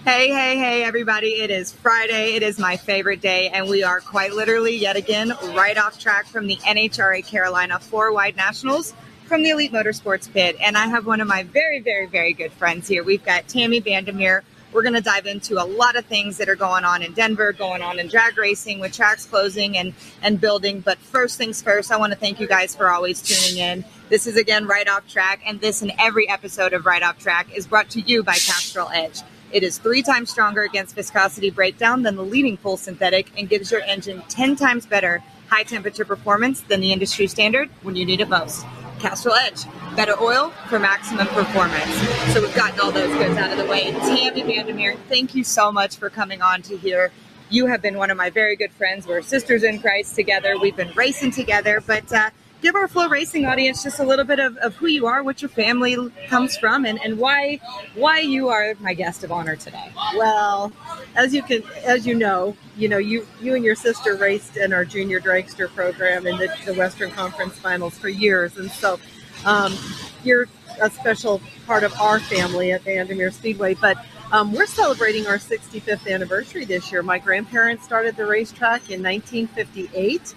Hey, 0.04 0.28
hey, 0.28 0.58
hey, 0.58 0.84
everybody. 0.84 1.40
It 1.40 1.50
is 1.50 1.72
Friday. 1.72 2.34
It 2.34 2.42
is 2.44 2.58
my 2.58 2.76
favorite 2.76 3.20
day, 3.20 3.48
and 3.48 3.68
we 3.68 3.82
are 3.82 4.00
quite 4.00 4.32
literally 4.32 4.76
yet 4.76 4.96
again 4.96 5.32
right 5.54 5.76
off 5.76 5.98
track 5.98 6.26
from 6.26 6.46
the 6.46 6.56
NHRA 6.56 7.26
Carolina 7.26 7.80
Four 7.80 8.12
Wide 8.12 8.36
Nationals 8.36 8.94
from 9.24 9.42
the 9.42 9.50
Elite 9.50 9.72
Motorsports 9.72 10.30
Pit. 10.30 10.56
And 10.60 10.76
I 10.76 10.86
have 10.86 11.06
one 11.06 11.20
of 11.20 11.26
my 11.26 11.42
very, 11.42 11.80
very, 11.80 12.06
very 12.06 12.32
good 12.32 12.52
friends 12.52 12.86
here. 12.86 13.02
We've 13.02 13.24
got 13.24 13.48
Tami 13.48 13.82
Bandimere. 13.82 14.42
We're 14.74 14.82
going 14.82 14.94
to 14.94 15.00
dive 15.00 15.26
into 15.26 15.62
a 15.62 15.64
lot 15.64 15.94
of 15.94 16.04
things 16.06 16.36
that 16.38 16.48
are 16.48 16.56
going 16.56 16.82
on 16.82 17.00
in 17.00 17.12
Denver, 17.12 17.52
going 17.52 17.80
on 17.80 18.00
in 18.00 18.08
drag 18.08 18.36
racing 18.36 18.80
with 18.80 18.92
tracks 18.92 19.24
closing 19.24 19.78
and, 19.78 19.94
and 20.20 20.40
building. 20.40 20.80
But 20.80 20.98
first 20.98 21.38
things 21.38 21.62
first, 21.62 21.92
I 21.92 21.96
want 21.96 22.12
to 22.12 22.18
thank 22.18 22.40
you 22.40 22.48
guys 22.48 22.74
for 22.74 22.90
always 22.90 23.22
tuning 23.22 23.62
in. 23.62 23.84
This 24.08 24.26
is 24.26 24.36
again 24.36 24.66
Right 24.66 24.88
Off 24.88 25.06
Track, 25.06 25.42
and 25.46 25.60
this 25.60 25.80
and 25.80 25.92
every 26.00 26.28
episode 26.28 26.72
of 26.72 26.86
Right 26.86 27.04
Off 27.04 27.20
Track 27.20 27.56
is 27.56 27.68
brought 27.68 27.88
to 27.90 28.00
you 28.00 28.24
by 28.24 28.32
Castrol 28.32 28.88
Edge. 28.92 29.20
It 29.52 29.62
is 29.62 29.78
three 29.78 30.02
times 30.02 30.30
stronger 30.30 30.62
against 30.62 30.96
viscosity 30.96 31.50
breakdown 31.50 32.02
than 32.02 32.16
the 32.16 32.24
leading 32.24 32.56
full 32.56 32.76
synthetic 32.76 33.30
and 33.38 33.48
gives 33.48 33.70
your 33.70 33.82
engine 33.82 34.24
10 34.28 34.56
times 34.56 34.86
better 34.86 35.22
high 35.50 35.62
temperature 35.62 36.04
performance 36.04 36.62
than 36.62 36.80
the 36.80 36.92
industry 36.92 37.28
standard 37.28 37.70
when 37.82 37.94
you 37.94 38.04
need 38.04 38.20
it 38.20 38.28
most. 38.28 38.66
Castrol 38.98 39.34
Edge, 39.34 39.64
better 39.96 40.14
oil 40.20 40.50
for 40.68 40.78
maximum 40.78 41.26
performance. 41.28 41.92
So 42.32 42.40
we've 42.40 42.54
gotten 42.54 42.80
all 42.80 42.92
those 42.92 43.14
goods 43.16 43.36
out 43.38 43.50
of 43.50 43.58
the 43.58 43.66
way. 43.66 43.92
Tami 43.92 44.44
Bandimere, 44.44 44.96
thank 45.08 45.34
you 45.34 45.44
so 45.44 45.70
much 45.70 45.96
for 45.96 46.10
coming 46.10 46.42
on 46.42 46.62
to 46.62 46.76
here. 46.76 47.12
You 47.50 47.66
have 47.66 47.82
been 47.82 47.98
one 47.98 48.10
of 48.10 48.16
my 48.16 48.30
very 48.30 48.56
good 48.56 48.72
friends. 48.72 49.06
We're 49.06 49.22
sisters 49.22 49.62
in 49.62 49.80
Christ 49.80 50.14
together. 50.14 50.58
We've 50.58 50.76
been 50.76 50.92
racing 50.96 51.32
together, 51.32 51.82
but 51.86 52.12
uh, 52.12 52.30
give 52.64 52.74
our 52.74 52.88
FloRacing 52.88 53.46
audience 53.46 53.82
just 53.82 53.98
a 53.98 54.02
little 54.02 54.24
bit 54.24 54.38
of, 54.38 54.56
of 54.56 54.74
who 54.76 54.86
you 54.86 55.06
are, 55.06 55.22
what 55.22 55.42
your 55.42 55.50
family 55.50 55.98
comes 56.28 56.56
from, 56.56 56.86
and, 56.86 56.98
and 57.04 57.18
why 57.18 57.60
why 57.94 58.20
you 58.20 58.48
are 58.48 58.74
my 58.80 58.94
guest 58.94 59.22
of 59.22 59.30
honor 59.30 59.54
today. 59.54 59.92
Well, 60.16 60.72
as 61.14 61.34
you 61.34 61.42
can 61.42 61.62
as 61.84 62.06
you 62.06 62.14
know, 62.14 62.56
you 62.74 62.88
know 62.88 62.96
you 62.96 63.28
you 63.42 63.54
and 63.54 63.62
your 63.62 63.74
sister 63.74 64.16
raced 64.16 64.56
in 64.56 64.72
our 64.72 64.86
junior 64.86 65.20
dragster 65.20 65.68
program 65.68 66.26
in 66.26 66.38
the, 66.38 66.48
the 66.64 66.72
Western 66.72 67.10
Conference 67.10 67.58
Finals 67.58 67.98
for 67.98 68.08
years, 68.08 68.56
and 68.56 68.70
so 68.70 68.98
um, 69.44 69.76
you're 70.24 70.46
a 70.80 70.88
special 70.88 71.42
part 71.66 71.84
of 71.84 71.92
our 72.00 72.18
family 72.18 72.72
at 72.72 72.82
Bandimere 72.82 73.32
Speedway. 73.32 73.74
But 73.74 73.98
um, 74.32 74.52
we're 74.52 74.66
celebrating 74.66 75.26
our 75.26 75.36
65th 75.36 76.10
anniversary 76.10 76.64
this 76.64 76.90
year. 76.90 77.02
My 77.02 77.18
grandparents 77.18 77.84
started 77.84 78.16
the 78.16 78.24
racetrack 78.24 78.90
in 78.90 79.02
1958 79.02 80.34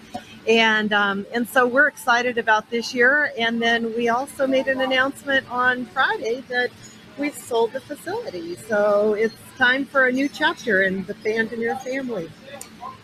and 0.48 0.92
um, 0.92 1.26
and 1.32 1.46
so 1.46 1.66
we're 1.66 1.86
excited 1.86 2.38
about 2.38 2.70
this 2.70 2.94
year. 2.94 3.30
And 3.38 3.60
then 3.60 3.94
we 3.94 4.08
also 4.08 4.46
made 4.46 4.66
an 4.66 4.80
announcement 4.80 5.48
on 5.50 5.84
Friday 5.86 6.42
that 6.48 6.70
we've 7.18 7.36
sold 7.36 7.72
the 7.72 7.80
facility, 7.80 8.56
so 8.56 9.14
it's 9.14 9.34
time 9.58 9.84
for 9.84 10.06
a 10.06 10.12
new 10.12 10.28
chapter 10.28 10.82
in 10.82 11.04
the 11.04 11.14
Bandimere 11.14 11.80
family. 11.82 12.30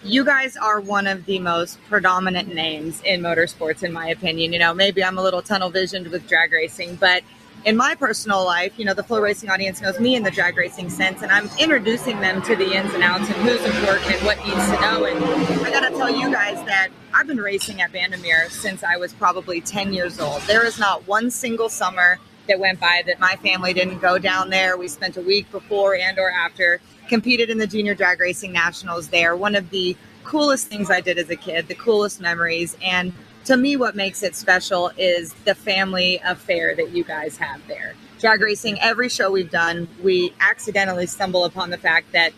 You 0.03 0.25
guys 0.25 0.57
are 0.57 0.81
one 0.81 1.07
of 1.07 1.25
the 1.25 1.39
most 1.39 1.79
predominant 1.89 2.55
names 2.55 3.01
in 3.05 3.21
motorsports, 3.21 3.83
in 3.83 3.93
my 3.93 4.09
opinion. 4.09 4.53
You 4.53 4.59
know, 4.59 4.75
maybe 4.75 5.03
I'm 5.03 5.19
a 5.19 5.23
little 5.23 5.43
tunnel 5.43 5.71
visioned 5.71 6.09
with 6.09 6.29
drag 6.29 6.53
racing, 6.53 6.97
but 6.97 7.23
in 7.65 7.77
my 7.77 7.95
personal 7.95 8.45
life, 8.45 8.79
you 8.79 8.85
know, 8.85 8.95
the 8.95 9.03
FloRacing 9.03 9.49
audience 9.49 9.81
knows 9.81 9.99
me 9.99 10.17
in 10.17 10.23
the 10.23 10.31
drag 10.31 10.57
racing 10.57 10.91
sense, 10.91 11.23
and 11.23 11.33
I'm 11.33 11.49
introducing 11.59 12.21
them 12.21 12.43
to 12.43 12.55
the 12.55 12.75
ins 12.75 12.93
and 12.93 13.03
outs 13.03 13.27
and 13.29 13.37
who's 13.37 13.65
important 13.65 14.11
and 14.11 14.27
what 14.27 14.37
needs 14.45 14.67
to 14.67 14.81
know. 14.81 15.05
And 15.05 15.25
I 15.67 15.71
got 15.71 15.89
to 15.89 15.97
tell 15.97 16.15
you 16.15 16.31
guys 16.31 16.63
that 16.67 16.89
I've 17.15 17.27
been 17.27 17.39
racing 17.39 17.81
at 17.81 17.93
Bandimere 17.93 18.51
since 18.51 18.85
I 18.85 18.97
was 18.97 19.15
probably 19.15 19.61
10 19.61 19.95
years 19.95 20.21
old. 20.21 20.43
There 20.43 20.67
is 20.67 20.79
not 20.79 21.07
one 21.09 21.31
single 21.31 21.71
summer 21.71 22.19
that 22.49 22.59
went 22.59 22.81
by 22.81 23.03
that 23.07 23.19
my 23.19 23.37
family 23.37 23.73
didn't 23.73 24.01
go 24.01 24.19
down 24.19 24.51
there. 24.51 24.77
We 24.77 24.89
spent 24.89 25.17
a 25.17 25.23
week 25.23 25.51
before 25.51 25.97
and 25.97 26.19
or 26.19 26.31
after, 26.31 26.83
competed 27.09 27.49
in 27.49 27.57
the 27.57 27.67
junior 27.67 27.95
drag 27.95 28.21
racing 28.21 28.53
nationals 28.53 29.09
there. 29.09 29.37
One 29.37 29.55
of 29.55 29.71
the 29.71 29.97
coolest 30.25 30.69
things 30.69 30.91
I 30.91 31.01
did 31.01 31.19
as 31.19 31.31
a 31.31 31.37
kid, 31.37 31.69
the 31.69 31.75
coolest 31.75 32.21
memories 32.21 32.77
and 32.83 33.15
to 33.45 33.57
me, 33.57 33.77
what 33.77 33.95
makes 33.95 34.23
it 34.23 34.35
special 34.35 34.91
is 34.97 35.33
the 35.45 35.55
family 35.55 36.21
affair 36.25 36.75
that 36.75 36.91
you 36.91 37.05
guys 37.05 37.37
have 37.37 37.67
there. 37.69 37.95
Drag 38.19 38.41
racing, 38.41 38.81
every 38.81 39.09
show 39.09 39.31
we've 39.31 39.51
done, 39.51 39.89
we 40.03 40.33
accidentally 40.41 41.07
stumble 41.07 41.45
upon 41.45 41.71
the 41.71 41.77
fact 41.77 42.13
that 42.13 42.33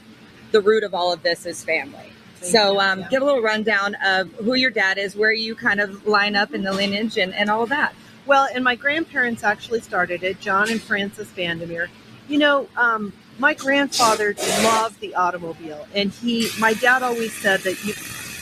the 0.51 0.61
root 0.61 0.83
of 0.83 0.95
all 0.95 1.13
of 1.13 1.23
this 1.23 1.47
is 1.47 1.63
family. 1.65 2.13
So, 2.41 2.81
um, 2.81 3.05
give 3.11 3.23
a 3.23 3.25
little 3.25 3.43
rundown 3.43 3.97
of 4.05 4.31
who 4.33 4.55
your 4.55 4.71
dad 4.71 4.99
is, 4.99 5.17
where 5.17 5.33
you 5.33 5.55
kind 5.55 5.81
of 5.81 6.07
line 6.07 6.37
up 6.37 6.55
in 6.55 6.63
the 6.63 6.73
lineage, 6.73 7.17
and, 7.19 7.35
and 7.35 7.51
all 7.51 7.63
of 7.63 7.71
that. 7.71 7.95
Well, 8.27 8.49
and 8.55 8.63
my 8.63 8.75
grandparents 8.75 9.43
actually 9.45 9.81
started 9.81 10.23
it, 10.23 10.41
John 10.41 10.71
and 10.71 10.81
Francis 10.81 11.29
Bandimere. 11.31 11.89
You 12.29 12.39
know, 12.39 12.69
um, 12.77 13.13
my 13.39 13.55
grandfather 13.55 14.35
loved 14.63 15.01
the 15.01 15.15
automobile, 15.15 15.87
and 15.95 16.11
he, 16.11 16.49
my 16.59 16.75
dad 16.75 17.03
always 17.03 17.33
said 17.33 17.61
that 17.61 17.85
you 17.85 17.95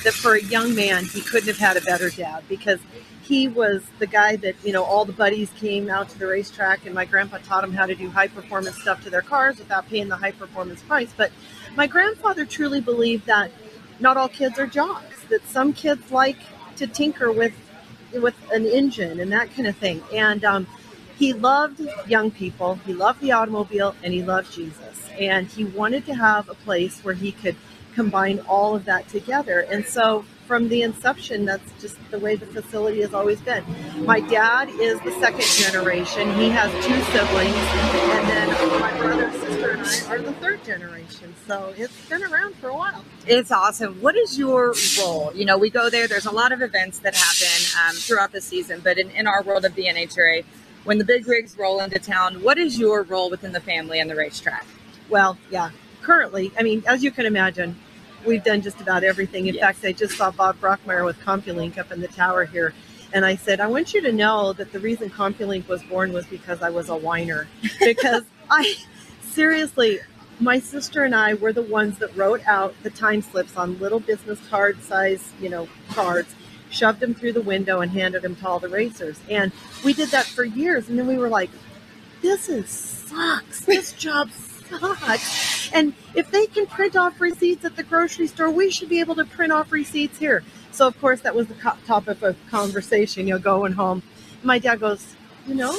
that 0.05 0.15
for 0.15 0.35
a 0.35 0.43
young 0.43 0.75
man, 0.75 1.05
he 1.05 1.21
couldn't 1.21 1.49
have 1.49 1.59
had 1.59 1.77
a 1.77 1.81
better 1.81 2.11
dad 2.11 2.45
because 2.49 2.79
he 3.23 3.49
was 3.49 3.83
the 3.99 4.07
guy 4.07 4.37
that, 4.37 4.55
you 4.63 4.73
know, 4.73 4.85
all 4.85 5.05
the 5.05 5.13
buddies 5.13 5.51
came 5.59 5.89
out 5.89 6.11
to 6.11 6.19
the 6.19 6.27
racetrack 6.27 6.85
and 6.85 6.95
my 6.95 7.07
grandpa 7.07 7.39
taught 7.39 7.65
him 7.65 7.73
how 7.73 7.87
to 7.87 7.95
do 7.95 8.11
high 8.11 8.29
performance 8.29 8.77
stuff 8.81 9.03
to 9.03 9.11
their 9.11 9.23
cars 9.23 9.59
without 9.59 9.89
paying 9.89 10.09
the 10.09 10.17
high 10.17 10.31
performance 10.31 10.83
price. 10.83 11.11
But 11.17 11.33
my 11.75 11.87
grandfather 11.87 12.45
truly 12.45 12.83
believed 12.83 13.27
that 13.27 13.51
not 13.99 14.17
all 14.19 14.29
kids 14.29 14.59
are 14.59 14.67
jocks, 14.67 15.25
that 15.31 15.47
some 15.49 15.73
kids 15.73 16.13
like 16.13 16.39
to 16.77 16.87
tinker 16.87 17.33
with 17.33 17.55
with 18.13 18.37
an 18.53 18.65
engine 18.65 19.19
and 19.19 19.33
that 19.33 19.53
kind 19.55 19.67
of 19.67 19.77
thing. 19.77 20.01
And 20.13 20.45
um, 20.45 20.67
he 21.17 21.33
loved 21.33 21.81
young 22.07 22.31
people, 22.31 22.77
he 22.87 22.93
loved 22.93 23.21
the 23.21 23.33
automobile, 23.33 23.97
and 24.05 24.13
he 24.13 24.23
loved 24.23 24.53
Jesus. 24.53 25.09
And 25.19 25.49
he 25.49 25.65
wanted 25.65 26.07
to 26.07 26.15
have 26.15 26.49
a 26.49 26.55
place 26.55 27.01
where 27.03 27.15
he 27.15 27.33
could– 27.33 27.57
combine 27.95 28.41
all 28.41 28.75
of 28.75 28.85
that 28.85 29.09
together. 29.09 29.61
And 29.61 29.85
so 29.85 30.25
from 30.47 30.69
the 30.69 30.83
inception, 30.83 31.45
that's 31.45 31.71
just 31.81 31.97
the 32.11 32.19
way 32.19 32.37
the 32.37 32.47
facility 32.47 33.01
has 33.01 33.15
always 33.15 33.41
been. 33.41 33.65
My 34.05 34.21
dad 34.21 34.69
is 34.69 35.01
the 35.01 35.13
second 35.13 35.45
generation. 35.45 36.33
He 36.35 36.51
has 36.51 36.71
two 36.85 37.01
siblings, 37.13 37.55
and 37.55 38.29
then 38.29 38.81
my 38.81 38.99
brother, 38.99 39.33
sister, 39.33 39.71
and 39.71 39.81
I 39.81 40.15
are 40.15 40.19
the 40.19 40.33
third 40.35 40.63
generation. 40.65 41.35
So 41.47 41.73
it's 41.77 42.09
been 42.09 42.23
around 42.23 42.57
for 42.57 42.69
a 42.69 42.75
while. 42.75 43.05
It's 43.27 43.51
awesome. 43.51 44.01
What 44.03 44.17
is 44.17 44.39
your 44.39 44.75
role? 44.99 45.33
You 45.35 45.47
know, 45.47 45.57
we 45.57 45.71
go 45.71 45.89
there, 45.89 46.07
there's 46.07 46.27
a 46.27 46.31
lot 46.33 46.53
of 46.53 46.61
events 46.61 46.99
that 47.01 47.15
happen 47.15 47.89
um, 47.89 47.97
throughout 47.97 48.33
the 48.33 48.41
season, 48.41 48.81
but 48.85 48.99
in, 48.99 49.11
in 49.13 49.27
our 49.27 49.43
world 49.43 49.65
of 49.65 49.75
the 49.75 49.87
NHRA, 49.87 50.45
when 50.85 50.99
the 50.99 51.05
big 51.05 51.27
rigs 51.27 51.57
roll 51.57 51.81
into 51.81 51.99
town, 51.99 52.43
what 52.43 52.59
is 52.59 52.79
your 52.79 53.03
role 53.05 53.31
within 53.31 53.53
the 53.53 53.61
family 53.61 54.01
and 54.01 54.11
the 54.11 54.15
racetrack? 54.15 54.67
Well, 55.09 55.39
yeah, 55.51 55.71
currently, 56.03 56.53
I 56.59 56.63
mean, 56.63 56.83
as 56.87 57.03
you 57.03 57.11
can 57.11 57.25
imagine, 57.25 57.77
we've 58.27 58.45
done 58.45 58.61
just 58.61 58.81
about 58.81 59.05
everything. 59.05 59.47
In 59.47 59.55
yes. 59.55 59.63
fact, 59.63 59.85
I 59.85 59.93
just 59.93 60.17
saw 60.17 60.31
Bob 60.31 60.59
Brockmeyer 60.61 61.05
with 61.05 61.19
CompuLink 61.21 61.79
up 61.79 61.93
in 61.93 62.01
the 62.01 62.09
tower 62.09 62.45
here. 62.45 62.75
And 63.13 63.25
I 63.25 63.37
said, 63.37 63.61
I 63.61 63.69
want 63.69 63.95
you 63.95 64.01
to 64.03 64.13
know 64.13 64.53
that 64.55 64.73
the 64.73 64.81
reason 64.81 65.09
CompuLink 65.09 65.69
was 65.69 65.83
born 65.85 66.13
was 66.13 66.27
because 66.27 66.63
I 66.63 66.71
was 66.71 66.89
a 66.89 66.97
whiner. 66.97 67.47
Because 67.79 68.25
I 68.51 68.75
seriously, 69.23 70.01
my 70.41 70.59
sister 70.59 71.05
and 71.05 71.15
I 71.15 71.35
were 71.35 71.53
the 71.53 71.63
ones 71.63 71.99
that 71.99 72.17
wrote 72.17 72.47
out 72.47 72.75
the 72.83 72.91
time 72.91 73.23
slips 73.23 73.57
on 73.57 73.79
little 73.79 74.01
business 74.01 74.41
card 74.49 74.83
size, 74.83 75.33
you 75.41 75.49
know, 75.49 75.69
cards, 75.91 76.35
shoved 76.71 77.01
them 77.01 77.15
through 77.15 77.33
the 77.35 77.43
window 77.43 77.81
and 77.81 77.91
handed 77.91 78.23
them 78.23 78.35
to 78.37 78.49
all 78.49 78.59
the 78.59 78.69
racers. 78.69 79.19
And 79.31 79.53
we 79.85 79.93
did 79.93 80.09
that 80.11 80.27
for 80.27 80.45
years. 80.45 80.89
And 80.89 80.99
then 80.99 81.07
we 81.07 81.19
were 81.19 81.29
like, 81.29 81.51
this 82.21 82.49
is 82.49 82.69
sucks. 82.69 83.61
This 83.65 83.93
job 83.93 84.31
sucks. 84.31 85.54
And 85.73 85.95
if 86.15 86.31
they 86.31 86.47
can 86.47 86.67
print 86.67 86.97
off 86.97 87.21
receipts 87.21 87.65
at 87.65 87.77
the 87.77 87.83
grocery 87.83 88.27
store, 88.27 88.51
we 88.51 88.71
should 88.71 88.89
be 88.89 89.01
able 89.01 89.15
to 89.17 89.25
print 89.25 89.53
off 89.53 89.73
receipts 89.73 90.19
here. 90.19 90.43
So, 90.71 90.87
of 90.87 91.01
course, 91.01 91.21
that 91.21 91.35
was 91.35 91.47
the 91.47 91.55
topic 91.87 92.23
of 92.23 92.37
conversation, 92.51 93.27
you 93.27 93.35
know, 93.35 93.39
going 93.39 93.73
home. 93.73 94.03
My 94.43 94.59
dad 94.59 94.81
goes, 94.81 95.15
You 95.47 95.55
know, 95.55 95.77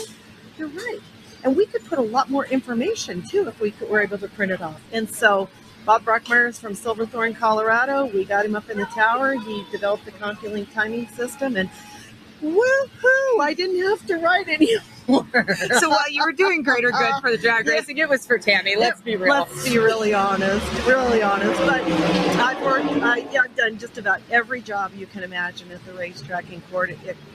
you're 0.58 0.70
right. 0.70 1.00
And 1.44 1.56
we 1.56 1.66
could 1.66 1.86
put 1.86 2.00
a 2.00 2.04
lot 2.04 2.30
more 2.30 2.46
information 2.46 3.22
too 3.22 3.48
if 3.48 3.60
we 3.60 3.72
could, 3.72 3.90
were 3.90 4.02
able 4.02 4.18
to 4.18 4.28
print 4.30 4.52
it 4.52 4.62
off. 4.62 4.82
And 4.92 5.10
so, 5.10 5.50
Bob 5.86 6.04
Brockmeyer 6.04 6.50
is 6.50 6.60
from 6.60 6.74
Silverthorne, 6.74 7.36
Colorado. 7.36 8.06
We 8.08 8.26
got 8.26 8.44
him 8.46 8.56
up 8.56 8.70
in 8.72 8.80
the 8.80 8.86
tower. 8.86 9.34
He 9.34 9.64
developed 9.72 10.06
the 10.06 10.12
CompuLink 10.12 10.74
timing 10.74 11.08
system, 11.10 11.56
and 11.56 11.70
woohoo! 12.42 13.40
I 13.40 13.54
didn't 13.56 13.82
have 13.84 14.06
to 14.08 14.18
write 14.18 14.48
so 15.08 15.90
while 15.90 16.10
you 16.10 16.24
were 16.24 16.32
doing 16.32 16.64
greater 16.64 16.90
good 16.90 17.14
for 17.22 17.32
the 17.32 17.38
drag 17.38 17.68
racing, 17.68 17.98
it 17.98 18.10
was 18.10 18.26
for 18.26 18.40
Tami. 18.40 18.76
Let's 18.78 19.02
be 19.02 19.16
real. 19.16 19.34
Let's 19.34 19.64
be 19.64 19.78
really 19.78 20.14
honest. 20.14 20.66
Really 20.88 21.22
honest. 21.22 21.60
But 21.62 21.82
I've 22.42 22.62
worked. 22.64 22.86
I, 23.04 23.18
yeah, 23.32 23.42
I've 23.44 23.56
done 23.56 23.78
just 23.78 23.98
about 23.98 24.22
every 24.32 24.62
job 24.62 24.94
you 24.96 25.06
can 25.06 25.24
imagine 25.24 25.72
at 25.72 25.86
the 25.86 25.94
racetrack, 25.94 26.46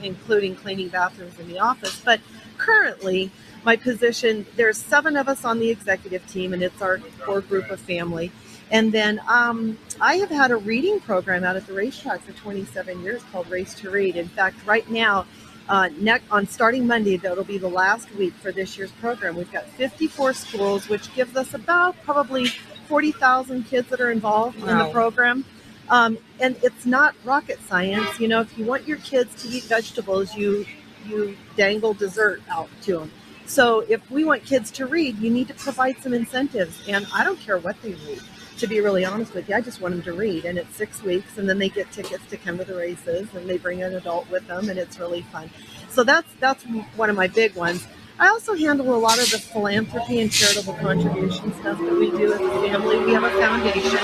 including 0.03 0.57
cleaning 0.57 0.89
bathrooms 0.89 1.39
in 1.39 1.49
the 1.49 1.59
office. 1.61 2.01
But 2.05 2.21
currently, 2.59 3.31
my 3.65 3.77
position 3.77 4.47
there's 4.57 4.79
seven 4.79 5.17
of 5.17 5.29
us 5.29 5.45
on 5.45 5.59
the 5.59 5.71
executive 5.71 6.27
team, 6.27 6.53
and 6.53 6.63
it's 6.63 6.83
our 6.83 6.99
core 7.21 7.41
group 7.41 7.71
of 7.71 7.81
family. 7.81 8.33
And 8.73 8.93
then 8.93 9.21
um, 9.27 9.79
I 10.01 10.15
have 10.17 10.31
had 10.31 10.51
a 10.53 10.57
reading 10.57 11.01
program 11.01 11.43
out 11.43 11.57
at 11.57 11.67
the 11.67 11.73
racetrack 11.73 12.21
for 12.23 12.33
27 12.33 13.03
years 13.03 13.23
called 13.33 13.51
Race 13.51 13.75
to 13.75 13.91
Read. 13.91 14.17
In 14.17 14.29
fact, 14.29 14.65
right 14.65 14.89
now, 14.89 15.27
uh, 15.71 15.89
next, 15.99 16.25
on 16.33 16.49
starting 16.49 16.85
Monday, 16.85 17.17
that'll 17.17 17.45
be 17.45 17.57
the 17.57 17.69
last 17.69 18.13
week 18.17 18.35
for 18.35 18.51
this 18.51 18.77
year's 18.77 18.91
program. 18.91 19.37
We've 19.37 19.53
got 19.53 19.67
54 19.67 20.33
schools, 20.33 20.89
which 20.89 21.15
gives 21.15 21.37
us 21.37 21.55
about 21.55 21.95
probably 22.03 22.47
40,000 22.89 23.63
kids 23.63 23.89
that 23.91 24.01
are 24.01 24.11
involved 24.11 24.61
wow. 24.61 24.69
in 24.69 24.79
the 24.79 24.93
program. 24.93 25.45
Um, 25.89 26.19
and 26.41 26.57
it's 26.65 26.85
not 26.85 27.15
rocket 27.25 27.61
science. 27.69 28.19
You 28.19 28.27
know, 28.27 28.41
if 28.41 28.59
you 28.59 28.65
want 28.65 28.89
your 28.89 28.99
kids 28.99 29.41
to 29.45 29.49
eat 29.49 29.63
vegetables, 29.65 30.35
you 30.35 30.67
you 31.07 31.37
dangle 31.57 31.95
dessert 31.95 32.43
out 32.51 32.69
to 32.83 32.99
them. 32.99 33.13
So 33.47 33.81
if 33.89 34.11
we 34.11 34.25
want 34.25 34.45
kids 34.45 34.73
to 34.73 34.87
read, 34.87 35.19
you 35.19 35.31
need 35.31 35.49
to 35.49 35.55
provide 35.55 36.03
some 36.03 36.15
incentives. 36.15 36.83
And 36.89 37.07
I 37.15 37.23
don't 37.23 37.39
care 37.39 37.59
what 37.59 37.81
they 37.83 37.93
read. 37.93 38.21
To 38.61 38.67
be 38.67 38.83
really 38.83 39.07
honest 39.07 39.33
with 39.33 39.49
you, 39.49 39.55
I 39.55 39.63
just 39.63 39.81
want 39.81 39.95
them 39.95 40.03
to 40.03 40.13
read. 40.13 40.45
And 40.45 40.59
it's 40.59 40.77
six 40.77 41.03
weeks, 41.03 41.39
and 41.39 41.49
then 41.49 41.59
they 41.59 41.71
get 41.71 41.91
tickets 41.93 42.27
to 42.29 42.37
come 42.37 42.59
to 42.59 42.65
the 42.65 42.77
races, 42.77 43.27
and 43.33 43.49
they 43.49 43.57
bring 43.57 43.83
an 43.83 43.95
adult 43.95 44.31
with 44.31 44.47
them, 44.49 44.69
and 44.69 44.79
it's 44.79 44.99
really 44.99 45.23
fun. 45.23 45.49
So 45.89 46.05
that's 46.05 46.29
that's 46.41 46.63
one 46.95 47.09
of 47.09 47.17
my 47.17 47.27
big 47.27 47.55
ones. 47.55 47.87
I 48.19 48.29
also 48.29 48.55
handle 48.55 48.95
a 48.95 48.99
lot 48.99 49.19
of 49.19 49.31
the 49.31 49.39
philanthropy 49.39 50.21
and 50.21 50.31
charitable 50.31 50.75
contribution 50.75 51.55
stuff 51.55 51.79
that 51.79 51.95
we 51.99 52.11
do 52.11 52.35
as 52.35 52.41
a 52.41 52.69
family. 52.69 52.99
We 52.99 53.15
have 53.15 53.25
a 53.25 53.31
foundation, 53.31 53.97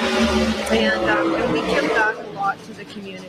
and, 0.73 1.11
um, 1.11 1.35
and 1.35 1.53
we 1.53 1.61
give 1.61 1.91
back 1.91 2.17
a 2.17 2.31
lot 2.31 2.59
to 2.65 2.73
the 2.73 2.87
community 2.87 3.29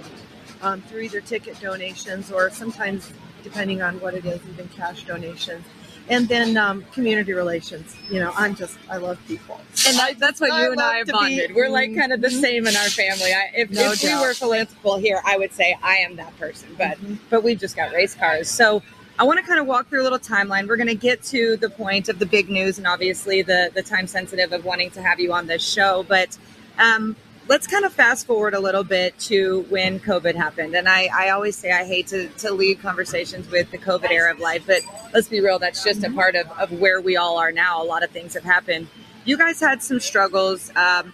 um, 0.62 0.80
through 0.84 1.02
either 1.02 1.20
ticket 1.20 1.60
donations 1.60 2.32
or 2.32 2.50
sometimes, 2.52 3.12
depending 3.44 3.82
on 3.82 4.00
what 4.00 4.14
it 4.14 4.24
is, 4.24 4.40
even 4.54 4.70
cash 4.70 5.04
donations 5.04 5.66
and 6.10 6.28
then 6.28 6.58
um, 6.58 6.84
community 6.94 7.34
relations. 7.34 7.96
You 8.10 8.20
know, 8.20 8.32
I'm 8.36 8.56
just 8.56 8.78
I 8.90 8.98
love 8.98 9.20
people, 9.28 9.60
and 9.88 9.98
that, 9.98 10.20
that's 10.20 10.40
what 10.40 10.52
I 10.52 10.66
you 10.66 10.72
and 10.72 10.82
I 10.82 10.98
have 10.98 11.08
bonded. 11.08 11.50
Be, 11.50 11.54
we're 11.54 11.70
like 11.70 11.96
kind 11.96 12.12
of 12.12 12.22
the 12.22 12.28
mm-hmm. 12.28 12.40
same 12.40 12.68
in 12.68 12.76
our 12.76 12.90
family. 12.90 13.34
I, 13.34 13.52
if, 13.56 13.72
no 13.72 13.92
if 13.92 14.04
we 14.04 14.14
were 14.16 14.34
philanthropical 14.34 14.98
here, 14.98 15.22
I 15.26 15.38
would 15.38 15.54
say 15.54 15.78
I 15.84 15.98
am 15.98 16.16
that 16.18 16.38
person. 16.40 16.70
But 16.78 16.98
mm-hmm. 16.98 17.16
but 17.30 17.44
we've 17.44 17.60
just 17.60 17.76
got 17.76 17.94
race 17.94 18.16
cars, 18.16 18.50
so. 18.50 18.82
I 19.20 19.24
want 19.24 19.40
to 19.40 19.46
kind 19.48 19.60
of 19.60 19.66
walk 19.66 19.90
through 19.90 20.04
a 20.04 20.06
little 20.08 20.20
timeline. 20.20 20.68
We're 20.68 20.78
going 20.78 20.90
to 20.90 20.94
get 20.94 21.24
to 21.24 21.58
the 21.58 21.72
point 21.72 22.08
of 22.08 22.20
the 22.20 22.28
big 22.28 22.52
news 22.52 22.78
and 22.78 22.86
obviously 22.86 23.42
the 23.42 23.72
the 23.74 23.82
time 23.82 24.06
sensitive 24.06 24.52
of 24.52 24.64
wanting 24.64 24.92
to 24.92 25.02
have 25.02 25.20
you 25.20 25.34
on 25.34 25.48
this 25.48 25.68
show. 25.68 26.06
But 26.08 26.38
um, 26.78 27.16
let's 27.48 27.66
kind 27.66 27.86
of 27.86 27.94
fast 27.94 28.28
forward 28.28 28.54
a 28.54 28.60
little 28.60 28.84
bit 28.84 29.18
to 29.20 29.62
when 29.70 30.00
COVID 30.00 30.36
happened. 30.36 30.76
And 30.76 30.88
I, 30.88 31.10
I 31.14 31.30
always 31.30 31.56
say 31.56 31.72
I 31.72 31.86
hate 31.86 32.08
to, 32.08 32.28
to 32.30 32.52
lead 32.52 32.82
conversations 32.82 33.50
with 33.50 33.72
the 33.72 33.78
COVID 33.78 34.12
era 34.12 34.34
of 34.34 34.40
life, 34.40 34.64
but 34.68 34.82
let's 35.14 35.30
be 35.30 35.40
real, 35.40 35.60
that's 35.60 35.84
just 35.84 36.04
a 36.04 36.12
part 36.12 36.36
of, 36.36 36.48
of 36.52 36.72
where 36.80 37.00
we 37.00 37.16
all 37.16 37.38
are 37.38 37.52
now. 37.52 37.82
A 37.82 37.86
lot 37.86 38.04
of 38.04 38.12
things 38.12 38.34
have 38.34 38.44
happened. 38.44 38.88
You 39.24 39.38
guys 39.38 39.60
had 39.60 39.82
some 39.82 40.00
struggles, 40.00 40.72
um, 40.76 41.14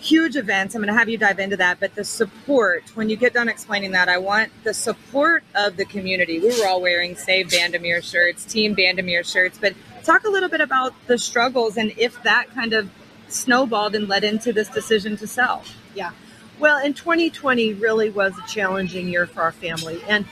huge 0.00 0.36
events. 0.36 0.74
I'm 0.74 0.82
going 0.82 0.92
to 0.92 0.98
have 0.98 1.08
you 1.08 1.18
dive 1.18 1.38
into 1.38 1.56
that. 1.58 1.80
But 1.80 1.94
the 1.94 2.04
support, 2.04 2.84
when 2.94 3.08
you 3.08 3.16
get 3.16 3.34
done 3.34 3.48
explaining 3.48 3.92
that, 3.92 4.08
I 4.08 4.18
want 4.18 4.50
the 4.64 4.74
support 4.74 5.44
of 5.54 5.76
the 5.76 5.84
community. 5.84 6.40
We 6.40 6.48
were 6.58 6.66
all 6.66 6.80
wearing 6.80 7.14
Save 7.14 7.48
Bandimere 7.48 8.02
shirts, 8.02 8.44
Team 8.44 8.74
Bandimere 8.74 9.24
shirts, 9.24 9.58
but 9.58 9.74
talk 10.02 10.24
a 10.24 10.30
little 10.30 10.48
bit 10.48 10.60
about 10.60 10.92
the 11.06 11.16
struggles 11.16 11.76
and 11.76 11.92
if 11.96 12.20
that 12.24 12.50
kind 12.50 12.72
of 12.72 12.90
snowballed 13.32 13.94
and 13.94 14.08
led 14.08 14.24
into 14.24 14.52
this 14.52 14.68
decision 14.68 15.16
to 15.18 15.26
sell. 15.26 15.64
Yeah. 15.94 16.12
Well, 16.58 16.84
in 16.84 16.94
2020 16.94 17.74
really 17.74 18.10
was 18.10 18.34
a 18.38 18.46
challenging 18.46 19.08
year 19.08 19.26
for 19.26 19.42
our 19.42 19.52
family 19.52 20.02
and 20.08 20.26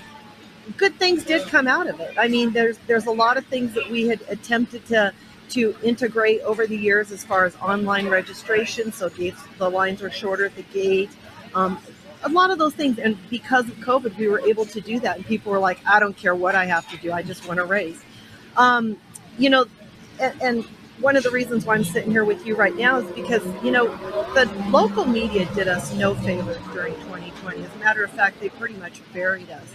good 0.77 0.95
things 0.97 1.25
did 1.25 1.47
come 1.49 1.67
out 1.67 1.89
of 1.89 2.01
it. 2.01 2.15
I 2.19 2.29
mean, 2.29 2.53
there's 2.53 2.79
there's 2.87 3.07
a 3.07 3.11
lot 3.11 3.37
of 3.37 3.47
things 3.47 3.75
that 3.75 3.89
we 3.91 4.09
had 4.09 4.23
attempted 4.29 4.87
to 4.87 5.13
to 5.51 5.75
integrate 5.83 6.41
over 6.43 6.67
the 6.67 6.77
years 6.77 7.11
as 7.11 7.25
far 7.25 7.45
as 7.45 7.57
online 7.57 8.09
registration. 8.09 8.93
So 8.93 9.09
gates, 9.09 9.41
the 9.59 9.69
lines 9.69 10.01
were 10.01 10.11
shorter 10.11 10.47
at 10.47 10.55
the 10.55 10.63
gate. 10.63 11.11
Um, 11.55 11.79
a 12.23 12.29
lot 12.29 12.51
of 12.51 12.59
those 12.59 12.75
things, 12.75 12.99
and 12.99 13.17
because 13.31 13.69
of 13.69 13.75
COVID, 13.77 14.17
we 14.17 14.29
were 14.29 14.41
able 14.41 14.67
to 14.67 14.81
do 14.81 15.01
that. 15.01 15.17
And 15.17 15.27
people 15.27 15.51
were 15.51 15.59
like, 15.59 15.81
"I 15.87 15.99
don't 15.99 16.17
care 16.17 16.35
what 16.35 16.55
I 16.55 16.67
have 16.67 16.89
to 16.91 16.97
do. 16.99 17.13
I 17.13 17.23
just 17.23 17.47
want 17.47 17.59
to 17.59 17.65
race." 17.65 18.01
Um, 18.57 18.97
you 19.39 19.51
know, 19.51 19.65
and, 20.19 20.43
and 20.43 20.65
one 21.01 21.17
of 21.17 21.23
the 21.23 21.31
reasons 21.31 21.65
why 21.65 21.75
I'm 21.75 21.85
sitting 21.85 22.11
here 22.11 22.25
with 22.25 22.47
you 22.47 22.57
right 22.57 22.77
now 22.77 22.99
is 22.99 23.11
because, 23.13 23.43
you 23.65 23.71
know, 23.71 23.89
the 24.35 24.47
local 24.69 25.07
media 25.07 25.47
did 25.55 25.69
us 25.69 25.95
no 25.95 26.15
favors 26.15 26.59
during 26.73 26.95
2020. 26.95 27.65
As 27.65 27.75
a 27.75 27.79
matter 27.79 28.05
of 28.05 28.11
fact, 28.11 28.41
they 28.41 28.49
pretty 28.51 28.75
much 28.75 29.01
buried 29.13 29.51
us 29.51 29.67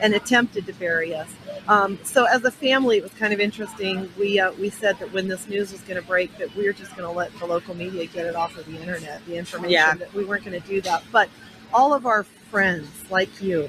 and 0.00 0.14
attempted 0.14 0.66
to 0.66 0.72
bury 0.74 1.14
us. 1.14 1.28
Um, 1.66 1.98
so 2.04 2.24
as 2.24 2.44
a 2.44 2.50
family, 2.50 2.98
it 2.98 3.02
was 3.02 3.12
kind 3.12 3.32
of 3.32 3.40
interesting. 3.40 4.10
We 4.18 4.38
uh, 4.38 4.52
we 4.52 4.70
said 4.70 4.98
that 5.00 5.12
when 5.12 5.28
this 5.28 5.48
news 5.48 5.72
was 5.72 5.80
going 5.82 6.00
to 6.00 6.06
break, 6.06 6.36
that 6.38 6.54
we 6.54 6.64
were 6.64 6.72
just 6.72 6.96
going 6.96 7.08
to 7.08 7.14
let 7.14 7.36
the 7.38 7.46
local 7.46 7.74
media 7.74 8.06
get 8.06 8.26
it 8.26 8.36
off 8.36 8.56
of 8.56 8.64
the 8.66 8.78
internet, 8.80 9.24
the 9.26 9.36
information. 9.36 9.70
Yeah. 9.70 9.94
That 9.94 10.14
we 10.14 10.24
weren't 10.24 10.44
going 10.44 10.60
to 10.60 10.66
do 10.66 10.80
that. 10.82 11.02
But 11.12 11.28
all 11.72 11.92
of 11.92 12.06
our 12.06 12.22
friends, 12.22 12.88
like 13.10 13.42
you, 13.42 13.68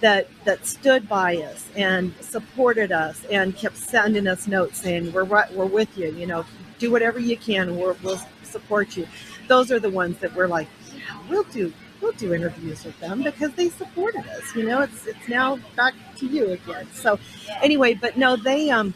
that 0.00 0.28
that 0.44 0.66
stood 0.66 1.08
by 1.08 1.38
us 1.38 1.68
and 1.76 2.14
supported 2.20 2.92
us 2.92 3.24
and 3.30 3.56
kept 3.56 3.76
sending 3.76 4.26
us 4.26 4.46
notes 4.46 4.78
saying 4.78 5.12
we're 5.12 5.24
right, 5.24 5.52
we're 5.52 5.66
with 5.66 5.96
you. 5.96 6.10
You 6.12 6.26
know, 6.26 6.44
do 6.78 6.90
whatever 6.90 7.18
you 7.18 7.36
can. 7.36 7.76
we 7.76 7.82
will 7.82 8.20
support 8.42 8.96
you. 8.96 9.06
Those 9.48 9.70
are 9.70 9.80
the 9.80 9.90
ones 9.90 10.18
that 10.18 10.34
we're 10.34 10.46
like, 10.46 10.68
yeah, 10.94 11.18
we'll 11.28 11.44
do 11.44 11.72
we'll 12.00 12.12
do 12.12 12.32
interviews 12.32 12.84
with 12.84 12.98
them 13.00 13.22
because 13.22 13.52
they 13.54 13.68
supported 13.68 14.24
us. 14.26 14.54
You 14.54 14.64
know, 14.64 14.82
it's 14.82 15.06
it's 15.06 15.28
now 15.28 15.58
back 15.76 15.94
to 16.18 16.26
you 16.26 16.52
again. 16.52 16.86
So 16.92 17.18
anyway, 17.62 17.94
but 17.94 18.16
no, 18.16 18.36
they 18.36 18.70
um 18.70 18.94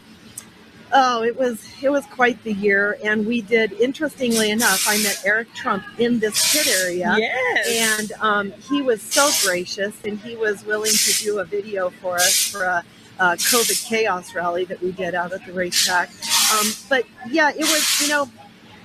Oh, 0.95 1.23
it 1.23 1.35
was 1.35 1.65
it 1.81 1.89
was 1.89 2.05
quite 2.05 2.41
the 2.43 2.53
year, 2.53 2.99
and 3.03 3.25
we 3.25 3.41
did. 3.41 3.71
Interestingly 3.73 4.51
enough, 4.51 4.85
I 4.87 4.97
met 5.01 5.23
Eric 5.25 5.51
Trump 5.55 5.83
in 5.97 6.19
this 6.19 6.53
pit 6.53 6.67
area, 6.67 7.15
yes. 7.17 7.99
and 7.99 8.11
um, 8.21 8.51
he 8.69 8.83
was 8.83 9.01
so 9.01 9.27
gracious, 9.43 9.95
and 10.05 10.19
he 10.19 10.35
was 10.35 10.63
willing 10.65 10.91
to 10.91 11.23
do 11.23 11.39
a 11.39 11.45
video 11.45 11.89
for 11.89 12.17
us 12.17 12.47
for 12.47 12.65
a, 12.65 12.83
a 13.19 13.23
COVID 13.23 13.87
chaos 13.87 14.35
rally 14.35 14.65
that 14.65 14.83
we 14.83 14.91
did 14.91 15.15
out 15.15 15.33
at 15.33 15.43
the 15.47 15.53
racetrack. 15.53 16.09
Um, 16.53 16.67
but 16.89 17.05
yeah, 17.27 17.49
it 17.49 17.61
was 17.61 18.01
you 18.01 18.09
know, 18.09 18.29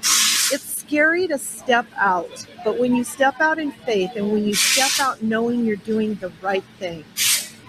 it's 0.00 0.64
scary 0.80 1.28
to 1.28 1.36
step 1.36 1.84
out, 1.98 2.46
but 2.64 2.78
when 2.78 2.96
you 2.96 3.04
step 3.04 3.38
out 3.38 3.58
in 3.58 3.70
faith, 3.70 4.12
and 4.16 4.32
when 4.32 4.44
you 4.44 4.54
step 4.54 5.06
out 5.06 5.22
knowing 5.22 5.66
you're 5.66 5.76
doing 5.76 6.14
the 6.14 6.32
right 6.40 6.64
thing, 6.78 7.04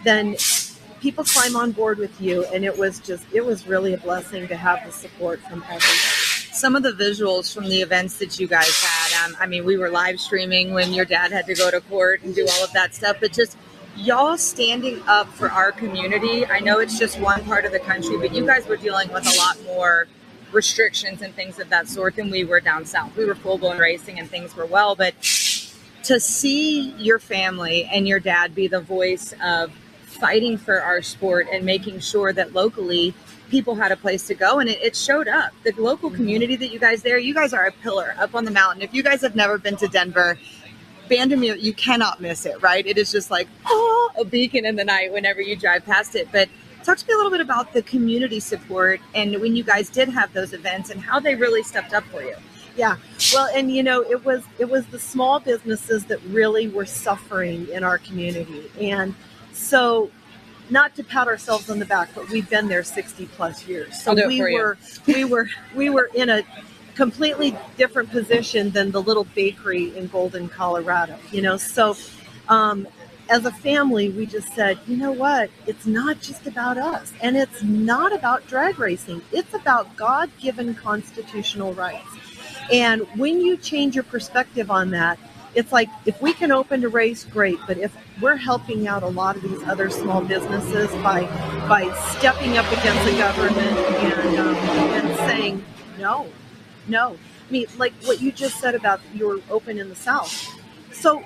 then 0.06 0.38
people 1.00 1.24
climb 1.24 1.56
on 1.56 1.72
board 1.72 1.98
with 1.98 2.20
you, 2.22 2.46
and 2.46 2.64
it 2.64 2.78
was 2.78 3.00
just 3.00 3.24
it 3.34 3.46
was 3.46 3.68
really 3.68 3.94
a 3.94 3.98
blessing 3.98 4.48
to 4.48 4.56
have 4.56 4.86
the 4.86 4.92
support 4.92 5.40
from 5.42 5.64
everybody. 5.64 5.84
Some 6.52 6.76
of 6.76 6.84
the 6.84 6.92
visuals 6.92 7.54
from 7.54 7.70
the 7.70 7.82
events 7.82 8.18
that 8.20 8.40
you 8.40 8.48
guys 8.48 8.84
had, 8.84 9.26
um, 9.26 9.38
I 9.40 9.46
mean, 9.48 9.64
we 9.64 9.78
were 9.78 9.90
live 9.90 10.20
streaming 10.20 10.74
when 10.74 10.92
your 10.92 11.06
dad 11.06 11.32
had 11.32 11.46
to 11.46 11.54
go 11.54 11.72
to 11.72 11.80
court 11.82 12.22
and 12.24 12.36
do 12.36 12.46
all 12.52 12.64
of 12.66 12.74
that 12.74 12.94
stuff, 12.94 13.18
but 13.22 13.32
just 13.32 13.58
y'all 13.96 14.38
standing 14.38 15.02
up 15.08 15.28
for 15.30 15.50
our 15.50 15.72
community. 15.72 16.46
I 16.46 16.60
know 16.60 16.80
it's 16.80 17.00
just 17.00 17.20
one 17.20 17.44
part 17.46 17.66
of 17.66 17.72
the 17.72 17.80
country, 17.80 18.18
but 18.18 18.34
you 18.34 18.46
guys 18.46 18.68
were 18.68 18.78
dealing 18.78 19.12
with 19.14 19.26
a 19.26 19.38
lot 19.38 19.58
more 19.66 20.08
restrictions 20.52 21.22
and 21.22 21.34
things 21.36 21.60
of 21.60 21.70
that 21.70 21.88
sort 21.88 22.16
than 22.16 22.30
we 22.30 22.44
were 22.44 22.60
down 22.60 22.86
south. 22.86 23.16
We 23.16 23.26
were 23.26 23.36
full 23.36 23.58
blown 23.58 23.78
racing 23.78 24.20
and 24.20 24.30
things 24.30 24.56
were 24.56 24.66
well, 24.66 24.96
but 24.96 25.14
to 26.04 26.20
see 26.20 26.92
your 26.98 27.20
family 27.20 27.88
and 27.92 28.08
your 28.08 28.20
dad 28.20 28.56
be 28.56 28.68
the 28.68 28.82
voice 28.82 29.34
of 29.44 29.72
fighting 30.10 30.58
for 30.58 30.82
our 30.82 31.02
sport 31.02 31.48
and 31.52 31.64
making 31.66 32.00
sure 32.00 32.34
that 32.34 32.54
locally 32.54 33.14
people 33.50 33.76
had 33.76 33.92
a 33.92 33.98
place 33.98 34.28
to 34.28 34.36
go 34.36 34.60
and 34.60 34.70
it, 34.70 34.82
it, 34.82 34.96
showed 34.96 35.28
up. 35.28 35.52
The 35.64 35.74
local 35.78 36.10
mm-hmm. 36.10 36.18
community 36.18 36.56
that 36.56 36.72
you 36.72 36.80
guys 36.80 37.02
there 37.02 37.18
you 37.18 37.34
guys 37.34 37.54
are 37.54 37.66
a 37.66 37.72
pillar 37.72 38.16
up 38.18 38.36
on 38.36 38.46
the 38.46 38.52
mountain. 38.52 38.82
If 38.82 38.94
you 38.94 39.04
guys 39.04 39.22
have 39.22 39.36
never 39.36 39.58
been 39.58 39.76
to 39.78 39.88
denver 39.88 40.38
Bandimere, 41.10 41.60
you 41.60 41.74
cannot 41.74 42.22
miss 42.22 42.46
it 42.46 42.62
right? 42.62 42.86
It 42.86 42.98
is 42.98 43.12
just 43.12 43.32
like 43.32 43.48
oh, 43.66 44.12
a 44.18 44.26
beacon 44.26 44.66
in 44.66 44.76
the 44.76 44.86
night 44.86 45.12
whenever 45.12 45.42
you 45.42 45.56
drive 45.56 45.86
past 45.86 46.16
it. 46.16 46.28
But 46.32 46.50
talk 46.84 46.98
to 46.98 47.08
me 47.08 47.14
a 47.14 47.18
little 47.18 47.32
bit 47.32 47.42
about 47.42 47.74
the 47.74 47.82
community 47.82 48.40
support 48.40 49.00
and 49.14 49.40
when 49.40 49.56
you 49.56 49.64
guys 49.64 49.90
did 49.90 50.10
have 50.10 50.34
those 50.34 50.54
events 50.54 50.90
and 50.90 51.02
how 51.02 51.20
they 51.20 51.36
really 51.36 51.64
stepped 51.64 51.94
up 51.94 52.04
for 52.06 52.22
you. 52.22 52.36
Yeah. 52.78 52.96
Well 53.34 53.50
and 53.54 53.72
you 53.72 53.84
know 53.84 54.02
it 54.02 54.24
was 54.24 54.44
it 54.60 54.70
was 54.70 54.86
the 54.88 55.00
small 55.00 55.40
businesses 55.40 56.06
that 56.06 56.22
really 56.26 56.68
were 56.68 56.86
suffering 56.86 57.68
in 57.70 57.84
our 57.84 57.98
community. 57.98 58.72
And 58.80 59.16
so, 59.54 60.10
not 60.70 60.96
to 60.96 61.04
pat 61.04 61.28
ourselves 61.28 61.70
on 61.70 61.80
the 61.80 61.86
back, 61.86 62.10
but 62.14 62.30
we've 62.30 62.50
been 62.50 62.68
there 62.68 62.84
60 62.84 63.26
plus 63.28 63.68
years. 63.68 64.02
So 64.02 64.14
we 64.14 64.42
were 64.42 64.78
we 65.08 65.26
were 65.26 65.50
we 65.76 65.90
were 65.90 66.10
in 66.14 66.30
a 66.30 66.44
completely 66.96 67.58
different 67.78 68.12
position 68.12 68.70
than 68.72 68.92
the 68.92 69.02
little 69.02 69.24
bakery 69.24 69.96
in 69.98 70.08
Golden, 70.08 70.50
Colorado. 70.50 71.18
You 71.32 71.42
know, 71.42 71.58
so 71.58 71.96
um, 72.50 72.88
as 73.30 73.46
a 73.46 73.52
family, 73.52 74.10
we 74.10 74.26
just 74.26 74.54
said, 74.54 74.80
you 74.88 74.98
know 74.98 75.12
what? 75.12 75.50
It's 75.68 75.86
not 75.86 76.20
just 76.20 76.48
about 76.48 76.78
us, 76.78 77.14
and 77.22 77.38
it's 77.38 77.64
not 77.64 78.14
about 78.14 78.46
drag 78.48 78.80
racing. 78.80 79.22
It's 79.32 79.54
about 79.54 79.96
God-given 79.96 80.76
constitutional 80.76 81.74
rights. 81.74 82.08
And 82.72 83.02
when 83.16 83.42
you 83.42 83.56
change 83.58 83.96
your 83.96 84.04
perspective 84.04 84.70
on 84.70 84.92
that, 84.92 85.20
it's 85.60 85.72
like 85.72 85.90
if 86.06 86.22
we 86.22 86.34
can 86.34 86.52
open 86.52 86.82
to 86.82 86.90
race, 86.90 87.24
great. 87.26 87.60
But 87.68 87.78
if 87.78 87.96
we're 88.22 88.38
helping 88.38 88.88
out 88.88 89.04
a 89.04 89.08
lot 89.08 89.36
of 89.36 89.44
these 89.44 89.62
other 89.64 89.90
small 89.90 90.22
businesses 90.22 90.90
by 91.04 91.24
by 91.68 91.94
stepping 92.18 92.58
up 92.58 92.72
against 92.72 93.04
the 93.06 93.18
government 93.18 93.78
and 93.78 94.40
um, 94.40 94.56
and 94.56 95.16
saying 95.30 95.66
no, 96.00 96.28
no, 96.88 97.18
I 97.48 97.52
mean, 97.52 97.68
like 97.78 97.94
what 98.06 98.22
you 98.22 98.32
just 98.32 98.60
said 98.60 98.74
about 98.74 99.02
you 99.14 99.28
were 99.28 99.42
open 99.50 99.78
in 99.78 99.90
the 99.90 99.96
South. 99.96 100.48
So 100.92 101.24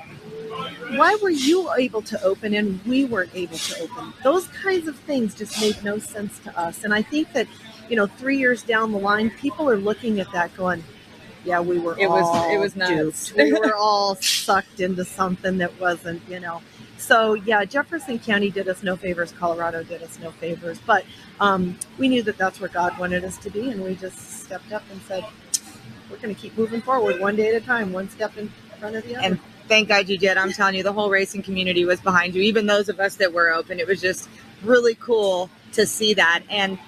why 0.95 1.17
were 1.21 1.29
you 1.29 1.71
able 1.77 2.01
to 2.03 2.21
open 2.23 2.53
and 2.53 2.83
we 2.85 3.05
weren't 3.05 3.33
able 3.33 3.57
to 3.57 3.83
open? 3.83 4.13
Those 4.23 4.47
kinds 4.47 4.87
of 4.87 4.95
things 4.99 5.33
just 5.33 5.59
made 5.59 5.83
no 5.83 5.97
sense 5.97 6.39
to 6.39 6.59
us. 6.59 6.83
And 6.83 6.93
I 6.93 7.01
think 7.01 7.33
that, 7.33 7.47
you 7.89 7.95
know, 7.95 8.07
three 8.07 8.37
years 8.37 8.63
down 8.63 8.91
the 8.91 8.99
line, 8.99 9.29
people 9.31 9.69
are 9.69 9.77
looking 9.77 10.19
at 10.19 10.31
that 10.31 10.55
going, 10.55 10.83
yeah, 11.45 11.59
we 11.59 11.79
were 11.79 11.97
it 11.97 12.07
was 12.09 12.51
it 12.51 12.59
was 12.59 12.75
nuts. 12.75 13.29
duped. 13.29 13.37
we 13.37 13.53
were 13.53 13.75
all 13.75 14.15
sucked 14.15 14.79
into 14.79 15.05
something 15.05 15.57
that 15.57 15.79
wasn't, 15.79 16.21
you 16.29 16.39
know. 16.39 16.61
So 16.97 17.33
yeah, 17.33 17.65
Jefferson 17.65 18.19
County 18.19 18.49
did 18.49 18.69
us 18.69 18.83
no 18.83 18.95
favors. 18.95 19.31
Colorado 19.33 19.83
did 19.83 20.01
us 20.03 20.19
no 20.19 20.31
favors, 20.31 20.79
but 20.85 21.05
um, 21.39 21.77
we 21.97 22.07
knew 22.07 22.23
that 22.23 22.37
that's 22.37 22.59
where 22.59 22.69
God 22.69 22.97
wanted 22.97 23.23
us 23.23 23.37
to 23.39 23.49
be, 23.49 23.69
and 23.71 23.83
we 23.83 23.95
just 23.95 24.43
stepped 24.43 24.71
up 24.71 24.83
and 24.91 25.01
said, 25.01 25.25
"We're 26.09 26.17
going 26.17 26.33
to 26.33 26.39
keep 26.39 26.57
moving 26.57 26.81
forward, 26.81 27.19
one 27.19 27.35
day 27.35 27.53
at 27.53 27.61
a 27.61 27.65
time, 27.65 27.91
one 27.91 28.09
step 28.09 28.37
in 28.37 28.49
front 28.79 28.95
of 28.95 29.03
the 29.03 29.15
other." 29.17 29.25
And 29.25 29.39
thank 29.67 29.89
God 29.89 30.07
you 30.07 30.17
did. 30.17 30.37
I'm 30.37 30.53
telling 30.53 30.75
you, 30.75 30.83
the 30.83 30.93
whole 30.93 31.09
racing 31.09 31.43
community 31.43 31.83
was 31.83 31.99
behind 31.99 32.35
you. 32.35 32.41
Even 32.41 32.67
those 32.67 32.87
of 32.87 32.99
us 32.99 33.15
that 33.15 33.33
were 33.33 33.51
open, 33.51 33.79
it 33.79 33.87
was 33.87 33.99
just 33.99 34.29
really 34.63 34.95
cool 34.95 35.49
to 35.73 35.85
see 35.85 36.13
that. 36.13 36.43
And 36.49 36.79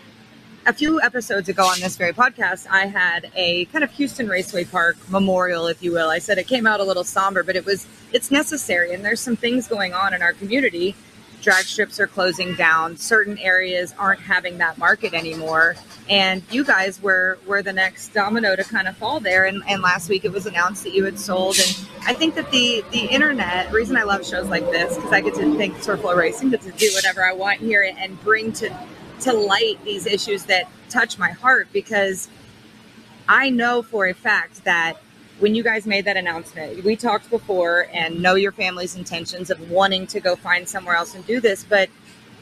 a 0.65 0.73
few 0.73 0.99
episodes 1.01 1.47
ago 1.47 1.63
on 1.63 1.79
this 1.79 1.95
very 1.95 2.13
podcast, 2.13 2.65
I 2.69 2.87
had 2.87 3.31
a 3.35 3.65
kind 3.65 3.83
of 3.83 3.91
Houston 3.91 4.27
Raceway 4.27 4.65
Park 4.65 4.97
memorial, 5.09 5.67
if 5.67 5.83
you 5.83 5.91
will. 5.91 6.09
I 6.09 6.19
said 6.19 6.37
it 6.37 6.47
came 6.47 6.65
out 6.65 6.79
a 6.79 6.83
little 6.83 7.03
somber, 7.03 7.43
but 7.43 7.55
it 7.55 7.65
was 7.65 7.87
it's 8.11 8.31
necessary, 8.31 8.93
and 8.93 9.05
there's 9.05 9.19
some 9.19 9.35
things 9.35 9.67
going 9.67 9.93
on 9.93 10.13
in 10.13 10.21
our 10.21 10.33
community. 10.33 10.95
Drag 11.41 11.65
strips 11.65 11.99
are 11.99 12.07
closing 12.07 12.55
down. 12.55 12.97
Certain 12.97 13.37
areas 13.37 13.93
aren't 13.99 14.21
having 14.21 14.57
that 14.57 14.79
market 14.79 15.13
anymore, 15.13 15.75
and 16.09 16.41
you 16.49 16.63
guys 16.63 16.99
were 16.99 17.37
were 17.45 17.61
the 17.61 17.73
next 17.73 18.09
domino 18.13 18.55
to 18.55 18.63
kind 18.63 18.87
of 18.87 18.97
fall 18.97 19.19
there. 19.19 19.45
And, 19.45 19.61
and 19.67 19.83
last 19.83 20.09
week 20.09 20.25
it 20.25 20.31
was 20.31 20.47
announced 20.47 20.83
that 20.85 20.93
you 20.93 21.05
had 21.05 21.19
sold, 21.19 21.57
and 21.59 21.87
I 22.07 22.13
think 22.13 22.33
that 22.35 22.49
the 22.49 22.83
the 22.91 23.05
internet 23.05 23.71
reason 23.71 23.97
I 23.97 24.03
love 24.03 24.25
shows 24.25 24.47
like 24.47 24.63
this 24.71 24.95
because 24.95 25.11
I 25.11 25.21
get 25.21 25.35
to 25.35 25.55
think 25.57 25.75
Surflow 25.75 26.15
Racing, 26.15 26.49
get 26.49 26.61
to 26.61 26.71
do 26.71 26.89
whatever 26.95 27.23
I 27.23 27.33
want 27.33 27.59
here 27.59 27.83
and 27.83 28.19
bring 28.23 28.51
to 28.53 28.75
to 29.21 29.33
light 29.33 29.83
these 29.83 30.05
issues 30.05 30.45
that 30.45 30.67
touch 30.89 31.17
my 31.17 31.31
heart 31.31 31.67
because 31.73 32.29
I 33.27 33.49
know 33.49 33.81
for 33.81 34.07
a 34.07 34.13
fact 34.13 34.63
that 34.65 34.97
when 35.39 35.55
you 35.55 35.63
guys 35.63 35.85
made 35.85 36.05
that 36.05 36.15
announcement, 36.15 36.83
we 36.83 36.95
talked 36.95 37.29
before 37.29 37.87
and 37.91 38.21
know 38.21 38.35
your 38.35 38.51
family's 38.51 38.95
intentions 38.95 39.49
of 39.49 39.69
wanting 39.69 40.07
to 40.07 40.19
go 40.19 40.35
find 40.35 40.67
somewhere 40.67 40.95
else 40.95 41.15
and 41.15 41.25
do 41.25 41.41
this, 41.41 41.65
but 41.67 41.89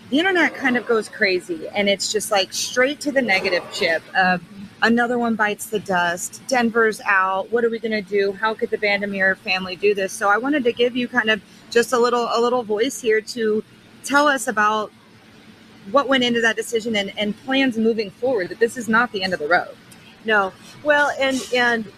the 0.09 0.19
internet 0.19 0.53
kind 0.53 0.77
of 0.77 0.85
goes 0.85 1.09
crazy 1.09 1.67
and 1.69 1.89
it's 1.89 2.11
just 2.11 2.29
like 2.29 2.53
straight 2.53 2.99
to 2.99 3.11
the 3.11 3.21
negative 3.21 3.63
chip 3.71 4.03
of 4.15 4.43
another 4.83 5.17
one 5.17 5.35
bites 5.35 5.67
the 5.67 5.79
dust. 5.79 6.43
Denver's 6.47 7.01
out. 7.01 7.51
What 7.51 7.63
are 7.65 7.69
we 7.69 7.79
going 7.79 7.93
to 7.93 8.01
do? 8.01 8.33
How 8.33 8.53
could 8.53 8.69
the 8.69 8.77
Bandimere 8.77 9.37
family 9.37 9.75
do 9.75 9.95
this? 9.95 10.13
So 10.13 10.29
I 10.29 10.37
wanted 10.37 10.63
to 10.65 10.73
give 10.73 10.95
you 10.95 11.07
kind 11.07 11.29
of 11.29 11.41
just 11.71 11.93
a 11.93 11.97
little 11.97 12.29
a 12.31 12.39
little 12.39 12.63
voice 12.63 13.01
here 13.01 13.21
to 13.21 13.63
tell 14.03 14.27
us 14.27 14.47
about 14.47 14.91
what 15.91 16.07
went 16.07 16.23
into 16.23 16.41
that 16.41 16.55
decision 16.55 16.95
and, 16.95 17.13
and 17.17 17.37
plans 17.43 17.77
moving 17.77 18.09
forward 18.09 18.49
that 18.49 18.59
this 18.59 18.77
is 18.77 18.87
not 18.87 19.11
the 19.11 19.23
end 19.23 19.33
of 19.33 19.39
the 19.39 19.47
road. 19.47 19.75
No. 20.25 20.53
Well 20.83 21.11
and 21.19 21.41
and 21.53 21.91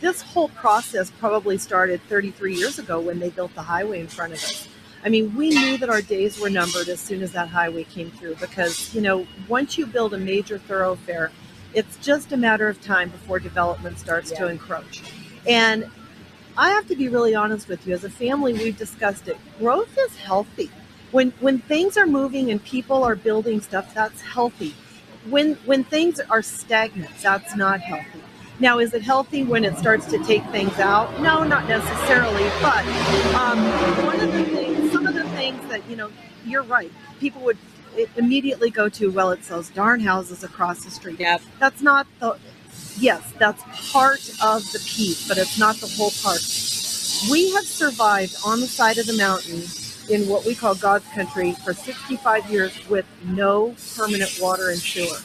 this 0.00 0.20
whole 0.22 0.48
process 0.50 1.10
probably 1.10 1.58
started 1.58 2.00
33 2.02 2.54
years 2.54 2.78
ago 2.78 3.00
when 3.00 3.18
they 3.18 3.30
built 3.30 3.54
the 3.54 3.62
highway 3.62 4.00
in 4.00 4.08
front 4.08 4.32
of 4.32 4.38
us. 4.38 4.68
I 5.04 5.08
mean 5.08 5.34
we 5.34 5.50
knew 5.50 5.76
that 5.78 5.90
our 5.90 6.02
days 6.02 6.40
were 6.40 6.50
numbered 6.50 6.88
as 6.88 7.00
soon 7.00 7.22
as 7.22 7.32
that 7.32 7.48
highway 7.48 7.84
came 7.84 8.10
through 8.10 8.36
because 8.36 8.94
you 8.94 9.00
know 9.00 9.26
once 9.48 9.76
you 9.76 9.86
build 9.86 10.14
a 10.14 10.18
major 10.18 10.58
thoroughfare 10.58 11.30
it's 11.74 11.96
just 11.98 12.32
a 12.32 12.36
matter 12.36 12.68
of 12.68 12.80
time 12.80 13.10
before 13.10 13.38
development 13.38 13.98
starts 13.98 14.30
yeah. 14.30 14.38
to 14.38 14.48
encroach. 14.48 15.02
And 15.46 15.90
i 16.56 16.70
have 16.70 16.88
to 16.88 16.96
be 16.96 17.08
really 17.08 17.34
honest 17.34 17.68
with 17.68 17.86
you 17.86 17.92
as 17.92 18.04
a 18.04 18.10
family 18.10 18.54
we've 18.54 18.78
discussed 18.78 19.28
it. 19.28 19.36
Growth 19.58 19.96
is 19.98 20.16
healthy 20.16 20.70
when 21.12 21.30
when 21.40 21.58
things 21.60 21.96
are 21.96 22.06
moving 22.06 22.50
and 22.50 22.62
people 22.64 23.04
are 23.04 23.16
building 23.16 23.60
stuff 23.60 23.94
that's 23.94 24.20
healthy. 24.22 24.74
When 25.28 25.54
when 25.64 25.84
things 25.84 26.20
are 26.20 26.42
stagnant 26.42 27.10
that's 27.22 27.56
not 27.56 27.80
healthy. 27.80 28.20
Now 28.58 28.78
is 28.78 28.94
it 28.94 29.02
healthy 29.02 29.44
when 29.44 29.64
it 29.64 29.76
starts 29.78 30.06
to 30.06 30.18
take 30.24 30.44
things 30.46 30.78
out? 30.78 31.20
No 31.20 31.44
not 31.44 31.68
necessarily 31.68 32.44
but 32.60 32.84
um, 33.34 33.58
one 34.06 34.20
of 34.20 34.32
the 34.32 34.44
things 34.44 34.92
some 34.92 35.06
of 35.06 35.14
the 35.14 35.24
things 35.30 35.60
that 35.68 35.88
you 35.88 35.96
know 35.96 36.10
you're 36.44 36.62
right. 36.62 36.92
People 37.20 37.42
would 37.42 37.58
immediately 38.16 38.70
go 38.70 38.88
to 38.90 39.10
well 39.10 39.30
it's 39.30 39.48
those 39.48 39.70
darn 39.70 40.00
houses 40.00 40.44
across 40.44 40.84
the 40.84 40.90
street. 40.90 41.18
Yep. 41.20 41.40
that's 41.58 41.82
not 41.82 42.06
the 42.20 42.38
yes 42.98 43.32
that's 43.38 43.62
part 43.92 44.28
of 44.42 44.70
the 44.72 44.78
piece 44.86 45.26
but 45.28 45.38
it's 45.38 45.58
not 45.58 45.76
the 45.76 45.88
whole 45.88 46.10
part. 46.22 46.40
We 47.30 47.52
have 47.52 47.64
survived 47.64 48.36
on 48.44 48.60
the 48.60 48.66
side 48.66 48.98
of 48.98 49.06
the 49.06 49.16
mountain 49.16 49.62
in 50.08 50.28
what 50.28 50.44
we 50.44 50.54
call 50.54 50.74
God's 50.74 51.06
country 51.08 51.52
for 51.52 51.72
65 51.74 52.50
years 52.50 52.88
with 52.88 53.06
no 53.24 53.74
permanent 53.96 54.38
water 54.40 54.70
and 54.70 54.78
sewer. 54.78 55.18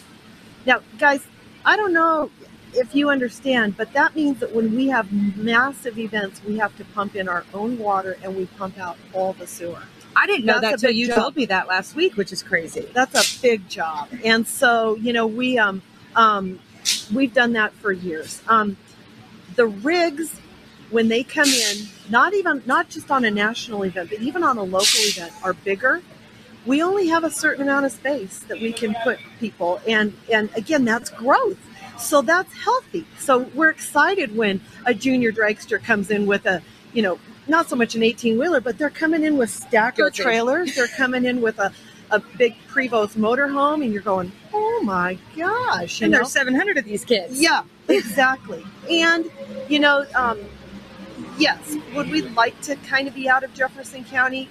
Now, 0.65 0.81
guys, 0.97 1.25
I 1.65 1.77
don't 1.77 1.93
know 1.93 2.31
if 2.73 2.95
you 2.95 3.09
understand, 3.09 3.77
but 3.77 3.93
that 3.93 4.15
means 4.15 4.39
that 4.39 4.53
when 4.55 4.75
we 4.75 4.87
have 4.87 5.11
massive 5.37 5.99
events, 5.99 6.41
we 6.43 6.57
have 6.57 6.75
to 6.77 6.85
pump 6.85 7.15
in 7.15 7.27
our 7.27 7.45
own 7.53 7.77
water 7.77 8.17
and 8.23 8.35
we 8.35 8.45
pump 8.45 8.79
out 8.79 8.97
all 9.13 9.33
the 9.33 9.47
sewer. 9.47 9.83
I 10.15 10.27
didn't 10.27 10.45
know 10.45 10.53
That's 10.59 10.61
that 10.63 10.73
until 10.73 10.91
you 10.91 11.07
job. 11.07 11.15
told 11.17 11.35
me 11.35 11.45
that 11.45 11.67
last 11.67 11.95
week, 11.95 12.17
which 12.17 12.31
is 12.31 12.43
crazy. 12.43 12.87
That's 12.93 13.37
a 13.37 13.41
big 13.41 13.67
job. 13.69 14.09
And 14.25 14.45
so, 14.47 14.95
you 14.95 15.13
know, 15.13 15.25
we 15.27 15.57
um 15.57 15.81
um 16.15 16.59
we've 17.13 17.33
done 17.33 17.53
that 17.53 17.73
for 17.73 17.91
years. 17.91 18.41
Um 18.47 18.75
the 19.55 19.67
rigs 19.67 20.40
when 20.91 21.07
they 21.07 21.23
come 21.23 21.47
in, 21.47 21.87
not 22.09 22.33
even 22.33 22.61
not 22.65 22.89
just 22.89 23.09
on 23.09 23.25
a 23.25 23.31
national 23.31 23.83
event, 23.83 24.09
but 24.09 24.19
even 24.19 24.43
on 24.43 24.57
a 24.57 24.63
local 24.63 24.99
event, 24.99 25.33
are 25.43 25.53
bigger. 25.53 26.01
We 26.65 26.83
only 26.83 27.07
have 27.07 27.23
a 27.23 27.31
certain 27.31 27.63
amount 27.63 27.87
of 27.87 27.91
space 27.91 28.39
that 28.47 28.61
we 28.61 28.71
can 28.71 28.95
put 29.03 29.17
people, 29.39 29.81
and 29.87 30.13
and 30.31 30.49
again, 30.55 30.85
that's 30.85 31.09
growth. 31.09 31.57
So 31.97 32.21
that's 32.21 32.53
healthy. 32.53 33.05
So 33.19 33.39
we're 33.53 33.69
excited 33.69 34.35
when 34.35 34.61
a 34.85 34.93
junior 34.93 35.31
dragster 35.31 35.81
comes 35.81 36.09
in 36.09 36.25
with 36.25 36.45
a, 36.45 36.61
you 36.93 37.01
know, 37.01 37.19
not 37.47 37.69
so 37.69 37.75
much 37.75 37.95
an 37.95 38.03
18 38.03 38.39
wheeler, 38.39 38.59
but 38.59 38.77
they're 38.77 38.89
coming 38.89 39.23
in 39.23 39.37
with 39.37 39.49
stacker 39.49 40.09
trailers. 40.09 40.75
They're 40.75 40.87
coming 40.87 41.25
in 41.25 41.41
with 41.41 41.59
a, 41.59 41.71
a 42.09 42.19
big 42.19 42.55
Prevost 42.67 43.15
motorhome, 43.15 43.83
and 43.83 43.93
you're 43.93 44.01
going, 44.01 44.31
oh 44.53 44.81
my 44.83 45.17
gosh. 45.35 46.01
and 46.01 46.13
there's 46.13 46.31
700 46.31 46.77
of 46.77 46.85
these 46.85 47.05
kids. 47.05 47.39
Yeah, 47.39 47.63
exactly. 47.87 48.65
and, 48.89 49.29
you 49.69 49.79
know, 49.79 50.05
um, 50.15 50.39
yes. 51.41 51.75
Would 51.95 52.09
we 52.09 52.21
like 52.21 52.59
to 52.61 52.75
kind 52.77 53.07
of 53.07 53.15
be 53.15 53.27
out 53.27 53.43
of 53.43 53.53
Jefferson 53.53 54.03
County? 54.05 54.47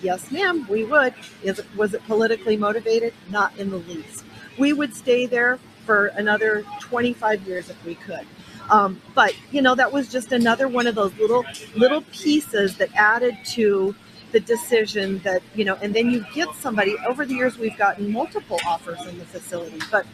Yes, 0.00 0.30
ma'am, 0.30 0.66
we 0.68 0.84
would. 0.84 1.14
Is 1.42 1.58
it, 1.58 1.66
was 1.76 1.94
it 1.94 2.04
politically 2.04 2.56
motivated? 2.56 3.12
Not 3.30 3.56
in 3.58 3.70
the 3.70 3.78
least. 3.78 4.24
We 4.58 4.72
would 4.72 4.94
stay 4.94 5.26
there 5.26 5.58
for 5.84 6.06
another 6.08 6.64
25 6.80 7.46
years 7.46 7.68
if 7.68 7.84
we 7.84 7.96
could. 7.96 8.26
Um, 8.70 9.00
but 9.14 9.34
you 9.50 9.60
know, 9.60 9.74
that 9.74 9.92
was 9.92 10.10
just 10.10 10.32
another 10.32 10.68
one 10.68 10.86
of 10.86 10.94
those 10.94 11.14
little 11.18 11.44
little 11.76 12.00
pieces 12.12 12.76
that 12.78 12.88
added 12.94 13.36
to 13.46 13.94
the 14.32 14.40
decision 14.40 15.18
that 15.18 15.42
you 15.54 15.66
know. 15.66 15.76
And 15.82 15.94
then 15.94 16.10
you 16.10 16.24
get 16.34 16.54
somebody. 16.54 16.96
Over 17.06 17.26
the 17.26 17.34
years, 17.34 17.58
we've 17.58 17.76
gotten 17.76 18.10
multiple 18.10 18.58
offers 18.66 19.04
in 19.06 19.18
the 19.18 19.26
facility. 19.26 19.80
But 19.90 20.06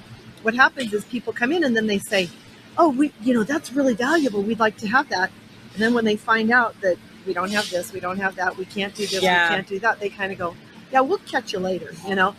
what 0.43 0.55
happens 0.55 0.93
is 0.93 1.05
people 1.05 1.33
come 1.33 1.53
in 1.53 1.63
and 1.63 1.77
then 1.77 1.87
they 1.87 1.99
say, 1.99 2.29
"Oh, 2.77 2.89
we, 2.89 3.13
you 3.23 3.35
know, 3.35 3.45
that's 3.45 3.73
really 3.73 3.95
valuable. 3.95 4.43
We'd 4.43 4.59
like 4.59 4.77
to 4.79 4.89
have 4.89 5.09
that." 5.11 5.31
And 5.75 5.83
then 5.83 5.95
when 5.95 6.05
they 6.05 6.17
find 6.17 6.51
out 6.51 6.81
that 6.81 6.97
we 7.27 7.33
don't 7.33 7.51
have 7.51 7.69
this, 7.71 7.93
we 7.93 8.01
don't 8.01 8.19
have 8.19 8.37
that, 8.37 8.57
we 8.57 8.65
can't 8.65 8.95
do 8.95 9.07
this, 9.07 9.23
yeah. 9.23 9.49
we 9.49 9.55
can't 9.57 9.69
do 9.69 9.79
that, 9.81 10.01
they 10.01 10.09
kind 10.09 10.33
of 10.33 10.39
go, 10.39 10.57
yeah, 10.93 11.01
we'll 11.01 11.19
catch 11.19 11.53
you 11.53 11.59
later, 11.59 11.93
you 12.07 12.15
know. 12.15 12.35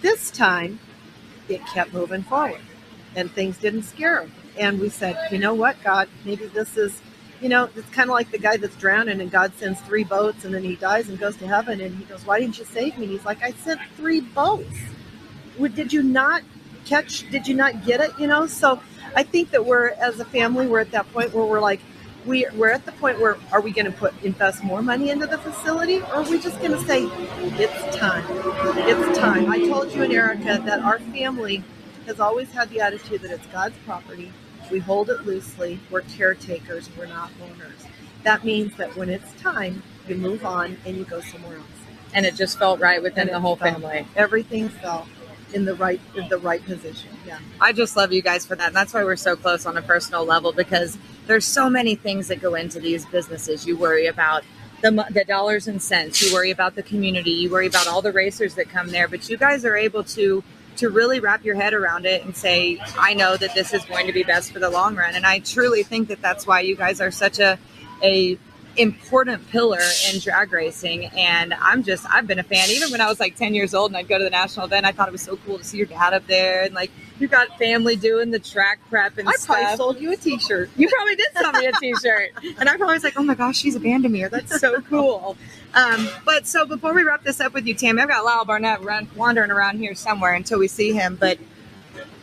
This 0.00 0.30
time, 0.30 0.78
it 1.48 1.64
kept 1.66 1.92
moving 1.92 2.22
forward 2.22 2.60
and 3.14 3.30
things 3.30 3.58
didn't 3.58 3.82
scare 3.82 4.20
them. 4.20 4.32
And 4.58 4.80
we 4.80 4.88
said, 4.88 5.16
you 5.30 5.38
know 5.38 5.54
what, 5.54 5.76
God, 5.82 6.08
maybe 6.24 6.46
this 6.46 6.76
is, 6.76 7.00
you 7.40 7.48
know, 7.48 7.68
it's 7.74 7.88
kind 7.90 8.10
of 8.10 8.14
like 8.14 8.30
the 8.30 8.38
guy 8.38 8.56
that's 8.56 8.76
drowning 8.76 9.20
and 9.20 9.30
God 9.30 9.52
sends 9.56 9.80
three 9.80 10.04
boats 10.04 10.44
and 10.44 10.54
then 10.54 10.62
he 10.62 10.76
dies 10.76 11.08
and 11.08 11.18
goes 11.18 11.36
to 11.38 11.46
heaven 11.46 11.80
and 11.80 11.96
he 11.96 12.04
goes, 12.04 12.26
why 12.26 12.38
didn't 12.40 12.58
you 12.58 12.64
save 12.64 12.96
me? 12.98 13.04
And 13.04 13.12
he's 13.12 13.24
like, 13.24 13.42
I 13.42 13.52
sent 13.52 13.80
three 13.96 14.20
boats. 14.20 14.76
Did 15.74 15.92
you 15.92 16.02
not 16.02 16.42
catch, 16.84 17.28
did 17.30 17.46
you 17.46 17.54
not 17.54 17.84
get 17.84 18.00
it? 18.00 18.10
You 18.18 18.26
know, 18.26 18.46
so 18.46 18.80
I 19.16 19.22
think 19.22 19.50
that 19.50 19.64
we're, 19.64 19.88
as 19.90 20.20
a 20.20 20.24
family, 20.24 20.66
we're 20.66 20.80
at 20.80 20.90
that 20.92 21.10
point 21.12 21.32
where 21.34 21.44
we're 21.44 21.60
like, 21.60 21.80
we, 22.26 22.46
we're 22.54 22.70
at 22.70 22.84
the 22.86 22.92
point 22.92 23.20
where 23.20 23.36
are 23.50 23.60
we 23.60 23.72
going 23.72 23.86
to 23.86 23.92
put 23.92 24.14
invest 24.22 24.62
more 24.62 24.82
money 24.82 25.10
into 25.10 25.26
the 25.26 25.38
facility 25.38 25.98
or 25.98 26.16
are 26.16 26.30
we 26.30 26.38
just 26.38 26.58
going 26.60 26.72
to 26.72 26.80
say 26.86 27.04
it's 27.04 27.96
time. 27.96 28.24
It's 28.28 29.18
time. 29.18 29.50
I 29.50 29.58
told 29.58 29.92
you 29.92 30.02
and 30.02 30.12
erica 30.12 30.62
that 30.64 30.80
our 30.80 30.98
family 30.98 31.64
has 32.06 32.20
always 32.20 32.50
had 32.52 32.68
the 32.70 32.80
attitude 32.80 33.22
that 33.22 33.30
it's 33.30 33.46
god's 33.46 33.76
property. 33.84 34.32
We 34.70 34.78
hold 34.78 35.10
it 35.10 35.26
loosely. 35.26 35.80
We're 35.90 36.02
caretakers. 36.02 36.88
We're 36.96 37.06
not 37.06 37.30
owners. 37.42 37.84
That 38.22 38.44
means 38.44 38.76
that 38.76 38.96
when 38.96 39.08
it's 39.08 39.32
time 39.40 39.82
you 40.08 40.16
move 40.16 40.44
on 40.44 40.76
and 40.86 40.96
you 40.96 41.04
go 41.04 41.20
somewhere 41.20 41.58
else. 41.58 41.66
And 42.14 42.26
it 42.26 42.34
just 42.36 42.58
felt 42.58 42.78
right 42.80 43.02
within 43.02 43.28
the 43.28 43.40
whole 43.40 43.56
felt, 43.56 43.80
family. 43.80 44.06
everything 44.16 44.68
felt 44.68 45.06
in 45.54 45.64
the 45.64 45.74
right 45.74 46.00
in 46.16 46.28
the 46.28 46.38
right 46.38 46.64
position. 46.64 47.10
Yeah. 47.26 47.38
I 47.60 47.72
just 47.72 47.96
love 47.96 48.12
you 48.12 48.22
guys 48.22 48.46
for 48.46 48.54
that. 48.56 48.68
And 48.68 48.76
that's 48.76 48.94
why 48.94 49.04
we're 49.04 49.16
so 49.16 49.36
close 49.36 49.66
on 49.66 49.76
a 49.76 49.82
personal 49.82 50.24
level 50.24 50.52
because 50.52 50.98
there's 51.26 51.44
so 51.44 51.70
many 51.70 51.94
things 51.94 52.28
that 52.28 52.40
go 52.40 52.54
into 52.54 52.80
these 52.80 53.04
businesses. 53.06 53.66
You 53.66 53.76
worry 53.76 54.06
about 54.06 54.44
the, 54.82 54.90
the 55.10 55.24
dollars 55.24 55.68
and 55.68 55.80
cents. 55.80 56.20
You 56.20 56.32
worry 56.34 56.50
about 56.50 56.74
the 56.74 56.82
community. 56.82 57.30
You 57.30 57.50
worry 57.50 57.66
about 57.66 57.86
all 57.86 58.02
the 58.02 58.12
racers 58.12 58.54
that 58.56 58.68
come 58.68 58.88
there. 58.88 59.08
But 59.08 59.28
you 59.28 59.36
guys 59.36 59.64
are 59.64 59.76
able 59.76 60.04
to 60.04 60.42
to 60.74 60.88
really 60.88 61.20
wrap 61.20 61.44
your 61.44 61.54
head 61.54 61.74
around 61.74 62.06
it 62.06 62.24
and 62.24 62.34
say, 62.34 62.80
I 62.98 63.12
know 63.12 63.36
that 63.36 63.54
this 63.54 63.74
is 63.74 63.84
going 63.84 64.06
to 64.06 64.12
be 64.12 64.22
best 64.22 64.52
for 64.52 64.58
the 64.58 64.70
long 64.70 64.96
run. 64.96 65.14
And 65.14 65.26
I 65.26 65.40
truly 65.40 65.82
think 65.82 66.08
that 66.08 66.22
that's 66.22 66.46
why 66.46 66.60
you 66.60 66.76
guys 66.76 67.00
are 67.00 67.10
such 67.10 67.38
a 67.38 67.58
a 68.02 68.38
important 68.76 69.46
pillar 69.50 69.80
in 70.12 70.18
drag 70.20 70.52
racing 70.52 71.06
and 71.06 71.52
i'm 71.60 71.82
just 71.82 72.06
i've 72.10 72.26
been 72.26 72.38
a 72.38 72.42
fan 72.42 72.70
even 72.70 72.90
when 72.90 73.00
i 73.00 73.08
was 73.08 73.20
like 73.20 73.36
10 73.36 73.54
years 73.54 73.74
old 73.74 73.90
and 73.90 73.96
i'd 73.96 74.08
go 74.08 74.18
to 74.18 74.24
the 74.24 74.30
national 74.30 74.64
event 74.66 74.86
i 74.86 74.92
thought 74.92 75.08
it 75.08 75.12
was 75.12 75.22
so 75.22 75.36
cool 75.44 75.58
to 75.58 75.64
see 75.64 75.76
your 75.76 75.86
dad 75.86 76.14
up 76.14 76.26
there 76.26 76.64
and 76.64 76.74
like 76.74 76.90
you 77.22 77.28
got 77.28 77.56
family 77.56 77.94
doing 77.94 78.32
the 78.32 78.38
track 78.40 78.80
prep 78.90 79.16
and 79.16 79.28
I 79.28 79.32
stuff. 79.32 79.56
probably 79.56 79.76
sold 79.76 80.00
you 80.00 80.12
a 80.12 80.16
t-shirt. 80.16 80.70
You 80.76 80.88
probably 80.88 81.14
did 81.14 81.28
sell 81.34 81.52
me 81.52 81.66
a 81.66 81.72
t-shirt. 81.72 82.30
and 82.58 82.68
I 82.68 82.76
probably 82.76 82.94
was 82.94 83.04
like, 83.04 83.16
oh 83.16 83.22
my 83.22 83.36
gosh, 83.36 83.58
she's 83.58 83.76
a 83.76 83.80
Bandimere. 83.80 84.28
That's 84.28 84.60
so 84.60 84.80
cool. 84.80 85.36
Um, 85.74 86.08
but 86.24 86.48
so 86.48 86.66
before 86.66 86.92
we 86.92 87.04
wrap 87.04 87.22
this 87.22 87.40
up 87.40 87.54
with 87.54 87.64
you, 87.64 87.76
Tami, 87.76 88.00
I've 88.00 88.08
got 88.08 88.24
Lyle 88.24 88.44
Barnett 88.44 88.82
run, 88.82 89.08
wandering 89.14 89.52
around 89.52 89.78
here 89.78 89.94
somewhere 89.94 90.34
until 90.34 90.58
we 90.58 90.66
see 90.66 90.92
him. 90.92 91.16
But 91.18 91.38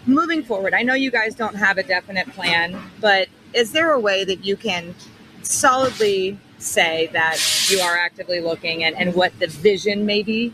moving 0.05 0.43
forward, 0.43 0.73
I 0.73 0.83
know 0.83 0.95
you 0.95 1.11
guys 1.11 1.33
don't 1.33 1.55
have 1.55 1.77
a 1.77 1.83
definite 1.83 2.29
plan, 2.31 2.77
but 2.99 3.29
is 3.53 3.71
there 3.71 3.93
a 3.93 3.99
way 3.99 4.25
that 4.25 4.43
you 4.43 4.57
can 4.57 4.93
solidly 5.43 6.39
say 6.59 7.09
that 7.13 7.37
you 7.69 7.79
are 7.81 7.97
actively 7.97 8.41
looking 8.41 8.83
and, 8.85 8.95
and 8.97 9.15
what 9.15 9.37
the 9.39 9.47
vision 9.47 10.05
may 10.05 10.23
be? 10.23 10.53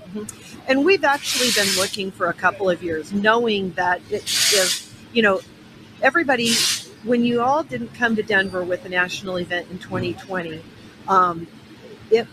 And 0.68 0.86
we've 0.86 1.04
actually 1.06 1.52
been 1.52 1.76
looking 1.78 2.12
for 2.12 2.28
a 2.30 2.34
couple 2.34 2.70
of 2.70 2.84
years, 2.84 3.14
knowing 3.14 3.72
that 3.74 4.02
it 4.12 4.24
is, 4.54 4.94
you 5.14 5.24
know, 5.24 5.42
everybody, 6.02 6.54
when 7.04 7.24
you 7.26 7.42
all 7.42 7.64
didn't 7.64 7.94
come 7.96 8.16
to 8.18 8.24
Denver 8.24 8.64
with 8.64 8.86
a 8.86 8.90
national 8.90 9.38
event 9.38 9.68
in 9.72 9.80
2020, 9.80 10.64
um, 11.08 11.48
it 12.12 12.28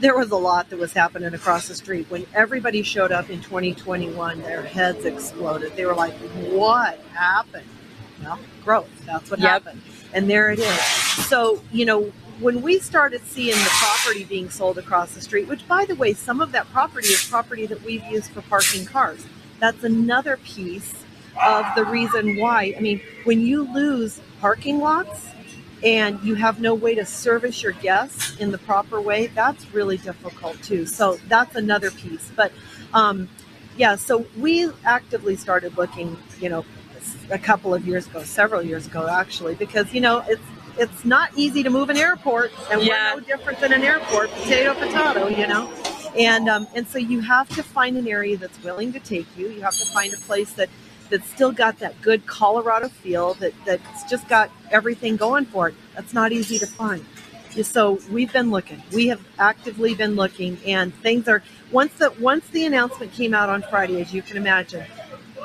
there 0.00 0.16
was 0.16 0.30
a 0.32 0.36
lot 0.36 0.70
that 0.70 0.78
was 0.78 0.92
happening 0.92 1.34
across 1.34 1.68
the 1.68 1.74
street. 1.76 2.06
When 2.10 2.26
everybody 2.34 2.82
showed 2.82 3.12
up 3.12 3.30
in 3.30 3.40
2021, 3.42 4.42
their 4.42 4.62
heads 4.62 5.04
exploded. 5.04 5.76
They 5.76 5.86
were 5.86 5.94
like, 5.94 6.14
"What 6.50 6.98
happened?" 7.14 7.66
Well, 8.22 8.38
growth. 8.64 8.90
That's 9.06 9.30
what 9.30 9.40
Yep. 9.40 9.64
happened, 9.64 9.82
and 10.16 10.28
there 10.30 10.50
it 10.50 10.58
is. 10.58 10.80
So, 11.26 11.62
you 11.70 11.84
know, 11.84 12.10
when 12.40 12.62
we 12.62 12.78
started 12.78 13.22
seeing 13.26 13.56
the 13.56 13.70
property 13.70 14.24
being 14.24 14.48
sold 14.50 14.78
across 14.78 15.14
the 15.14 15.20
street, 15.20 15.46
which 15.46 15.66
by 15.68 15.84
the 15.84 15.94
way, 15.94 16.14
some 16.14 16.40
of 16.40 16.52
that 16.52 16.66
property 16.72 17.08
is 17.08 17.22
property 17.28 17.66
that 17.66 17.82
we've 17.84 18.04
used 18.06 18.30
for 18.30 18.40
parking 18.42 18.86
cars. 18.86 19.24
That's 19.60 19.84
another 19.84 20.38
piece 20.38 20.92
of 21.44 21.66
the 21.76 21.84
reason 21.84 22.38
why. 22.38 22.74
I 22.76 22.80
mean, 22.80 23.00
when 23.24 23.40
you 23.42 23.70
lose 23.72 24.20
parking 24.40 24.80
lots 24.80 25.28
and 25.82 26.18
you 26.22 26.34
have 26.34 26.60
no 26.60 26.74
way 26.74 26.94
to 26.94 27.04
service 27.04 27.62
your 27.62 27.72
guests 27.72 28.36
in 28.38 28.50
the 28.50 28.58
proper 28.58 29.00
way, 29.00 29.26
that's 29.28 29.72
really 29.74 29.98
difficult 29.98 30.62
too. 30.62 30.86
So 30.86 31.18
that's 31.28 31.56
another 31.56 31.90
piece. 31.90 32.30
But 32.34 32.52
um, 32.94 33.28
yeah, 33.76 33.96
so 33.96 34.26
we 34.38 34.70
actively 34.84 35.36
started 35.36 35.76
looking, 35.76 36.16
you 36.40 36.48
know, 36.48 36.64
a 37.30 37.38
couple 37.38 37.74
of 37.74 37.86
years 37.86 38.06
ago, 38.06 38.22
several 38.22 38.62
years 38.62 38.86
ago 38.86 39.08
actually, 39.08 39.54
because 39.54 39.92
you 39.92 40.00
know 40.00 40.24
it's 40.28 40.42
it's 40.78 41.04
not 41.04 41.30
easy 41.36 41.62
to 41.62 41.70
move 41.70 41.88
an 41.90 41.96
airport, 41.96 42.52
and 42.70 42.82
Yeah. 42.82 43.14
we're 43.14 43.20
no 43.20 43.26
different 43.26 43.60
than 43.60 43.72
an 43.72 43.82
airport, 43.82 44.30
potato 44.30 44.74
potato, 44.74 45.28
you 45.28 45.46
know. 45.46 45.70
And 46.18 46.48
um, 46.48 46.66
and 46.74 46.86
so 46.86 46.98
you 46.98 47.20
have 47.20 47.48
to 47.50 47.62
find 47.62 47.96
an 47.96 48.08
area 48.08 48.36
that's 48.36 48.62
willing 48.62 48.92
to 48.92 49.00
take 49.00 49.26
you. 49.36 49.48
You 49.48 49.62
have 49.62 49.74
to 49.74 49.86
find 49.86 50.12
a 50.14 50.18
place 50.18 50.52
that 50.54 50.68
that's 51.10 51.28
still 51.30 51.52
got 51.52 51.78
that 51.78 52.00
good 52.02 52.26
Colorado 52.26 52.88
feel 52.88 53.34
that 53.34 53.52
that's 53.64 54.04
just 54.10 54.28
got 54.28 54.50
everything 54.70 55.16
going 55.16 55.44
for 55.46 55.68
it. 55.68 55.74
That's 55.94 56.12
not 56.12 56.32
easy 56.32 56.58
to 56.58 56.66
find. 56.66 57.04
So 57.62 57.98
we've 58.10 58.32
been 58.32 58.50
looking. 58.50 58.82
We 58.92 59.06
have 59.08 59.20
actively 59.38 59.94
been 59.94 60.14
looking, 60.14 60.58
and 60.66 60.94
things 60.96 61.26
are 61.26 61.42
once 61.72 61.94
the 61.94 62.10
once 62.20 62.46
the 62.48 62.66
announcement 62.66 63.12
came 63.12 63.32
out 63.32 63.48
on 63.48 63.62
Friday, 63.62 64.00
as 64.00 64.12
you 64.12 64.20
can 64.20 64.36
imagine, 64.36 64.84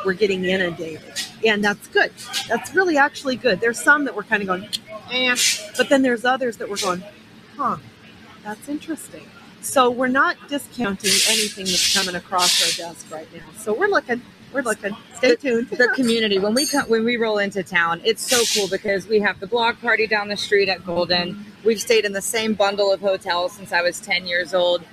we're 0.05 0.13
getting 0.13 0.43
inundated, 0.45 1.01
and 1.45 1.63
that's 1.63 1.87
good. 1.87 2.11
That's 2.47 2.73
really 2.75 2.97
actually 2.97 3.35
good. 3.35 3.59
There's 3.59 3.81
some 3.81 4.05
that 4.05 4.15
we're 4.15 4.23
kind 4.23 4.41
of 4.41 4.47
going, 4.47 4.67
eh, 5.11 5.35
but 5.77 5.89
then 5.89 6.01
there's 6.01 6.25
others 6.25 6.57
that 6.57 6.69
we're 6.69 6.77
going, 6.77 7.03
huh, 7.57 7.77
that's 8.43 8.67
interesting. 8.69 9.25
So 9.61 9.91
we're 9.91 10.07
not 10.07 10.37
discounting 10.49 11.11
anything 11.29 11.65
that's 11.65 11.93
coming 11.95 12.15
across 12.15 12.61
our 12.63 12.87
desk 12.87 13.11
right 13.11 13.27
now. 13.33 13.43
So 13.57 13.73
we're 13.73 13.87
looking. 13.89 14.21
We're 14.51 14.63
looking. 14.63 14.95
Stay 15.15 15.35
tuned. 15.35 15.69
the 15.69 15.87
community 15.95 16.37
when 16.39 16.53
we 16.53 16.65
come 16.65 16.89
when 16.89 17.05
we 17.05 17.15
roll 17.15 17.37
into 17.37 17.63
town 17.63 18.01
it's 18.03 18.21
so 18.27 18.43
cool 18.53 18.67
because 18.67 19.07
we 19.07 19.19
have 19.19 19.39
the 19.39 19.47
block 19.47 19.79
party 19.79 20.07
down 20.07 20.27
the 20.27 20.35
street 20.35 20.67
at 20.67 20.85
golden 20.85 21.45
we've 21.63 21.79
stayed 21.79 22.03
in 22.03 22.11
the 22.11 22.21
same 22.21 22.53
bundle 22.53 22.91
of 22.91 22.99
hotels 22.99 23.53
since 23.53 23.71
i 23.71 23.81
was 23.81 24.01
10 24.01 24.27
years 24.27 24.53
old 24.53 24.83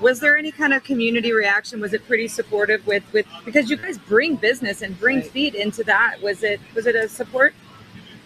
was 0.00 0.20
there 0.20 0.36
any 0.36 0.52
kind 0.52 0.72
of 0.74 0.84
community 0.84 1.32
reaction 1.32 1.80
was 1.80 1.94
it 1.94 2.06
pretty 2.06 2.28
supportive 2.28 2.86
with 2.86 3.04
with 3.12 3.26
because 3.44 3.70
you 3.70 3.76
guys 3.76 3.98
bring 3.98 4.36
business 4.36 4.82
and 4.82 4.98
bring 5.00 5.18
Right. 5.20 5.30
feet 5.30 5.54
into 5.54 5.84
that 5.84 6.20
was 6.22 6.42
it 6.42 6.60
was 6.74 6.86
it 6.86 6.96
a 6.96 7.08
support 7.08 7.54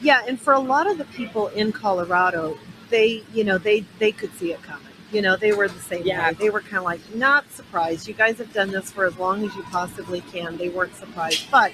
Yeah, 0.01 0.23
and 0.29 0.41
for 0.41 0.53
a 0.55 0.61
lot 0.61 0.87
of 0.91 0.99
the 0.99 1.07
people 1.07 1.49
in 1.49 1.73
Colorado, 1.73 2.59
they, 2.91 3.23
you 3.35 3.45
know, 3.45 3.59
they 3.59 3.81
they 3.99 4.13
could 4.13 4.35
see 4.39 4.53
it 4.53 4.63
coming. 4.63 4.87
You 5.13 5.23
know, 5.23 5.37
they 5.37 5.53
were 5.53 5.69
the 5.69 5.81
same 5.81 6.05
Yeah. 6.05 6.29
way. 6.29 6.35
They 6.35 6.51
were 6.51 6.61
kind 6.61 6.79
of 6.79 6.85
like 6.85 7.01
not 7.15 7.51
surprised. 7.53 8.09
You 8.09 8.15
guys 8.15 8.39
have 8.39 8.53
done 8.53 8.71
this 8.73 8.93
for 8.93 9.07
as 9.07 9.17
long 9.19 9.45
as 9.47 9.55
you 9.57 9.63
possibly 9.65 10.21
can. 10.23 10.57
They 10.59 10.69
weren't 10.69 10.97
surprised, 10.97 11.51
but 11.51 11.73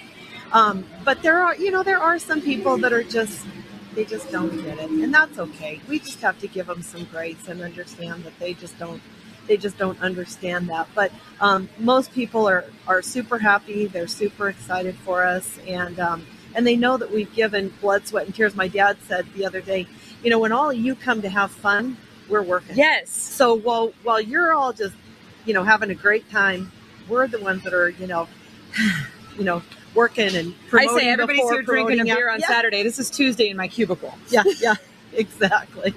um, 0.52 0.84
but 1.04 1.22
there 1.22 1.40
are, 1.42 1.56
you 1.56 1.70
know, 1.72 1.82
there 1.82 1.98
are 2.00 2.18
some 2.18 2.40
people 2.42 2.76
that 2.78 2.92
are 2.92 3.02
just 3.04 3.46
they 3.94 4.04
just 4.04 4.30
don't 4.32 4.56
get 4.64 4.78
it, 4.78 4.90
and 4.90 5.12
that's 5.14 5.38
okay. 5.38 5.80
We 5.88 5.98
just 5.98 6.20
have 6.22 6.38
to 6.40 6.48
give 6.48 6.66
them 6.68 6.82
some 6.82 7.04
grace 7.06 7.48
and 7.48 7.62
understand 7.62 8.24
that 8.24 8.38
they 8.38 8.54
just 8.54 8.78
don't 8.78 9.02
they 9.46 9.56
just 9.56 9.78
don't 9.78 10.00
understand 10.00 10.68
that. 10.68 10.88
But 10.94 11.12
um, 11.40 11.68
most 11.78 12.12
people 12.12 12.48
are 12.48 12.64
are 12.86 13.02
super 13.02 13.38
happy. 13.38 13.86
They're 13.86 14.08
super 14.08 14.48
excited 14.48 14.96
for 14.96 15.24
us, 15.24 15.58
and 15.66 15.98
um, 16.00 16.26
and 16.54 16.66
they 16.66 16.76
know 16.76 16.96
that 16.96 17.10
we've 17.10 17.32
given 17.34 17.72
blood, 17.80 18.06
sweat, 18.06 18.26
and 18.26 18.34
tears. 18.34 18.54
My 18.54 18.68
dad 18.68 18.96
said 19.06 19.26
the 19.34 19.44
other 19.46 19.60
day, 19.60 19.86
you 20.22 20.30
know, 20.30 20.38
when 20.38 20.52
all 20.52 20.70
of 20.70 20.76
you 20.76 20.94
come 20.94 21.22
to 21.22 21.28
have 21.28 21.50
fun, 21.50 21.96
we're 22.28 22.42
working. 22.42 22.76
yes 22.76 23.10
So 23.10 23.54
while 23.54 23.92
while 24.02 24.20
you're 24.20 24.52
all 24.54 24.72
just, 24.72 24.94
you 25.44 25.54
know, 25.54 25.64
having 25.64 25.90
a 25.90 25.94
great 25.94 26.28
time, 26.30 26.72
we're 27.08 27.26
the 27.26 27.40
ones 27.40 27.62
that 27.64 27.74
are, 27.74 27.90
you 27.90 28.06
know, 28.06 28.28
you 29.38 29.44
know, 29.44 29.62
working 29.96 30.36
and 30.36 30.54
i 30.74 30.86
say 30.98 31.08
everybody's 31.08 31.40
before, 31.40 31.52
here 31.54 31.62
drinking 31.62 32.00
a 32.00 32.04
beer 32.04 32.30
on 32.30 32.38
yeah, 32.38 32.46
saturday 32.46 32.82
this 32.82 32.98
is 32.98 33.08
tuesday 33.08 33.48
in 33.48 33.56
my 33.56 33.66
cubicle 33.66 34.12
Yeah, 34.28 34.42
yeah, 34.60 34.74
exactly. 35.14 35.94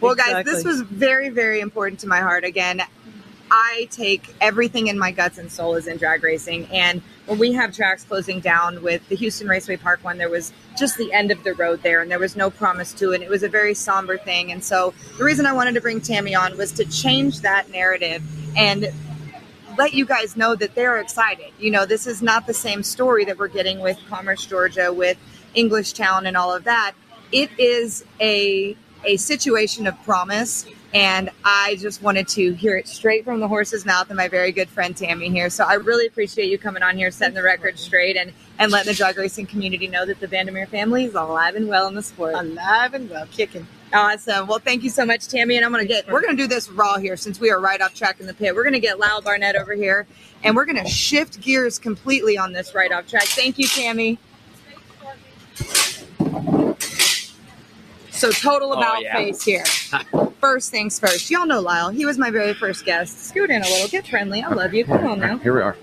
Well, 0.00 0.14
guys, 0.14 0.44
this 0.44 0.64
was 0.64 0.82
very, 0.82 1.28
very 1.28 1.60
important 1.60 2.00
to 2.00 2.06
my 2.06 2.20
heart. 2.20 2.44
Again, 2.44 2.82
I 3.50 3.88
take 3.90 4.34
everything 4.40 4.88
in 4.88 4.98
my 4.98 5.10
guts 5.10 5.38
and 5.38 5.50
soul 5.50 5.74
is 5.74 5.86
in 5.86 5.96
drag 5.96 6.22
racing. 6.22 6.66
And 6.66 7.02
when 7.26 7.38
we 7.38 7.52
have 7.52 7.74
tracks 7.74 8.04
closing 8.04 8.40
down 8.40 8.82
with 8.82 9.06
the 9.08 9.16
Houston 9.16 9.48
Raceway 9.48 9.76
Park 9.76 10.02
one, 10.02 10.18
there 10.18 10.28
was 10.28 10.52
just 10.78 10.96
the 10.98 11.12
end 11.12 11.30
of 11.30 11.42
the 11.44 11.54
road 11.54 11.82
there 11.82 12.00
and 12.00 12.10
there 12.10 12.18
was 12.18 12.36
no 12.36 12.50
promise 12.50 12.92
to 12.94 13.12
it. 13.12 13.22
It 13.22 13.28
was 13.28 13.42
a 13.42 13.48
very 13.48 13.74
somber 13.74 14.16
thing. 14.18 14.50
And 14.50 14.64
so 14.64 14.92
the 15.18 15.24
reason 15.24 15.46
I 15.46 15.52
wanted 15.52 15.74
to 15.74 15.80
bring 15.80 16.00
Tami 16.00 16.38
on 16.38 16.56
was 16.56 16.72
to 16.72 16.84
change 16.86 17.40
that 17.40 17.70
narrative 17.70 18.22
and 18.56 18.88
let 19.78 19.94
you 19.94 20.04
guys 20.04 20.36
know 20.36 20.54
that 20.54 20.74
they're 20.74 20.98
excited. 20.98 21.52
You 21.58 21.70
know, 21.70 21.86
this 21.86 22.06
is 22.06 22.22
not 22.22 22.46
the 22.46 22.54
same 22.54 22.82
story 22.82 23.24
that 23.26 23.38
we're 23.38 23.48
getting 23.48 23.80
with 23.80 23.98
Commerce, 24.08 24.46
Georgia, 24.46 24.92
with 24.92 25.18
Englishtown 25.56 26.26
and 26.26 26.36
all 26.36 26.52
of 26.52 26.64
that. 26.64 26.94
It 27.32 27.50
is 27.58 28.04
a 28.20 28.76
a 29.06 29.16
situation 29.16 29.86
of 29.86 30.00
promise. 30.04 30.66
And 30.92 31.30
I 31.44 31.76
just 31.80 32.02
wanted 32.02 32.28
to 32.28 32.52
hear 32.52 32.76
it 32.76 32.86
straight 32.86 33.24
from 33.24 33.40
the 33.40 33.48
horse's 33.48 33.84
mouth 33.84 34.10
and 34.10 34.16
my 34.16 34.28
very 34.28 34.52
good 34.52 34.68
friend 34.68 34.94
Tami 34.94 35.28
here. 35.30 35.50
So 35.50 35.64
I 35.64 35.74
really 35.74 36.06
appreciate 36.06 36.48
you 36.50 36.56
coming 36.56 36.84
on 36.84 36.96
here, 36.96 37.10
setting 37.10 37.34
the 37.34 37.42
record 37.42 37.80
straight, 37.80 38.16
and, 38.16 38.32
and 38.60 38.70
letting 38.70 38.92
the 38.92 38.96
drag 38.96 39.18
racing 39.18 39.46
community 39.46 39.88
know 39.88 40.06
that 40.06 40.20
the 40.20 40.28
Bandimere 40.28 40.68
family 40.68 41.06
is 41.06 41.14
alive 41.14 41.56
and 41.56 41.66
well 41.68 41.88
in 41.88 41.96
the 41.96 42.02
sport. 42.02 42.34
alive 42.34 42.94
and 42.94 43.10
well, 43.10 43.26
kicking. 43.32 43.66
Awesome. 43.92 44.46
Well, 44.46 44.58
thank 44.60 44.82
you 44.82 44.90
so 44.90 45.04
much, 45.04 45.20
Tami. 45.22 45.56
And 45.56 45.64
I'm 45.64 45.72
going 45.72 45.82
to 45.82 45.88
get, 45.88 46.08
we're 46.10 46.20
going 46.20 46.36
to 46.36 46.42
do 46.42 46.48
this 46.48 46.68
raw 46.68 46.98
here 46.98 47.16
since 47.16 47.40
we 47.40 47.50
are 47.50 47.60
right 47.60 47.80
off 47.80 47.94
track 47.94 48.20
in 48.20 48.26
the 48.26 48.34
pit. 48.34 48.54
We're 48.54 48.64
going 48.64 48.74
to 48.74 48.80
get 48.80 48.98
Lyle 48.98 49.20
Barnett 49.20 49.56
over 49.56 49.74
here 49.74 50.06
and 50.44 50.54
we're 50.54 50.64
going 50.64 50.82
to 50.82 50.88
shift 50.88 51.40
gears 51.40 51.78
completely 51.78 52.36
on 52.36 52.52
this 52.52 52.74
right 52.74 52.92
off 52.92 53.08
track. 53.08 53.24
Thank 53.24 53.58
you, 53.58 53.66
Tami. 53.66 54.18
So, 58.14 58.30
total 58.30 58.70
Oh, 58.72 58.78
about 58.78 59.02
yeah. 59.02 59.14
face 59.14 59.42
here. 59.42 59.64
First 60.40 60.70
things 60.70 60.98
first. 61.00 61.30
Y'all 61.30 61.46
know 61.46 61.60
Lyle. 61.60 61.88
He 61.88 62.04
was 62.04 62.18
my 62.18 62.30
very 62.30 62.52
first 62.52 62.84
guest. 62.84 63.18
Scoot 63.28 63.48
in 63.50 63.62
a 63.62 63.64
little. 63.66 63.88
Get 63.88 64.06
friendly. 64.06 64.42
I 64.42 64.50
love 64.50 64.74
you. 64.74 64.84
Come 64.84 65.06
on 65.06 65.18
now. 65.20 65.38
Here 65.38 65.54
we 65.54 65.62
are. 65.62 65.74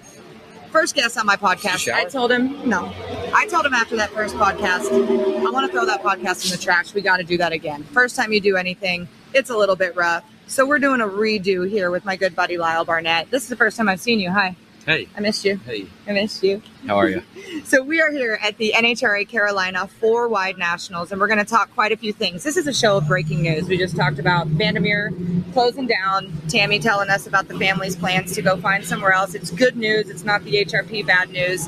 First 0.71 0.93
guest 0.95 1.17
on 1.17 1.25
my 1.25 1.35
podcast. 1.35 1.91
I 1.91 2.05
told 2.05 2.31
him, 2.31 2.69
no. 2.69 2.93
I 3.33 3.47
told 3.47 3.65
him 3.65 3.73
after 3.73 3.95
that 3.97 4.11
first 4.11 4.35
podcast, 4.35 4.85
I 4.91 5.49
want 5.49 5.65
to 5.65 5.71
throw 5.71 5.85
that 5.87 6.03
podcast 6.03 6.45
in 6.45 6.51
the 6.51 6.63
trash. 6.63 6.93
We 6.93 7.01
got 7.01 7.17
to 7.17 7.23
do 7.23 7.37
that 7.39 7.51
again. 7.51 7.83
First 7.85 8.15
time 8.15 8.31
you 8.31 8.39
do 8.39 8.55
anything, 8.55 9.07
it's 9.33 9.49
a 9.49 9.57
little 9.57 9.75
bit 9.75 9.95
rough. 9.95 10.23
So 10.47 10.65
we're 10.65 10.79
doing 10.79 11.01
a 11.01 11.07
redo 11.07 11.67
here 11.67 11.89
with 11.89 12.05
my 12.05 12.15
good 12.15 12.35
buddy 12.35 12.57
Lyle 12.57 12.85
Barnett. 12.85 13.31
This 13.31 13.43
is 13.43 13.49
the 13.49 13.55
first 13.55 13.77
time 13.77 13.89
I've 13.89 13.99
seen 13.99 14.19
you. 14.19 14.29
Hi. 14.31 14.55
Hey. 14.85 15.07
I 15.15 15.19
missed 15.19 15.45
you. 15.45 15.57
Hey. 15.57 15.87
I 16.07 16.13
missed 16.13 16.43
you. 16.43 16.61
How 16.87 16.97
are 16.97 17.09
you? 17.09 17.23
So 17.65 17.83
we 17.83 18.01
are 18.01 18.11
here 18.11 18.39
at 18.41 18.57
the 18.57 18.73
NHRA 18.75 19.27
Carolina 19.27 19.85
Four 19.85 20.27
Wide 20.29 20.57
Nationals, 20.57 21.11
and 21.11 21.19
we're 21.19 21.27
going 21.27 21.39
to 21.39 21.45
talk 21.45 21.73
quite 21.73 21.91
a 21.91 21.97
few 21.97 22.13
things. 22.13 22.43
This 22.43 22.55
is 22.55 22.65
a 22.65 22.73
show 22.73 22.97
of 22.97 23.07
breaking 23.07 23.41
news. 23.41 23.67
We 23.67 23.77
just 23.77 23.95
talked 23.95 24.19
about 24.19 24.47
Bandimere 24.47 25.53
closing 25.53 25.85
down, 25.85 26.27
Tami 26.47 26.81
telling 26.81 27.09
us 27.09 27.27
about 27.27 27.47
the 27.47 27.57
family's 27.57 27.95
plans 27.95 28.33
to 28.35 28.41
go 28.41 28.57
find 28.57 28.85
somewhere 28.85 29.11
else. 29.11 29.35
It's 29.35 29.51
good 29.51 29.75
news. 29.75 30.09
It's 30.09 30.23
not 30.23 30.43
the 30.43 30.65
HRP 30.65 31.05
bad 31.05 31.29
news. 31.29 31.67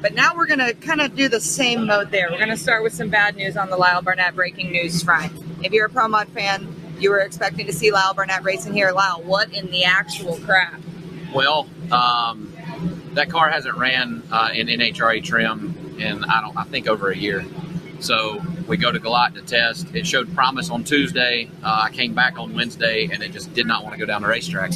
But 0.00 0.14
now 0.14 0.34
we're 0.36 0.46
going 0.46 0.60
to 0.60 0.72
kind 0.74 1.00
of 1.00 1.16
do 1.16 1.28
the 1.28 1.40
same 1.40 1.86
mode 1.86 2.10
there. 2.10 2.28
We're 2.30 2.38
going 2.38 2.48
to 2.50 2.56
start 2.56 2.82
with 2.82 2.94
some 2.94 3.10
bad 3.10 3.36
news 3.36 3.56
on 3.56 3.70
the 3.70 3.76
Lyle 3.76 4.02
Barnett 4.02 4.34
breaking 4.34 4.70
news 4.70 5.02
front. 5.02 5.32
If 5.62 5.72
you're 5.72 5.86
a 5.86 5.90
Pro 5.90 6.08
Mod 6.08 6.28
fan, 6.28 6.74
you 6.98 7.10
were 7.10 7.20
expecting 7.20 7.66
to 7.66 7.72
see 7.72 7.90
Lyle 7.90 8.14
Barnett 8.14 8.44
racing 8.44 8.72
here. 8.72 8.92
Lyle, 8.92 9.22
what 9.22 9.52
in 9.52 9.70
the 9.70 9.84
actual 9.84 10.36
crap? 10.38 10.80
Well, 11.34 11.68
um, 11.90 12.53
that 13.14 13.30
car 13.30 13.50
hasn't 13.50 13.76
ran 13.76 14.22
uh, 14.30 14.50
in 14.52 14.66
NHRA 14.66 15.22
trim 15.22 15.96
in 15.98 16.24
I 16.24 16.40
don't 16.40 16.56
I 16.56 16.64
think 16.64 16.88
over 16.88 17.10
a 17.10 17.16
year. 17.16 17.44
So 18.00 18.42
we 18.66 18.76
go 18.76 18.92
to 18.92 18.98
Galot 18.98 19.34
to 19.34 19.42
test. 19.42 19.94
It 19.94 20.06
showed 20.06 20.34
promise 20.34 20.70
on 20.70 20.84
Tuesday. 20.84 21.48
Uh, 21.62 21.82
I 21.84 21.90
came 21.90 22.12
back 22.12 22.38
on 22.38 22.54
Wednesday, 22.54 23.08
and 23.10 23.22
it 23.22 23.32
just 23.32 23.54
did 23.54 23.66
not 23.66 23.82
want 23.82 23.94
to 23.94 23.98
go 23.98 24.04
down 24.04 24.22
the 24.22 24.28
racetrack. 24.28 24.72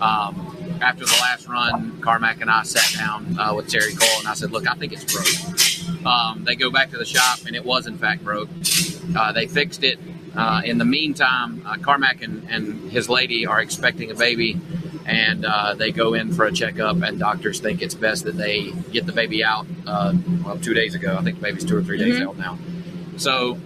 Um, 0.00 0.78
after 0.80 1.04
the 1.04 1.18
last 1.20 1.46
run, 1.46 2.00
Carmack 2.00 2.40
and 2.40 2.50
I 2.50 2.62
sat 2.64 2.98
down 2.98 3.38
uh, 3.38 3.54
with 3.54 3.68
Terry 3.68 3.94
Cole, 3.94 4.18
and 4.18 4.28
I 4.28 4.34
said, 4.34 4.50
"Look, 4.50 4.68
I 4.68 4.74
think 4.74 4.92
it's 4.92 5.04
broke." 5.04 6.04
Um, 6.04 6.44
they 6.44 6.56
go 6.56 6.70
back 6.70 6.90
to 6.90 6.98
the 6.98 7.04
shop, 7.04 7.40
and 7.46 7.54
it 7.54 7.64
was 7.64 7.86
in 7.86 7.96
fact 7.96 8.24
broke. 8.24 8.48
Uh, 9.16 9.32
they 9.32 9.46
fixed 9.46 9.84
it. 9.84 9.98
Uh, 10.34 10.62
in 10.64 10.78
the 10.78 10.84
meantime, 10.84 11.62
uh, 11.64 11.76
Carmack 11.76 12.22
and, 12.22 12.44
and 12.50 12.90
his 12.90 13.08
lady 13.08 13.46
are 13.46 13.60
expecting 13.60 14.10
a 14.10 14.14
baby 14.14 14.60
and 15.06 15.44
uh, 15.44 15.74
they 15.74 15.92
go 15.92 16.14
in 16.14 16.32
for 16.32 16.46
a 16.46 16.52
checkup, 16.52 17.02
and 17.02 17.18
doctors 17.18 17.60
think 17.60 17.82
it's 17.82 17.94
best 17.94 18.24
that 18.24 18.36
they 18.36 18.70
get 18.92 19.06
the 19.06 19.12
baby 19.12 19.44
out. 19.44 19.66
Uh, 19.86 20.14
well, 20.44 20.58
two 20.58 20.74
days 20.74 20.94
ago, 20.94 21.16
I 21.18 21.22
think 21.22 21.36
the 21.36 21.42
baby's 21.42 21.64
two 21.64 21.76
or 21.76 21.82
3 21.82 21.98
days 21.98 22.16
Mhm. 22.16 22.26
old 22.26 22.38
now. 22.38 22.58
So, 23.16 23.58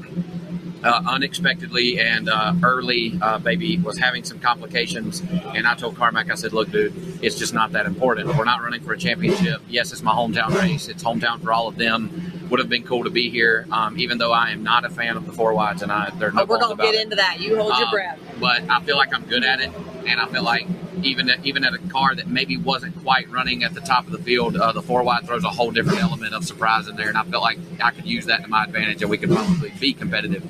uh, 0.84 1.02
unexpectedly 1.08 1.98
and 2.00 2.28
uh, 2.28 2.54
early, 2.62 3.18
uh, 3.22 3.38
baby 3.38 3.78
was 3.78 3.98
having 3.98 4.24
some 4.24 4.38
complications, 4.38 5.22
and 5.54 5.66
I 5.66 5.74
told 5.74 5.96
Carmack, 5.96 6.30
I 6.30 6.34
said, 6.34 6.52
"Look, 6.52 6.70
dude, 6.70 6.92
it's 7.22 7.36
just 7.38 7.52
not 7.54 7.72
that 7.72 7.86
important. 7.86 8.36
We're 8.36 8.44
not 8.44 8.62
running 8.62 8.80
for 8.82 8.92
a 8.92 8.98
championship. 8.98 9.60
Yes, 9.68 9.92
it's 9.92 10.02
my 10.02 10.12
hometown 10.12 10.54
race. 10.60 10.88
It's 10.88 11.02
hometown 11.02 11.40
for 11.42 11.52
all 11.52 11.66
of 11.68 11.76
them. 11.76 12.10
Would 12.50 12.60
have 12.60 12.68
been 12.70 12.82
cool 12.82 13.04
to 13.04 13.10
be 13.10 13.28
here, 13.28 13.66
um, 13.70 13.98
even 13.98 14.16
though 14.16 14.32
I 14.32 14.50
am 14.52 14.62
not 14.62 14.84
a 14.86 14.88
fan 14.88 15.18
of 15.18 15.26
the 15.26 15.32
four 15.32 15.52
wides, 15.52 15.82
and 15.82 15.92
I 15.92 16.10
there's 16.18 16.32
no 16.32 16.42
Oh, 16.42 16.44
we're 16.46 16.58
going 16.58 16.68
to 16.68 16.82
about 16.82 16.84
get 16.86 16.94
it 16.94 17.02
into 17.02 17.16
that. 17.16 17.40
You 17.40 17.56
hold 17.58 17.76
your 17.76 17.84
Um, 17.88 17.90
breath. 17.90 18.18
but 18.40 18.62
I 18.70 18.80
feel 18.80 18.96
like 18.96 19.14
I'm 19.14 19.24
good 19.24 19.44
at 19.44 19.60
it, 19.60 19.70
and 20.06 20.18
I 20.18 20.26
feel 20.28 20.42
like 20.42 20.66
even 21.02 21.28
at, 21.28 21.44
even 21.44 21.62
at 21.62 21.74
a 21.74 21.78
car 21.90 22.14
that 22.14 22.26
maybe 22.26 22.56
wasn't 22.56 22.98
quite 23.02 23.30
running 23.30 23.64
at 23.64 23.74
the 23.74 23.80
top 23.82 24.06
of 24.06 24.12
the 24.12 24.18
field, 24.18 24.56
uh, 24.56 24.72
the 24.72 24.80
four 24.80 25.02
wide 25.02 25.26
throws 25.26 25.44
a 25.44 25.50
whole 25.50 25.70
different 25.70 26.02
element 26.02 26.32
of 26.34 26.42
surprise 26.46 26.88
in 26.88 26.96
there, 26.96 27.08
and 27.08 27.18
I 27.18 27.24
felt 27.24 27.42
like 27.42 27.58
I 27.84 27.90
could 27.90 28.06
use 28.06 28.24
that 28.26 28.42
to 28.44 28.48
my 28.48 28.64
advantage, 28.64 29.02
and 29.02 29.10
we 29.10 29.18
could 29.18 29.30
probably 29.30 29.70
be 29.78 29.92
competitive. 29.92 30.42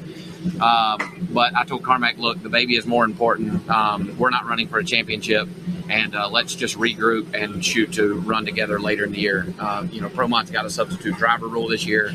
Um, 0.63 1.29
but 1.33 1.55
I 1.57 1.65
told 1.65 1.83
Carmack, 1.83 2.17
look, 2.19 2.41
the 2.43 2.49
baby 2.49 2.77
is 2.77 2.87
more 2.87 3.05
important. 3.05 3.69
Um, 3.69 4.17
we're 4.19 4.31
not 4.31 4.47
running 4.47 4.69
for 4.69 4.79
a 4.79 4.85
championship, 4.85 5.49
and 5.89 6.15
uh, 6.15 6.29
let's 6.29 6.55
just 6.55 6.77
regroup 6.77 7.35
and 7.35 7.65
shoot 7.65 7.93
to 7.95 8.15
run 8.21 8.45
together 8.45 8.79
later 8.79 9.05
in 9.05 9.13
the 9.13 9.21
year. 9.21 9.47
Uh, 9.59 9.87
you 9.91 10.01
know, 10.01 10.09
Pro 10.09 10.29
Mod's 10.29 10.51
got 10.51 10.65
a 10.65 10.71
substitute 10.71 11.17
driver 11.17 11.49
rule 11.49 11.69
this 11.69 11.87
year. 11.87 12.13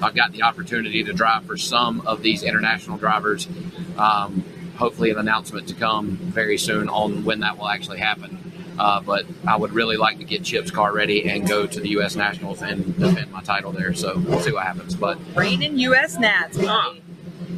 I've 0.00 0.14
got 0.14 0.32
the 0.32 0.42
opportunity 0.42 1.02
to 1.04 1.12
drive 1.12 1.44
for 1.44 1.56
some 1.56 2.06
of 2.06 2.22
these 2.22 2.42
international 2.42 2.98
drivers. 2.98 3.48
Um, 3.96 4.44
hopefully, 4.76 5.10
an 5.10 5.18
announcement 5.18 5.68
to 5.68 5.74
come 5.74 6.16
very 6.16 6.58
soon 6.58 6.88
on 6.88 7.24
when 7.24 7.40
that 7.40 7.58
will 7.58 7.68
actually 7.68 7.98
happen. 7.98 8.38
Uh, 8.78 9.00
but 9.00 9.24
I 9.48 9.56
would 9.56 9.72
really 9.72 9.96
like 9.96 10.18
to 10.18 10.24
get 10.24 10.44
Chip's 10.44 10.70
car 10.70 10.92
ready 10.92 11.30
and 11.30 11.48
go 11.48 11.66
to 11.66 11.80
the 11.80 11.88
U.S. 11.90 12.14
Nationals 12.14 12.60
and 12.60 12.84
defend 12.98 13.32
my 13.32 13.40
title 13.42 13.72
there. 13.72 13.94
So 13.94 14.18
we'll 14.18 14.40
see 14.40 14.52
what 14.52 14.64
happens. 14.64 14.94
But 14.94 15.18
rain 15.34 15.60
Reigning 15.60 15.78
U.S. 15.78 16.18
Nats. 16.18 16.58
Uh. 16.58 16.96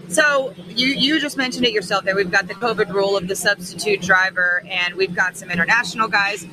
So 0.09 0.55
you 0.68 0.88
you 0.88 1.21
just 1.21 1.37
mentioned 1.37 1.66
it 1.66 1.73
yourself 1.73 2.05
that 2.05 2.16
We've 2.18 2.31
got 2.31 2.49
the 2.49 2.55
COVID 2.55 2.92
rule 2.92 3.16
of 3.16 3.29
the 3.29 3.37
substitute 3.37 4.01
driver, 4.03 4.64
and 4.68 4.94
we've 4.97 5.14
got 5.14 5.37
some 5.37 5.51
international 5.51 6.09
guys. 6.09 6.47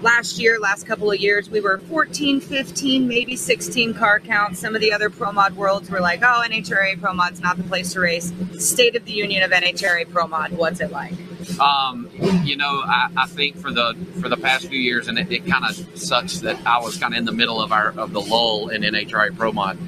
Last 0.00 0.36
year, 0.36 0.58
last 0.58 0.84
couple 0.84 1.12
of 1.12 1.20
years, 1.20 1.48
we 1.48 1.60
were 1.60 1.78
14, 1.78 2.40
15, 2.40 3.06
maybe 3.06 3.36
16 3.36 3.94
car 3.94 4.18
count. 4.18 4.56
Some 4.56 4.74
of 4.74 4.80
the 4.80 4.92
other 4.92 5.10
Pro 5.10 5.30
Mod 5.30 5.54
worlds 5.54 5.88
were 5.90 6.00
like, 6.00 6.22
oh, 6.22 6.42
NHRA 6.44 7.00
Pro 7.00 7.14
Mod's 7.14 7.40
not 7.40 7.56
the 7.56 7.62
place 7.62 7.92
to 7.92 8.00
race. 8.00 8.32
State 8.58 8.96
of 8.96 9.04
the 9.04 9.12
Union 9.12 9.44
of 9.44 9.52
NHRA 9.52 10.10
Pro 10.10 10.26
Mod, 10.26 10.54
what's 10.54 10.80
it 10.80 10.90
like? 10.90 11.12
Um, 11.60 12.10
you 12.42 12.56
know, 12.56 12.82
I, 12.84 13.10
I 13.16 13.26
think 13.28 13.56
for 13.56 13.70
the 13.70 13.94
for 14.20 14.28
the 14.28 14.36
past 14.36 14.66
few 14.66 14.80
years, 14.80 15.06
and 15.06 15.18
it, 15.18 15.30
it 15.30 15.46
kind 15.46 15.64
of 15.64 15.76
sucks 15.96 16.40
that 16.40 16.58
I 16.66 16.80
was 16.80 16.96
kind 16.96 17.14
of 17.14 17.18
in 17.18 17.24
the 17.24 17.32
middle 17.32 17.60
of 17.60 17.70
our 17.70 17.90
of 17.96 18.12
the 18.12 18.20
lull 18.20 18.70
in 18.70 18.82
NHRA 18.82 19.36
Pro 19.36 19.52
Mod. 19.52 19.78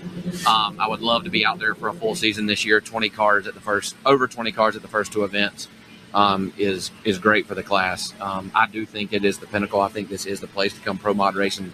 Um, 0.47 0.81
I 0.81 0.89
would 0.89 1.01
love 1.01 1.25
to 1.25 1.31
be 1.31 1.45
out 1.45 1.59
there 1.59 1.75
for 1.75 1.89
a 1.89 1.93
full 1.93 2.15
season 2.15 2.47
this 2.47 2.65
year. 2.65 2.81
Twenty 2.81 3.09
cars 3.09 3.47
at 3.47 3.55
the 3.55 3.61
first, 3.61 3.95
over 4.07 4.27
twenty 4.27 4.53
cars 4.53 4.77
at 4.77 4.83
the 4.83 4.89
first 4.89 5.13
two 5.13 5.25
events 5.25 5.69
um, 6.15 6.53
is 6.57 6.91
is 7.05 7.19
great 7.19 7.47
for 7.47 7.55
the 7.55 7.63
class. 7.63 8.13
Um, 8.21 8.51
I 8.55 8.67
do 8.67 8.87
think 8.87 9.13
it 9.13 9.25
is 9.25 9.39
the 9.39 9.47
pinnacle. 9.47 9.81
I 9.81 9.89
think 9.89 10.09
this 10.09 10.27
is 10.27 10.41
the 10.41 10.47
place 10.47 10.73
to 10.75 10.81
come 10.81 10.99
pro 10.99 11.15
mod 11.15 11.35
racing. 11.35 11.73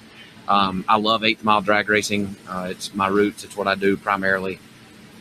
Um, 0.49 0.85
I 0.89 0.97
love 0.97 1.23
eighth 1.23 1.45
mile 1.45 1.63
drag 1.63 1.89
racing. 1.89 2.35
Uh, 2.49 2.69
it's 2.71 2.93
my 2.95 3.07
roots. 3.07 3.45
It's 3.45 3.57
what 3.57 3.69
I 3.69 3.77
do 3.77 3.97
primarily. 3.97 4.59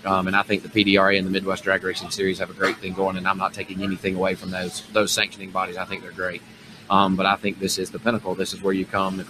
Um, 0.05 0.27
and 0.27 0.35
I 0.35 0.43
think 0.43 0.63
the 0.63 0.69
PDRA 0.69 1.17
and 1.17 1.27
the 1.27 1.31
Midwest 1.31 1.63
Drag 1.63 1.83
Racing 1.83 2.09
Series 2.09 2.39
have 2.39 2.49
a 2.49 2.53
great 2.53 2.77
thing 2.77 2.93
going, 2.93 3.17
and 3.17 3.27
I'm 3.27 3.37
not 3.37 3.53
taking 3.53 3.83
anything 3.83 4.15
away 4.15 4.33
from 4.35 4.49
those 4.49 4.81
those 4.93 5.11
sanctioning 5.11 5.51
bodies. 5.51 5.77
I 5.77 5.85
think 5.85 6.03
they're 6.03 6.11
great, 6.11 6.41
um, 6.89 7.15
but 7.17 7.25
I 7.25 7.35
think 7.35 7.59
this 7.59 7.77
is 7.77 7.91
the 7.91 7.99
pinnacle. 7.99 8.33
This 8.33 8.53
is 8.53 8.61
where 8.61 8.73
you 8.73 8.85
come 8.85 9.25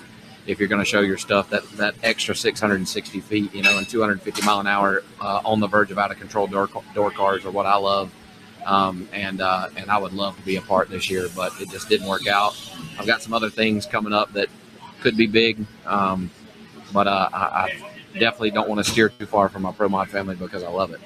if 0.49 0.59
you're 0.59 0.67
going 0.67 0.81
to 0.81 0.85
show 0.85 1.01
your 1.01 1.17
stuff. 1.17 1.49
That 1.51 1.63
that 1.73 1.95
extra 2.03 2.35
660 2.35 3.19
feet, 3.21 3.53
you 3.53 3.61
know, 3.61 3.77
and 3.77 3.87
250 3.87 4.45
mile 4.45 4.59
an 4.59 4.67
hour 4.67 5.03
uh, 5.21 5.41
on 5.45 5.59
the 5.59 5.67
verge 5.67 5.91
of 5.91 5.97
out 5.97 6.11
of 6.11 6.17
control 6.17 6.47
door 6.47 6.69
door 6.93 7.11
cars 7.11 7.45
are 7.45 7.51
what 7.51 7.65
I 7.65 7.77
love, 7.77 8.11
um, 8.65 9.07
and 9.13 9.41
uh, 9.41 9.69
and 9.77 9.89
I 9.91 9.97
would 9.97 10.13
love 10.13 10.35
to 10.37 10.41
be 10.43 10.55
a 10.55 10.61
part 10.61 10.89
this 10.89 11.09
year, 11.09 11.27
but 11.35 11.53
it 11.61 11.69
just 11.69 11.87
didn't 11.87 12.07
work 12.07 12.27
out. 12.27 12.59
I've 12.97 13.07
got 13.07 13.21
some 13.21 13.33
other 13.33 13.49
things 13.49 13.85
coming 13.85 14.13
up 14.13 14.33
that 14.33 14.49
could 15.01 15.15
be 15.15 15.27
big, 15.27 15.65
um, 15.85 16.29
but 16.91 17.07
uh, 17.07 17.29
I, 17.31 17.37
I 17.37 18.19
definitely 18.19 18.51
don't 18.51 18.67
want 18.67 18.83
to 18.83 18.89
steer 18.91 19.09
too 19.09 19.27
far 19.27 19.49
from 19.49 19.61
my 19.61 19.71
pro 19.71 19.87
mod 19.87 20.09
family 20.09 20.35
because 20.35 20.63
I 20.63 20.69
love 20.69 20.91
it. 20.93 20.99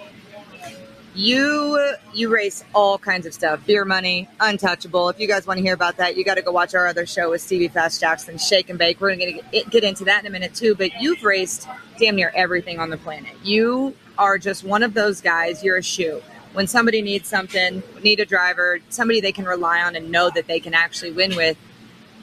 You 1.15 1.93
you 2.13 2.33
race 2.33 2.63
all 2.73 2.97
kinds 2.97 3.27
of 3.27 3.35
stuff. 3.35 3.65
Beer 3.67 3.85
money, 3.85 4.27
untouchable. 4.39 5.09
If 5.09 5.19
you 5.19 5.27
guys 5.27 5.45
want 5.45 5.59
to 5.59 5.63
hear 5.63 5.75
about 5.75 5.97
that, 5.97 6.17
you 6.17 6.23
got 6.23 6.35
to 6.35 6.41
go 6.41 6.51
watch 6.51 6.73
our 6.73 6.87
other 6.87 7.05
show 7.05 7.29
with 7.29 7.41
Stevie 7.41 7.67
Fast 7.67 8.01
Jackson, 8.01 8.39
Shake 8.39 8.69
and 8.71 8.79
Bake. 8.79 8.99
We're 8.99 9.15
going 9.15 9.39
to 9.51 9.63
get 9.69 9.83
into 9.83 10.05
that 10.05 10.21
in 10.21 10.27
a 10.27 10.29
minute 10.31 10.55
too. 10.55 10.73
But 10.73 10.99
you've 10.99 11.23
raced 11.23 11.67
damn 11.99 12.15
near 12.15 12.31
everything 12.35 12.79
on 12.79 12.89
the 12.89 12.97
planet. 12.97 13.33
You 13.43 13.95
are 14.17 14.39
just 14.39 14.63
one 14.63 14.81
of 14.81 14.95
those 14.95 15.21
guys. 15.21 15.63
You're 15.63 15.77
a 15.77 15.83
shoe. 15.83 16.21
When 16.53 16.65
somebody 16.65 17.01
needs 17.03 17.27
something, 17.29 17.83
need 18.03 18.19
a 18.19 18.25
driver, 18.25 18.79
somebody 18.89 19.21
they 19.21 19.31
can 19.31 19.45
rely 19.45 19.81
on 19.81 19.95
and 19.95 20.11
know 20.11 20.31
that 20.33 20.47
they 20.47 20.59
can 20.59 20.73
actually 20.73 21.11
win 21.11 21.35
with, 21.35 21.57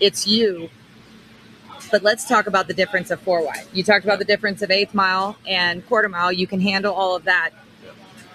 it's 0.01 0.27
you. 0.27 0.69
But 1.93 2.03
let's 2.03 2.27
talk 2.27 2.47
about 2.47 2.69
the 2.69 2.75
difference 2.75 3.11
of 3.11 3.21
four 3.21 3.45
wide. 3.45 3.67
You 3.73 3.83
talked 3.83 4.05
about 4.05 4.19
the 4.19 4.25
difference 4.25 4.63
of 4.63 4.71
eighth 4.71 4.95
mile 4.95 5.37
and 5.47 5.87
quarter 5.87 6.09
mile. 6.09 6.33
You 6.33 6.47
can 6.47 6.61
handle 6.61 6.95
all 6.95 7.17
of 7.17 7.25
that 7.25 7.51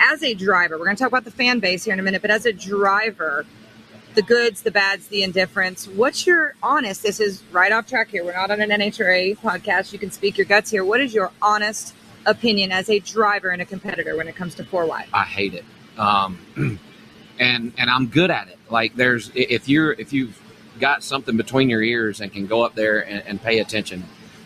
as 0.06 0.22
a 0.24 0.34
driver, 0.34 0.78
we're 0.78 0.86
going 0.86 0.96
to 0.96 1.02
talk 1.02 1.10
about 1.10 1.26
the 1.26 1.32
fan 1.32 1.60
base 1.60 1.84
here 1.84 1.94
in 1.94 2.00
a 2.00 2.04
minute, 2.04 2.22
but 2.22 2.32
as 2.32 2.46
a 2.46 2.54
driver, 2.54 3.46
the 4.14 4.22
goods, 4.22 4.62
the 4.62 4.72
bads, 4.72 5.08
the 5.08 5.24
indifference, 5.24 5.88
what's 5.88 6.28
your 6.28 6.54
honest? 6.62 7.02
This 7.02 7.20
is 7.20 7.44
right 7.52 7.72
off 7.72 7.88
track 7.88 8.10
here. 8.10 8.24
We're 8.24 8.34
not 8.34 8.52
on 8.52 8.62
an 8.62 8.70
NHRA 8.70 9.38
podcast. 9.40 9.92
You 9.94 10.00
can 10.00 10.12
speak 10.12 10.38
your 10.38 10.46
guts 10.46 10.70
here. 10.70 10.86
What 10.86 11.02
is 11.02 11.14
your 11.14 11.32
honest 11.42 11.96
opinion 12.26 12.72
as 12.72 12.90
a 12.90 13.00
driver 13.00 13.50
and 13.50 13.62
a 13.62 13.66
competitor 13.66 14.16
when 14.16 14.28
it 14.28 14.36
comes 14.36 14.56
to 14.56 14.64
four 14.64 14.86
wide? 14.86 15.08
I 15.12 15.24
hate 15.24 15.56
it. 15.56 15.66
Um, 15.98 16.40
and 17.40 17.74
and 17.78 17.90
I'm 17.90 18.08
good 18.08 18.32
at 18.32 18.48
it. 18.48 18.58
Like 18.70 18.96
there's 18.96 19.32
if 19.34 19.68
you're 19.68 19.94
if 19.94 20.14
you've 20.14 20.40
got 20.80 21.04
something 21.04 21.36
between 21.36 21.70
your 21.70 21.82
ears 21.82 22.22
and 22.22 22.32
can 22.32 22.48
go 22.48 22.64
up 22.64 22.76
there 22.76 23.00
and, 23.00 23.24
and 23.28 23.42
pay 23.42 23.60
attention, 23.60 24.04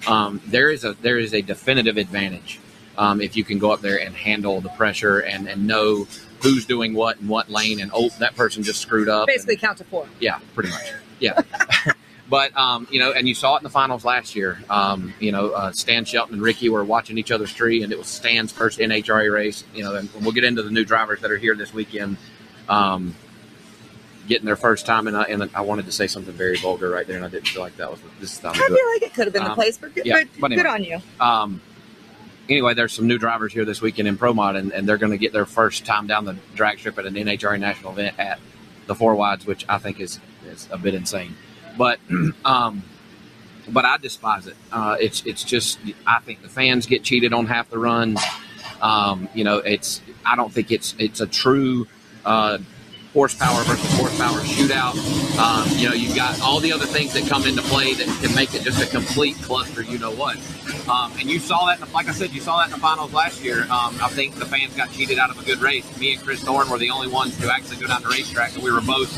um, 0.08 0.42
there 0.48 0.72
is 0.72 0.84
a 0.84 0.94
there 0.94 1.20
is 1.20 1.34
a 1.34 1.42
definitive 1.42 1.98
advantage 1.98 2.60
um, 3.00 3.22
if 3.22 3.36
you 3.36 3.44
can 3.44 3.58
go 3.58 3.72
up 3.72 3.82
there 3.82 4.00
and 4.00 4.14
handle 4.16 4.62
the 4.62 4.70
pressure 4.70 5.20
and 5.20 5.48
and 5.48 5.66
know 5.66 6.06
who's 6.44 6.66
doing 6.66 6.94
what 6.94 7.20
in 7.20 7.28
what 7.28 7.50
lane 7.50 7.80
and 7.80 7.90
oh 7.94 8.10
that 8.20 8.36
person 8.36 8.62
just 8.62 8.80
screwed 8.82 9.10
up. 9.10 9.26
Basically, 9.28 9.56
and, 9.56 9.62
count 9.62 9.78
to 9.80 9.84
four. 9.86 10.08
yeah, 10.20 10.40
pretty 10.54 10.70
much. 10.70 10.92
Yeah. 11.20 11.42
But 12.30 12.56
um, 12.56 12.88
you 12.92 13.00
know, 13.00 13.12
and 13.12 13.28
you 13.28 13.34
saw 13.34 13.56
it 13.56 13.62
in 13.62 13.64
the 13.64 13.72
finals 13.72 14.06
last 14.06 14.36
year. 14.36 14.64
Um, 14.70 15.16
you 15.20 15.32
know, 15.32 15.50
uh, 15.50 15.72
Stan 15.72 16.06
Shelton 16.06 16.36
and 16.36 16.44
Ricky 16.44 16.70
were 16.70 16.84
watching 16.84 17.18
each 17.18 17.32
other's 17.32 17.52
tree, 17.52 17.82
and 17.82 17.92
it 17.92 17.98
was 17.98 18.06
Stan's 18.06 18.52
first 18.52 18.78
NHRA 18.78 19.34
race. 19.34 19.64
You 19.74 19.84
know, 19.84 19.96
and 19.96 20.10
we'll 20.22 20.32
get 20.32 20.44
into 20.44 20.62
the 20.62 20.70
new 20.70 20.86
drivers 20.86 21.22
that 21.22 21.32
are 21.32 21.40
here 21.40 21.56
this 21.56 21.74
weekend, 21.74 22.18
um, 22.70 23.16
getting 24.28 24.46
their 24.46 24.56
first 24.56 24.86
time. 24.86 25.08
And 25.08 25.18
I, 25.18 25.24
and 25.24 25.50
I 25.56 25.62
wanted 25.62 25.86
to 25.88 25.92
say 25.92 26.06
something 26.06 26.34
very 26.36 26.58
vulgar 26.58 26.92
right 26.92 27.08
there, 27.08 27.16
and 27.16 27.26
I 27.26 27.30
didn't 27.30 27.48
feel 27.48 27.64
like 27.64 27.78
that 27.78 27.90
was 27.90 28.00
this 28.20 28.38
time 28.38 28.52
I 28.54 28.58
feel 28.58 28.92
like 28.94 29.02
it 29.02 29.14
could 29.16 29.26
have 29.26 29.34
been 29.34 29.44
the 29.46 29.50
Um, 29.50 29.56
place, 29.56 29.80
but, 29.80 29.96
good, 29.96 30.06
yeah, 30.06 30.24
but 30.40 30.42
but 30.42 30.52
good 30.52 30.68
on 30.68 30.84
you. 30.84 31.02
Anyway, 32.50 32.74
there's 32.74 32.94
some 32.94 33.06
new 33.06 33.20
drivers 33.20 33.54
here 33.54 33.64
this 33.64 33.80
weekend 33.80 34.08
in 34.08 34.18
Pro 34.18 34.34
Mod, 34.34 34.56
and, 34.56 34.74
and 34.74 34.90
they're 34.90 34.98
going 34.98 35.12
to 35.12 35.20
get 35.20 35.34
their 35.34 35.46
first 35.46 35.86
time 35.86 36.08
down 36.08 36.26
the 36.26 36.36
drag 36.56 36.80
strip 36.80 36.98
at 36.98 37.06
an 37.06 37.14
NHRA 37.14 37.60
national 37.60 37.92
event 37.92 38.16
at 38.18 38.40
the 38.88 38.96
four 38.96 39.14
wides, 39.14 39.46
which 39.46 39.66
I 39.70 39.78
think 39.78 40.00
is, 40.00 40.20
is 40.48 40.68
a 40.72 40.78
bit 40.78 40.96
insane. 40.96 41.36
But 41.78 42.00
um, 42.46 42.84
but 43.72 43.86
I 43.86 43.98
despise 43.98 44.48
it. 44.48 44.56
Uh, 44.72 44.98
it's 45.00 45.24
it's 45.26 45.44
just 45.44 45.80
I 46.08 46.20
think 46.20 46.42
the 46.42 46.50
fans 46.50 46.88
get 46.88 47.04
cheated 47.04 47.34
on 47.34 47.46
half 47.46 47.70
the 47.70 47.78
runs. 47.78 48.20
Um, 48.82 49.30
you 49.36 49.44
know, 49.44 49.58
it's 49.58 50.02
I 50.26 50.36
don't 50.36 50.52
think 50.52 50.72
it's 50.72 50.96
it's 50.98 51.22
a 51.22 51.28
true 51.28 51.88
uh, 52.26 52.58
horsepower 53.14 53.64
versus 53.64 53.92
horsepower 53.98 54.40
shootout. 54.42 54.94
Um, 55.40 55.68
you 55.78 55.90
know, 55.90 55.96
you've 55.96 56.16
got 56.16 56.40
all 56.42 56.60
the 56.60 56.72
other 56.72 56.86
things 56.86 57.14
that 57.14 57.28
come 57.28 57.46
into 57.46 57.62
play 57.64 57.94
that 57.94 58.08
can 58.22 58.36
make 58.36 58.54
it 58.54 58.62
just 58.62 58.82
a 58.82 58.88
complete 58.88 59.36
cluster. 59.38 59.82
You 59.82 59.98
know 59.98 60.12
what? 60.12 60.38
Um, 60.88 61.12
and 61.20 61.30
you 61.30 61.40
saw 61.40 61.66
that, 61.68 61.92
like 61.92 62.08
I 62.08 62.12
said, 62.12 62.32
you 62.32 62.42
saw 62.42 62.58
that 62.60 62.66
in 62.66 62.72
the 62.72 62.78
finals 62.78 63.14
last 63.14 63.44
year. 63.44 63.64
Um, 63.64 63.98
I 64.02 64.10
think 64.10 64.36
the 64.36 64.46
fans 64.46 64.76
got 64.76 64.92
cheated 64.92 65.18
out 65.18 65.30
of 65.30 65.40
a 65.40 65.44
good 65.44 65.60
race. 65.60 65.86
Me 66.00 66.14
and 66.14 66.22
Chris 66.22 66.44
Thorne 66.44 66.70
were 66.70 66.78
the 66.78 66.92
only 66.92 67.08
ones 67.08 67.38
to 67.40 67.52
actually 67.52 67.78
go 67.78 67.88
down 67.88 68.04
the 68.04 68.10
racetrack, 68.10 68.54
and 68.54 68.64
we 68.64 68.72
were 68.72 68.82
both 68.82 69.10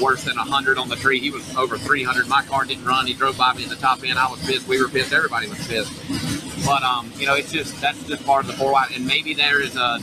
worse 0.00 0.24
than 0.24 0.36
100 0.36 0.78
on 0.78 0.88
the 0.88 0.96
tree. 0.96 1.18
He 1.18 1.30
was 1.30 1.56
over 1.56 1.76
300. 1.76 2.28
My 2.28 2.42
car 2.42 2.64
didn't 2.64 2.84
run. 2.84 3.06
He 3.06 3.14
drove 3.14 3.38
by 3.38 3.52
me 3.54 3.64
in 3.64 3.68
the 3.68 3.76
top 3.76 4.02
end. 4.04 4.18
I 4.18 4.30
was 4.30 4.44
pissed. 4.44 4.68
We 4.68 4.80
were 4.80 4.88
pissed. 4.88 5.12
Everybody 5.12 5.48
was 5.48 5.64
pissed. 5.66 5.92
But 6.66 6.82
um, 6.82 7.12
you 7.16 7.26
know, 7.26 7.34
it's 7.34 7.52
just 7.52 7.80
that's 7.80 8.02
just 8.06 8.24
part 8.26 8.44
of 8.44 8.48
the 8.48 8.56
four 8.56 8.72
wide, 8.72 8.90
and 8.94 9.06
maybe 9.06 9.32
there 9.34 9.62
is 9.62 9.76
a 9.76 9.98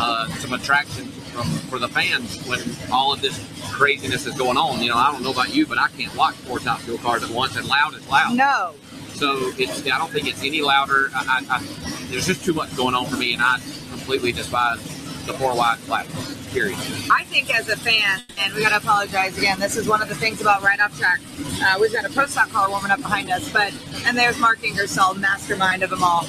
uh, 0.00 0.28
some 0.28 0.52
attraction 0.52 1.10
from 1.38 1.48
for 1.70 1.78
the 1.78 1.88
fans 1.88 2.44
when 2.46 2.60
all 2.92 3.12
of 3.12 3.20
this 3.20 3.38
craziness 3.70 4.26
is 4.26 4.34
going 4.34 4.56
on. 4.56 4.82
You 4.82 4.90
know, 4.90 4.96
I 4.96 5.12
don't 5.12 5.22
know 5.22 5.30
about 5.30 5.54
you, 5.54 5.66
but 5.66 5.78
I 5.78 5.88
can't 5.88 6.14
watch 6.16 6.34
four 6.34 6.58
top 6.58 6.80
fuel 6.80 6.98
cars 6.98 7.22
at 7.22 7.30
once, 7.30 7.56
and 7.56 7.66
loud 7.66 7.94
is 7.94 8.06
loud. 8.08 8.36
No. 8.36 8.74
So 9.14 9.52
it's 9.56 9.86
I 9.86 9.98
don't 9.98 10.10
think 10.10 10.28
it's 10.28 10.42
any 10.42 10.62
louder. 10.62 11.10
I, 11.14 11.44
I, 11.50 11.56
I, 11.56 11.62
there's 12.10 12.26
just 12.26 12.44
too 12.44 12.54
much 12.54 12.74
going 12.76 12.94
on 12.94 13.06
for 13.06 13.16
me, 13.16 13.34
and 13.34 13.42
I 13.42 13.58
completely 13.90 14.32
despise 14.32 14.82
the 15.26 15.34
four 15.34 15.54
wide 15.54 15.78
platform. 15.80 16.34
Period. 16.50 16.78
I 17.10 17.24
think 17.24 17.54
as 17.54 17.68
a 17.68 17.76
fan, 17.76 18.22
and 18.38 18.54
we 18.54 18.62
got 18.62 18.70
to 18.70 18.78
apologize 18.78 19.36
again. 19.36 19.60
This 19.60 19.76
is 19.76 19.86
one 19.86 20.00
of 20.00 20.08
the 20.08 20.14
things 20.14 20.40
about 20.40 20.62
right 20.62 20.80
off 20.80 20.98
track. 20.98 21.20
Uh, 21.62 21.76
we've 21.78 21.92
got 21.92 22.06
a 22.06 22.08
pro 22.08 22.24
stock 22.24 22.48
car 22.48 22.70
warming 22.70 22.90
up 22.90 23.00
behind 23.00 23.30
us, 23.30 23.52
but 23.52 23.72
and 24.06 24.16
there's 24.16 24.38
Mark 24.38 24.64
Ingersoll, 24.64 25.14
mastermind 25.14 25.82
of 25.82 25.90
them 25.90 26.02
all. 26.02 26.24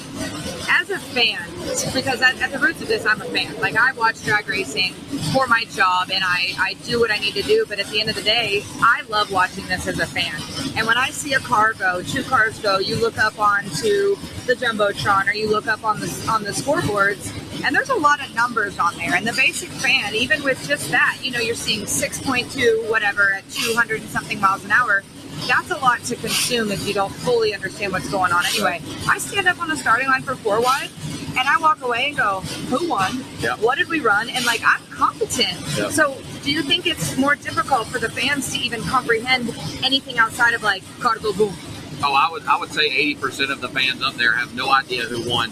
As 0.89 0.95
a 0.95 1.06
fan, 1.13 1.93
because 1.93 2.19
at, 2.19 2.41
at 2.41 2.52
the 2.52 2.58
roots 2.58 2.82
of 2.82 2.88
this, 2.88 3.06
I'm 3.06 3.21
a 3.21 3.25
fan. 3.25 3.56
Like 3.60 3.75
I 3.75 3.91
watch 3.91 4.23
drag 4.23 4.49
racing 4.49 4.93
for 5.34 5.45
my 5.45 5.65
job, 5.65 6.10
and 6.12 6.23
I 6.23 6.56
I 6.58 6.73
do 6.84 6.99
what 6.99 7.12
I 7.12 7.19
need 7.19 7.36
to 7.36 7.43
do. 7.43 7.63
But 7.67 7.80
at 7.80 7.86
the 7.88 7.99
end 7.99 8.10
of 8.10 8.15
the 8.15 8.23
day, 8.23 8.63
I 8.82 9.04
love 9.08 9.32
watching 9.32 9.67
this 9.67 9.86
as 9.86 9.99
a 9.99 10.08
fan. 10.08 10.34
And 10.75 10.88
when 10.88 10.97
I 10.97 11.12
see 11.12 11.34
a 11.34 11.39
car 11.39 11.73
go, 11.73 12.02
two 12.02 12.23
cars 12.23 12.58
go, 12.60 12.80
you 12.80 12.95
look 12.95 13.19
up 13.19 13.38
onto 13.38 14.15
the 14.47 14.56
jumbotron, 14.56 15.28
or 15.28 15.34
you 15.34 15.47
look 15.47 15.67
up 15.67 15.84
on 15.84 15.99
the 15.99 16.28
on 16.28 16.43
the 16.43 16.52
scoreboards 16.52 17.36
and 17.63 17.75
there's 17.75 17.89
a 17.89 17.95
lot 17.95 18.25
of 18.25 18.34
numbers 18.34 18.80
on 18.80 18.95
there. 18.95 19.13
And 19.13 19.28
the 19.28 19.34
basic 19.34 19.69
fan, 19.69 20.15
even 20.15 20.43
with 20.43 20.65
just 20.67 20.89
that, 20.91 21.17
you 21.21 21.32
know, 21.32 21.39
you're 21.39 21.56
seeing 21.56 21.82
6.2, 21.82 22.89
whatever, 22.89 23.34
at 23.34 23.49
200 23.49 24.02
and 24.02 24.10
something 24.10 24.39
miles 24.39 24.63
an 24.63 24.71
hour. 24.71 25.04
That's 25.47 25.71
a 25.71 25.78
lot 25.78 26.04
to 26.06 26.15
consume 26.15 26.71
if 26.71 26.88
you 26.88 26.93
don't 26.93 27.13
fully 27.13 27.54
understand 27.54 27.91
what's 27.91 28.10
going 28.10 28.32
on. 28.32 28.45
Anyway, 28.45 28.82
I 29.08 29.17
stand 29.17 29.47
up 29.47 29.60
on 29.62 29.69
the 29.69 29.78
starting 29.78 30.08
line 30.08 30.21
for 30.21 30.36
four 30.36 30.62
wide 30.62 30.89
and 31.38 31.47
I 31.47 31.58
walk 31.60 31.82
away 31.82 32.08
and 32.08 32.17
go, 32.17 32.41
who 32.69 32.89
won? 32.89 33.23
Yeah. 33.39 33.56
What 33.58 33.78
did 33.78 33.88
we 33.88 33.99
run? 33.99 34.30
And 34.30 34.45
like, 34.45 34.62
I'm 34.65 34.82
competent. 34.88 35.58
Yeah. 35.78 35.89
So, 35.89 36.17
do 36.43 36.52
you 36.52 36.63
think 36.63 36.88
it's 36.88 37.17
more 37.17 37.36
difficult 37.36 37.88
for 37.88 37.99
the 37.99 38.10
fans 38.10 38.52
to 38.54 38.60
even 38.60 38.82
comprehend 38.82 39.49
anything 39.84 40.17
outside 40.17 40.54
of 40.54 40.63
like, 40.63 40.84
car 40.99 41.17
go 41.17 41.34
boom? 41.34 41.54
Oh, 42.02 42.13
I 42.13 42.32
would 42.32 42.45
I 42.45 42.58
would 42.58 42.71
say 42.71 43.15
80% 43.15 43.52
of 43.52 43.62
the 43.62 43.67
fans 43.69 44.02
up 44.02 44.15
there 44.15 44.32
have 44.32 44.56
no 44.56 44.71
idea 44.71 45.04
who 45.04 45.30
won. 45.30 45.52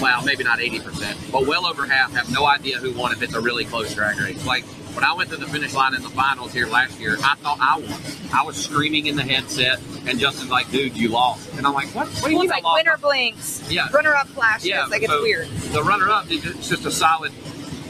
Well, 0.00 0.22
maybe 0.22 0.44
not 0.44 0.58
80%, 0.58 1.32
but 1.32 1.46
well 1.46 1.66
over 1.66 1.86
half 1.86 2.12
have 2.12 2.30
no 2.30 2.46
idea 2.46 2.78
who 2.78 2.92
won 2.92 3.12
if 3.12 3.22
it's 3.22 3.34
a 3.34 3.40
really 3.40 3.64
close 3.64 3.92
drag 3.94 4.18
race. 4.18 4.46
Like 4.46 4.64
when 4.94 5.04
I 5.04 5.12
went 5.14 5.30
to 5.30 5.36
the 5.36 5.46
finish 5.46 5.74
line 5.74 5.94
in 5.94 6.02
the 6.02 6.10
finals 6.10 6.52
here 6.52 6.66
last 6.66 6.98
year, 7.00 7.16
I 7.22 7.34
thought 7.36 7.58
I 7.60 7.78
won. 7.78 8.00
I 8.32 8.42
was 8.44 8.56
screaming 8.56 9.06
in 9.06 9.16
the 9.16 9.22
headset, 9.22 9.80
and 10.06 10.18
Justin's 10.18 10.50
like, 10.50 10.70
"Dude, 10.70 10.96
you 10.96 11.08
lost." 11.08 11.52
And 11.54 11.66
I'm 11.66 11.74
like, 11.74 11.88
"What? 11.94 12.08
What 12.08 12.24
do 12.24 12.32
you 12.32 12.40
mean 12.40 12.50
I 12.50 12.54
like 12.56 12.64
lost?" 12.64 12.84
winner 12.84 12.96
blinks, 12.98 13.62
Yeah. 13.70 13.88
runner 13.92 14.14
up 14.14 14.28
flashes. 14.28 14.66
Yeah, 14.66 14.86
like 14.86 15.02
it's 15.02 15.10
so 15.12 15.22
weird. 15.22 15.48
The 15.72 15.82
runner-up 15.82 16.30
is 16.30 16.42
just 16.68 16.84
a 16.86 16.90
solid 16.90 17.32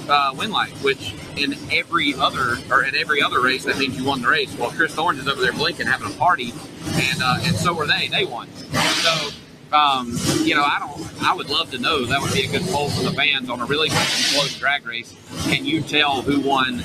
uh, 0.09 0.35
win 0.37 0.51
light, 0.51 0.73
which 0.83 1.15
in 1.37 1.57
every 1.73 2.15
other 2.15 2.57
or 2.71 2.85
in 2.85 2.95
every 2.95 3.23
other 3.23 3.41
race 3.41 3.65
that 3.65 3.79
means 3.79 3.97
you 3.97 4.05
won 4.05 4.23
the 4.23 4.29
race. 4.29 4.55
Well, 4.57 4.71
Chris 4.71 4.95
Thorne's 4.95 5.21
is 5.21 5.29
over 5.29 5.41
there 5.41 5.53
blinking, 5.53 5.87
having 5.87 6.09
a 6.09 6.17
party, 6.17 6.53
and 6.95 7.23
uh, 7.23 7.39
and 7.43 7.57
so 7.57 7.73
were 7.75 7.87
they. 7.87 8.09
They 8.09 8.25
won. 8.25 8.49
So. 8.55 9.31
Um, 9.73 10.17
you 10.43 10.55
know, 10.55 10.63
I 10.63 10.79
don't. 10.79 11.23
I 11.23 11.35
would 11.35 11.49
love 11.49 11.71
to 11.71 11.79
know. 11.79 12.05
That 12.05 12.21
would 12.21 12.33
be 12.33 12.45
a 12.45 12.49
good 12.49 12.63
poll 12.69 12.91
for 12.91 13.03
the 13.03 13.13
fans 13.13 13.49
on 13.49 13.61
a 13.61 13.65
really 13.65 13.89
close 13.89 14.57
drag 14.59 14.85
race. 14.87 15.15
Can 15.45 15.65
you 15.65 15.81
tell 15.81 16.23
who 16.23 16.41
won 16.41 16.85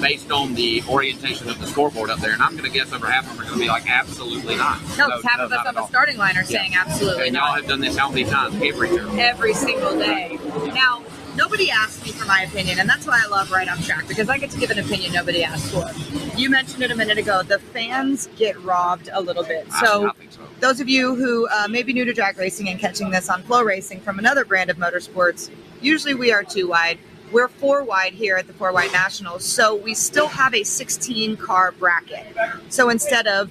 based 0.00 0.30
on 0.30 0.54
the 0.54 0.82
orientation 0.88 1.48
of 1.48 1.58
the 1.58 1.66
scoreboard 1.66 2.08
up 2.08 2.20
there? 2.20 2.32
And 2.32 2.42
I'm 2.42 2.52
going 2.52 2.70
to 2.70 2.70
guess 2.70 2.92
over 2.92 3.06
half 3.10 3.24
of 3.24 3.36
them 3.36 3.40
are 3.40 3.48
going 3.48 3.58
to 3.58 3.64
be 3.64 3.68
like, 3.68 3.90
absolutely 3.90 4.56
not. 4.56 4.80
No, 4.96 5.20
half 5.22 5.40
of 5.40 5.52
us 5.52 5.66
on 5.66 5.74
the 5.74 5.86
starting 5.88 6.16
line 6.18 6.36
are 6.36 6.44
saying 6.44 6.74
absolutely 6.74 7.26
And 7.26 7.34
y'all 7.34 7.46
not 7.46 7.56
have 7.56 7.66
done 7.68 7.80
this 7.80 7.96
how 7.96 8.08
many 8.08 8.24
times? 8.24 8.54
Every 8.62 8.90
year. 8.90 9.06
every 9.18 9.54
single 9.54 9.98
day. 9.98 10.38
Now, 10.72 11.02
nobody 11.40 11.70
asked 11.70 12.04
me 12.04 12.12
for 12.12 12.26
my 12.26 12.42
opinion, 12.42 12.78
and 12.78 12.88
that's 12.88 13.06
why 13.06 13.18
I 13.24 13.26
love 13.28 13.50
Right 13.50 13.66
Off 13.66 13.84
Track 13.86 14.06
because 14.06 14.28
I 14.28 14.36
get 14.36 14.50
to 14.50 14.58
give 14.58 14.70
an 14.70 14.78
opinion 14.78 15.14
nobody 15.14 15.42
asked 15.42 15.72
for. 15.72 15.88
You 16.36 16.50
mentioned 16.50 16.82
it 16.82 16.90
a 16.90 16.94
minute 16.94 17.16
ago. 17.16 17.42
The 17.42 17.58
fans 17.58 18.28
get 18.36 18.62
robbed 18.62 19.08
a 19.10 19.22
little 19.22 19.42
bit. 19.42 19.66
So, 19.72 20.12
so. 20.28 20.42
those 20.60 20.80
of 20.80 20.88
you 20.90 21.14
who 21.14 21.48
uh, 21.48 21.66
may 21.68 21.82
be 21.82 21.94
new 21.94 22.04
to 22.04 22.12
drag 22.12 22.36
racing 22.36 22.68
and 22.68 22.78
catching 22.78 23.08
this 23.08 23.30
on 23.30 23.42
FloRacing 23.44 24.02
from 24.02 24.18
another 24.18 24.44
brand 24.44 24.68
of 24.68 24.76
motorsports, 24.76 25.50
usually 25.80 26.12
we 26.12 26.30
are 26.30 26.44
two 26.44 26.68
wide. 26.68 26.98
We're 27.32 27.48
four 27.48 27.84
wide 27.84 28.12
here 28.12 28.36
at 28.36 28.46
the 28.46 28.52
Four 28.52 28.72
Wide 28.72 28.92
Nationals, 28.92 29.44
so 29.44 29.76
we 29.76 29.94
still 29.94 30.26
have 30.28 30.52
a 30.52 30.62
16 30.62 31.38
car 31.38 31.72
bracket. 31.72 32.26
So 32.68 32.90
instead 32.90 33.26
of 33.26 33.50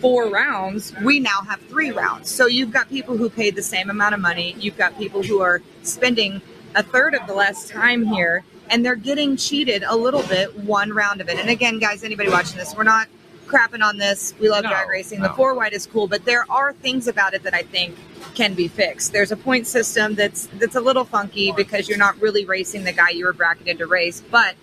four 0.00 0.28
rounds, 0.28 0.94
we 1.02 1.18
now 1.18 1.40
have 1.48 1.58
three 1.62 1.90
rounds. 1.90 2.30
So 2.30 2.46
you've 2.46 2.70
got 2.70 2.88
people 2.88 3.16
who 3.16 3.28
paid 3.28 3.56
the 3.56 3.62
same 3.62 3.90
amount 3.90 4.14
of 4.14 4.20
money. 4.20 4.54
You've 4.58 4.76
got 4.76 4.96
people 4.98 5.22
who 5.22 5.40
are 5.40 5.62
spending 5.82 6.42
a 6.76 6.82
third 6.82 7.14
of 7.14 7.26
the 7.26 7.34
last 7.34 7.68
time 7.68 8.04
here, 8.04 8.44
and 8.70 8.84
they're 8.84 8.94
getting 8.94 9.36
cheated 9.36 9.82
a 9.82 9.96
little 9.96 10.22
bit 10.24 10.54
one 10.60 10.92
round 10.92 11.20
of 11.20 11.28
it. 11.28 11.38
And 11.38 11.48
again, 11.50 11.78
guys, 11.78 12.04
anybody 12.04 12.28
watching 12.28 12.58
this, 12.58 12.76
we're 12.76 12.84
not 12.84 13.08
crapping 13.46 13.82
on 13.82 13.96
this. 13.96 14.34
We 14.38 14.48
love 14.48 14.64
No, 14.64 14.70
drag 14.70 14.88
racing. 14.88 15.20
The 15.22 15.30
four 15.30 15.54
wide 15.54 15.72
is 15.72 15.86
cool, 15.86 16.06
but 16.06 16.24
there 16.24 16.44
are 16.50 16.72
things 16.72 17.08
about 17.08 17.32
it 17.34 17.42
that 17.44 17.54
I 17.54 17.62
think 17.62 17.96
can 18.34 18.54
be 18.54 18.68
fixed. 18.68 19.12
There's 19.12 19.32
a 19.32 19.36
point 19.36 19.66
system 19.66 20.14
that's 20.14 20.46
that's 20.58 20.74
a 20.74 20.80
little 20.80 21.04
funky 21.04 21.52
because 21.52 21.88
you're 21.88 21.98
not 21.98 22.20
really 22.20 22.44
racing 22.44 22.84
the 22.84 22.92
guy 22.92 23.10
you 23.10 23.24
were 23.24 23.32
bracketed 23.32 23.78
to 23.78 23.86
race. 23.86 24.22
But 24.30 24.56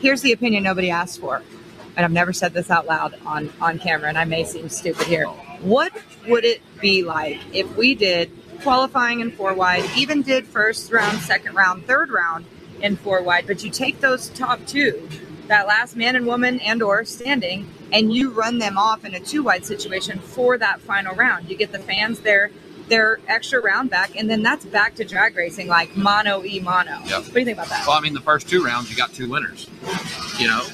here's 0.00 0.22
the 0.22 0.32
opinion 0.32 0.64
nobody 0.64 0.90
asked 0.90 1.20
for. 1.20 1.42
And 1.96 2.04
I've 2.04 2.12
never 2.12 2.32
said 2.32 2.54
this 2.54 2.70
out 2.70 2.86
loud 2.86 3.14
on 3.26 3.52
on 3.60 3.78
camera, 3.78 4.08
and 4.08 4.18
I 4.18 4.24
may 4.24 4.44
seem 4.44 4.68
stupid 4.68 5.06
here. 5.06 5.26
What 5.26 5.92
would 6.26 6.44
it 6.44 6.62
be 6.80 7.04
like 7.04 7.38
if 7.52 7.76
we 7.76 7.94
did 7.94 8.30
qualifying 8.62 9.20
in 9.20 9.30
four 9.30 9.54
wide, 9.54 9.84
even 9.96 10.22
did 10.22 10.46
first 10.46 10.90
round, 10.92 11.18
second 11.18 11.54
round, 11.54 11.86
third 11.86 12.10
round 12.10 12.44
in 12.82 12.96
four 12.96 13.22
wide, 13.22 13.46
but 13.46 13.62
you 13.64 13.70
take 13.70 14.00
those 14.00 14.28
top 14.30 14.64
two, 14.66 15.08
that 15.48 15.66
last 15.66 15.96
man 15.96 16.16
and 16.16 16.26
woman 16.26 16.60
and 16.60 16.82
or 16.82 17.04
standing, 17.04 17.68
and 17.92 18.12
you 18.12 18.30
run 18.30 18.58
them 18.58 18.78
off 18.78 19.04
in 19.04 19.14
a 19.14 19.20
two 19.20 19.42
wide 19.42 19.64
situation 19.64 20.18
for 20.18 20.56
that 20.58 20.80
final 20.80 21.14
round. 21.14 21.48
You 21.48 21.56
get 21.56 21.72
the 21.72 21.78
fans 21.78 22.20
their 22.20 22.50
their 22.88 23.20
extra 23.28 23.60
round 23.60 23.88
back, 23.88 24.16
and 24.16 24.28
then 24.28 24.42
that's 24.42 24.64
back 24.64 24.96
to 24.96 25.04
drag 25.04 25.36
racing 25.36 25.68
like 25.68 25.96
mono 25.96 26.44
e 26.44 26.58
mono. 26.58 26.98
Yep. 27.04 27.10
What 27.10 27.32
do 27.32 27.38
you 27.38 27.44
think 27.44 27.56
about 27.56 27.68
that? 27.68 27.86
Well, 27.86 27.96
I 27.96 28.00
mean, 28.00 28.14
the 28.14 28.20
first 28.20 28.48
two 28.48 28.64
rounds, 28.64 28.90
you 28.90 28.96
got 28.96 29.12
two 29.12 29.30
winners, 29.30 29.68
you 30.38 30.48
know, 30.48 30.66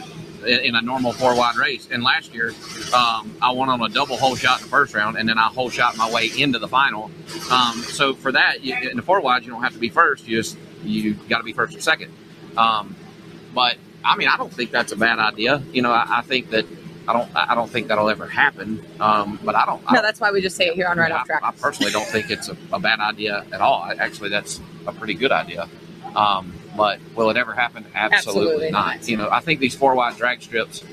in, 0.44 0.74
a 0.74 0.82
normal 0.82 1.12
four 1.12 1.34
wide 1.36 1.56
race. 1.56 1.88
And 1.90 2.02
last 2.02 2.34
year, 2.34 2.54
um, 2.94 3.34
I 3.40 3.52
won 3.52 3.68
on 3.68 3.80
a 3.82 3.88
double 3.88 4.16
hole 4.16 4.36
shot 4.36 4.58
in 4.60 4.64
the 4.64 4.70
first 4.70 4.94
round, 4.94 5.16
and 5.16 5.28
then 5.28 5.38
I 5.38 5.44
hole 5.48 5.70
shot 5.70 5.96
my 5.96 6.10
way 6.10 6.30
into 6.36 6.58
the 6.58 6.68
final. 6.68 7.10
Um, 7.50 7.78
so 7.82 8.14
for 8.14 8.32
that, 8.32 8.62
you, 8.64 8.76
in 8.90 8.96
the 8.96 9.02
four 9.02 9.20
wide, 9.20 9.44
you 9.44 9.50
don't 9.50 9.62
have 9.62 9.72
to 9.72 9.78
be 9.78 9.88
first. 9.88 10.26
You 10.26 10.36
just 10.42 10.56
you 10.84 11.14
got 11.28 11.38
to 11.38 11.44
be 11.44 11.52
first 11.52 11.76
or 11.76 11.80
second. 11.80 12.12
Um, 12.56 12.94
but 13.54 13.76
I 14.04 14.16
mean, 14.16 14.28
I 14.28 14.36
don't 14.36 14.52
think 14.52 14.70
that's 14.70 14.92
a 14.92 14.96
bad 14.96 15.18
idea. 15.18 15.62
You 15.72 15.82
know, 15.82 15.90
I, 15.92 16.18
I 16.18 16.22
think 16.22 16.50
that 16.50 16.64
I 17.08 17.12
don't 17.12 17.34
I 17.34 17.54
don't 17.54 17.70
think 17.70 17.88
that'll 17.88 18.10
ever 18.10 18.26
happen. 18.26 18.84
Um, 19.00 19.38
but 19.44 19.54
I 19.54 19.64
don't. 19.64 19.82
No, 19.84 19.94
don't- 19.94 20.02
that's 20.02 20.20
why 20.20 20.30
we 20.32 20.40
just 20.40 20.56
say 20.56 20.66
it 20.68 20.74
here 20.74 20.88
on 20.88 20.98
Right 20.98 21.12
I, 21.12 21.16
Off 21.18 21.26
Track. 21.26 21.42
I 21.42 21.52
personally 21.52 21.92
don't 21.92 22.06
think 22.06 22.30
it's 22.30 22.48
a, 22.48 22.56
a 22.72 22.78
bad 22.80 23.00
idea 23.00 23.44
at 23.52 23.60
all. 23.60 23.82
I, 23.82 23.94
actually, 23.94 24.30
that's 24.30 24.60
a 24.86 24.92
pretty 24.92 25.14
good 25.14 25.32
idea. 25.32 25.68
But 26.76 27.00
will 27.14 27.30
it 27.30 27.36
ever 27.36 27.52
happen? 27.52 27.84
Absolutely, 27.94 28.16
Absolutely 28.16 28.70
not. 28.70 28.96
not. 28.96 29.08
You 29.08 29.16
know, 29.16 29.30
I 29.30 29.40
think 29.40 29.60
these 29.60 29.74
four 29.74 29.94
wide 29.94 30.16
drag 30.16 30.42
strips 30.42 30.84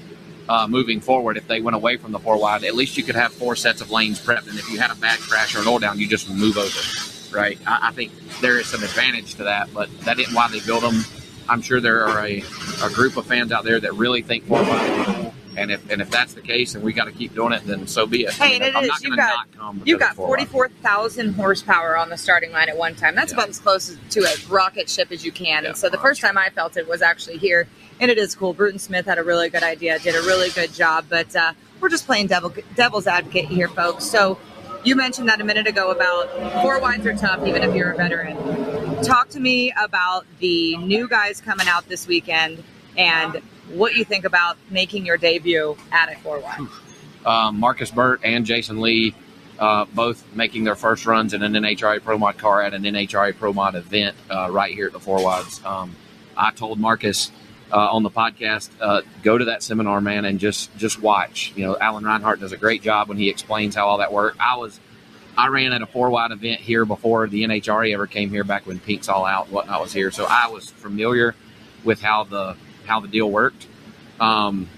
uh, 0.50 0.68
moving 0.68 1.00
forward, 1.00 1.38
if 1.38 1.48
they 1.48 1.62
went 1.62 1.76
away 1.76 1.98
from 1.98 2.12
the 2.12 2.20
four 2.20 2.38
wide, 2.40 2.64
at 2.64 2.76
least 2.76 2.98
you 2.98 3.04
could 3.04 3.16
have 3.16 3.34
four 3.34 3.56
sets 3.56 3.82
of 3.82 3.92
lanes 3.92 4.20
prepped, 4.20 4.50
and 4.50 4.58
if 4.58 4.70
you 4.70 4.80
had 4.80 4.92
a 4.92 4.96
bad 4.96 5.20
crash 5.20 5.56
or 5.56 5.62
an 5.62 5.68
oil 5.68 5.80
down, 5.80 6.00
you 6.00 6.08
just 6.08 6.30
move 6.30 6.58
over. 6.58 7.36
Right? 7.36 7.58
I, 7.66 7.90
I 7.90 7.92
think 7.92 8.12
there 8.42 8.60
is 8.60 8.68
some 8.68 8.84
advantage 8.84 9.36
to 9.36 9.44
that, 9.44 9.74
but 9.74 9.90
that 10.02 10.20
isn't 10.20 10.34
why 10.34 10.50
they 10.50 10.60
built 10.60 10.82
them. 10.82 11.04
I'm 11.50 11.62
sure 11.62 11.82
there 11.82 12.08
are 12.08 12.26
a, 12.26 12.44
a 12.84 12.90
group 12.90 13.18
of 13.18 13.26
fans 13.26 13.52
out 13.52 13.64
there 13.64 13.80
that 13.80 13.94
really 13.96 14.22
think 14.22 14.46
four 14.46 14.62
wide. 14.62 15.33
And 15.56 15.72
if 15.72 15.90
and 15.92 16.02
if 16.02 16.10
that's 16.10 16.34
the 16.34 16.42
case, 16.42 16.76
and 16.76 16.84
we 16.84 16.94
got 16.94 17.06
to 17.06 17.12
keep 17.12 17.34
doing 17.36 17.54
it, 17.54 17.64
then 17.66 17.86
so 17.88 18.06
be 18.08 18.24
it. 18.24 18.34
Hey, 18.34 18.56
and 18.56 18.64
it 18.64 18.76
I'm 18.76 18.84
is. 18.84 18.90
not 18.90 19.02
You've 19.04 19.16
going 19.16 19.28
to 19.28 19.34
got- 19.34 19.48
not 19.52 19.52
come. 19.60 19.82
You 19.86 19.96
because 19.98 20.00
got 20.00 20.10
it's 20.12 20.18
four. 20.18 20.28
44,000 20.28 21.34
horsepower 21.34 21.96
on 21.98 22.10
the 22.10 22.18
starting 22.18 22.52
line 22.52 22.70
at 22.70 22.78
one 22.78 22.96
time. 22.96 23.16
That's 23.16 23.32
Yeah. 23.32 23.38
about 23.40 23.50
as 23.50 23.60
close 23.60 23.96
to 24.12 24.20
a 24.22 24.36
rocket 24.50 24.90
ship 24.90 25.12
as 25.12 25.24
you 25.26 25.32
can. 25.32 25.64
Yeah, 25.64 25.70
and 25.70 25.78
so 25.78 25.90
the 25.90 25.98
first 25.98 26.20
sure. 26.22 26.30
time 26.30 26.38
I 26.38 26.50
felt 26.50 26.78
it 26.78 26.88
was 26.88 27.02
actually 27.02 27.38
here. 27.38 27.68
And 28.00 28.10
it 28.10 28.18
is 28.18 28.34
cool. 28.36 28.54
Bruton 28.54 28.80
Smith 28.80 29.06
had 29.06 29.18
a 29.20 29.24
really 29.24 29.50
good 29.50 29.64
idea, 29.64 30.00
did 30.00 30.16
a 30.16 30.22
really 30.22 30.50
good 30.50 30.74
job. 30.74 31.06
But 31.10 31.36
uh, 31.36 31.54
we're 31.80 31.90
just 31.90 32.06
playing 32.06 32.28
devil, 32.28 32.54
devil's 32.76 33.06
advocate 33.08 33.46
here, 33.46 33.68
folks. 33.68 34.04
So 34.06 34.40
you 34.84 34.96
mentioned 34.96 35.30
that 35.30 35.40
a 35.40 35.44
minute 35.44 35.68
ago 35.68 35.92
about 35.92 36.30
four 36.64 36.80
wides 36.80 37.06
are 37.06 37.16
tough, 37.16 37.46
even 37.46 37.62
if 37.64 37.76
you're 37.76 37.92
a 37.92 37.96
veteran. 37.96 38.36
Talk 39.04 39.30
to 39.30 39.40
me 39.40 39.72
about 39.80 40.26
the 40.40 40.76
new 40.78 41.08
guys 41.08 41.40
coming 41.40 41.68
out 41.68 41.88
this 41.88 42.08
weekend 42.08 42.64
and 42.98 43.42
what 43.74 43.94
you 43.96 44.06
think 44.06 44.26
about 44.26 44.58
making 44.70 45.06
your 45.06 45.18
debut 45.18 45.76
at 45.92 46.12
a 46.12 46.16
four 46.20 46.40
wide. 46.40 46.68
um, 47.26 47.60
Marcus 47.60 47.92
Burt 47.92 48.22
and 48.24 48.46
Jason 48.46 48.82
Lee, 48.82 49.16
uh, 49.60 49.86
both 49.94 50.24
making 50.36 50.64
their 50.64 50.76
first 50.76 51.06
runs 51.06 51.34
in 51.34 51.42
an 51.44 51.54
NHRA 51.54 52.04
Pro 52.04 52.18
Mod 52.18 52.38
car 52.38 52.62
at 52.62 52.74
an 52.74 52.84
NHRA 52.84 53.36
Pro 53.38 53.54
Mod 53.54 53.76
event 53.76 54.16
uh, 54.30 54.50
right 54.52 54.74
here 54.74 54.88
at 54.88 54.94
the 54.94 55.00
Four 55.00 55.24
Wides. 55.24 55.64
Um, 55.66 55.96
I 56.36 56.52
told 56.52 56.80
Marcus 56.80 57.32
uh, 57.72 57.92
on 57.92 58.04
the 58.04 58.10
podcast, 58.10 58.70
uh, 58.82 59.02
go 59.24 59.38
to 59.38 59.46
that 59.46 59.64
seminar, 59.64 60.02
man, 60.02 60.26
and 60.26 60.40
just 60.40 60.76
just 60.78 61.02
watch. 61.02 61.54
You 61.56 61.66
know, 61.66 61.78
Alan 61.80 62.04
Reinhart 62.04 62.40
does 62.40 62.52
a 62.52 62.58
great 62.58 62.82
job 62.82 63.10
when 63.10 63.18
he 63.18 63.30
explains 63.30 63.76
how 63.76 63.88
all 63.88 63.98
that 64.00 64.12
worked. 64.14 64.38
I 64.40 64.58
was. 64.58 64.80
I 65.36 65.48
ran 65.48 65.74
at 65.74 65.82
a 65.82 65.88
four 65.88 66.12
wide 66.12 66.30
event 66.32 66.62
here 66.62 66.86
before 66.86 67.28
the 67.28 67.44
NHRA 67.44 67.92
ever 67.92 68.06
came 68.06 68.30
here 68.30 68.44
back 68.44 68.68
when 68.68 68.80
Pink's 68.80 69.10
All 69.10 69.26
Out 69.26 69.46
and 69.46 69.54
whatnot 69.56 69.82
was 69.82 69.92
here. 69.92 70.12
So 70.12 70.28
I 70.30 70.48
was 70.48 70.70
familiar 70.70 71.34
with 71.84 72.02
how 72.02 72.24
the 72.26 72.56
how 72.86 73.00
the 73.00 73.08
deal 73.08 73.30
worked. 73.30 73.68
Um, 74.20 74.70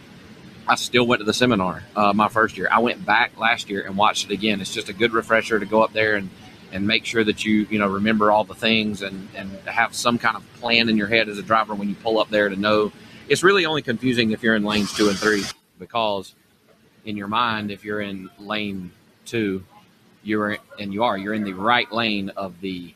I 0.67 0.75
still 0.75 1.05
went 1.05 1.19
to 1.19 1.25
the 1.25 1.33
seminar 1.33 1.83
uh, 1.95 2.13
my 2.13 2.27
first 2.27 2.57
year. 2.57 2.67
I 2.71 2.79
went 2.79 3.05
back 3.05 3.37
last 3.37 3.69
year 3.69 3.85
and 3.85 3.95
watched 3.95 4.25
it 4.25 4.31
again. 4.31 4.61
It's 4.61 4.73
just 4.73 4.89
a 4.89 4.93
good 4.93 5.13
refresher 5.13 5.59
to 5.59 5.65
go 5.65 5.83
up 5.83 5.93
there 5.93 6.15
and, 6.15 6.29
and 6.71 6.87
make 6.87 7.05
sure 7.05 7.23
that 7.23 7.45
you 7.45 7.67
you 7.69 7.77
know 7.77 7.87
remember 7.87 8.31
all 8.31 8.43
the 8.43 8.55
things 8.55 9.01
and, 9.03 9.27
and 9.35 9.51
have 9.65 9.93
some 9.93 10.17
kind 10.17 10.35
of 10.35 10.53
plan 10.55 10.89
in 10.89 10.97
your 10.97 11.07
head 11.07 11.29
as 11.29 11.37
a 11.37 11.43
driver 11.43 11.75
when 11.75 11.87
you 11.89 11.95
pull 11.95 12.17
up 12.17 12.29
there 12.29 12.49
to 12.49 12.55
know. 12.55 12.91
It's 13.27 13.43
really 13.43 13.65
only 13.65 13.81
confusing 13.81 14.31
if 14.31 14.41
you're 14.43 14.55
in 14.55 14.63
lanes 14.63 14.93
two 14.93 15.09
and 15.09 15.17
three 15.17 15.43
because 15.79 16.33
in 17.05 17.15
your 17.17 17.27
mind, 17.27 17.71
if 17.71 17.85
you're 17.85 18.01
in 18.01 18.29
lane 18.39 18.91
two, 19.25 19.63
you're 20.23 20.57
and 20.79 20.93
you 20.93 21.03
are 21.03 21.17
you're 21.17 21.35
in 21.35 21.43
the 21.43 21.53
right 21.53 21.91
lane 21.91 22.29
of 22.29 22.59
the 22.61 22.93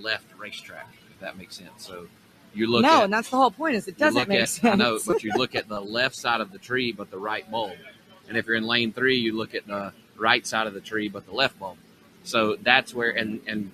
left 0.00 0.26
racetrack. 0.36 0.92
If 1.12 1.20
that 1.20 1.38
makes 1.38 1.56
sense. 1.56 1.86
So 1.86 2.08
you 2.54 2.66
look 2.66 2.82
no, 2.82 2.98
at 2.98 3.04
and 3.04 3.12
that's 3.12 3.30
the 3.30 3.36
whole 3.36 3.50
point. 3.50 3.76
Is 3.76 3.88
it 3.88 3.98
doesn't 3.98 4.28
make 4.28 4.40
at, 4.40 4.48
sense. 4.48 4.72
I 4.72 4.74
know, 4.76 4.98
but 5.06 5.22
you 5.22 5.32
look 5.36 5.54
at 5.54 5.68
the 5.68 5.80
left 5.80 6.16
side 6.16 6.40
of 6.40 6.52
the 6.52 6.58
tree, 6.58 6.92
but 6.92 7.10
the 7.10 7.18
right 7.18 7.48
bulb. 7.50 7.72
And 8.28 8.36
if 8.36 8.46
you're 8.46 8.56
in 8.56 8.66
lane 8.66 8.92
three, 8.92 9.16
you 9.16 9.36
look 9.36 9.54
at 9.54 9.66
the 9.66 9.92
right 10.16 10.46
side 10.46 10.66
of 10.66 10.74
the 10.74 10.80
tree, 10.80 11.08
but 11.08 11.26
the 11.26 11.32
left 11.32 11.58
bulb. 11.58 11.76
So 12.24 12.56
that's 12.56 12.92
where, 12.94 13.10
and 13.10 13.40
and 13.46 13.70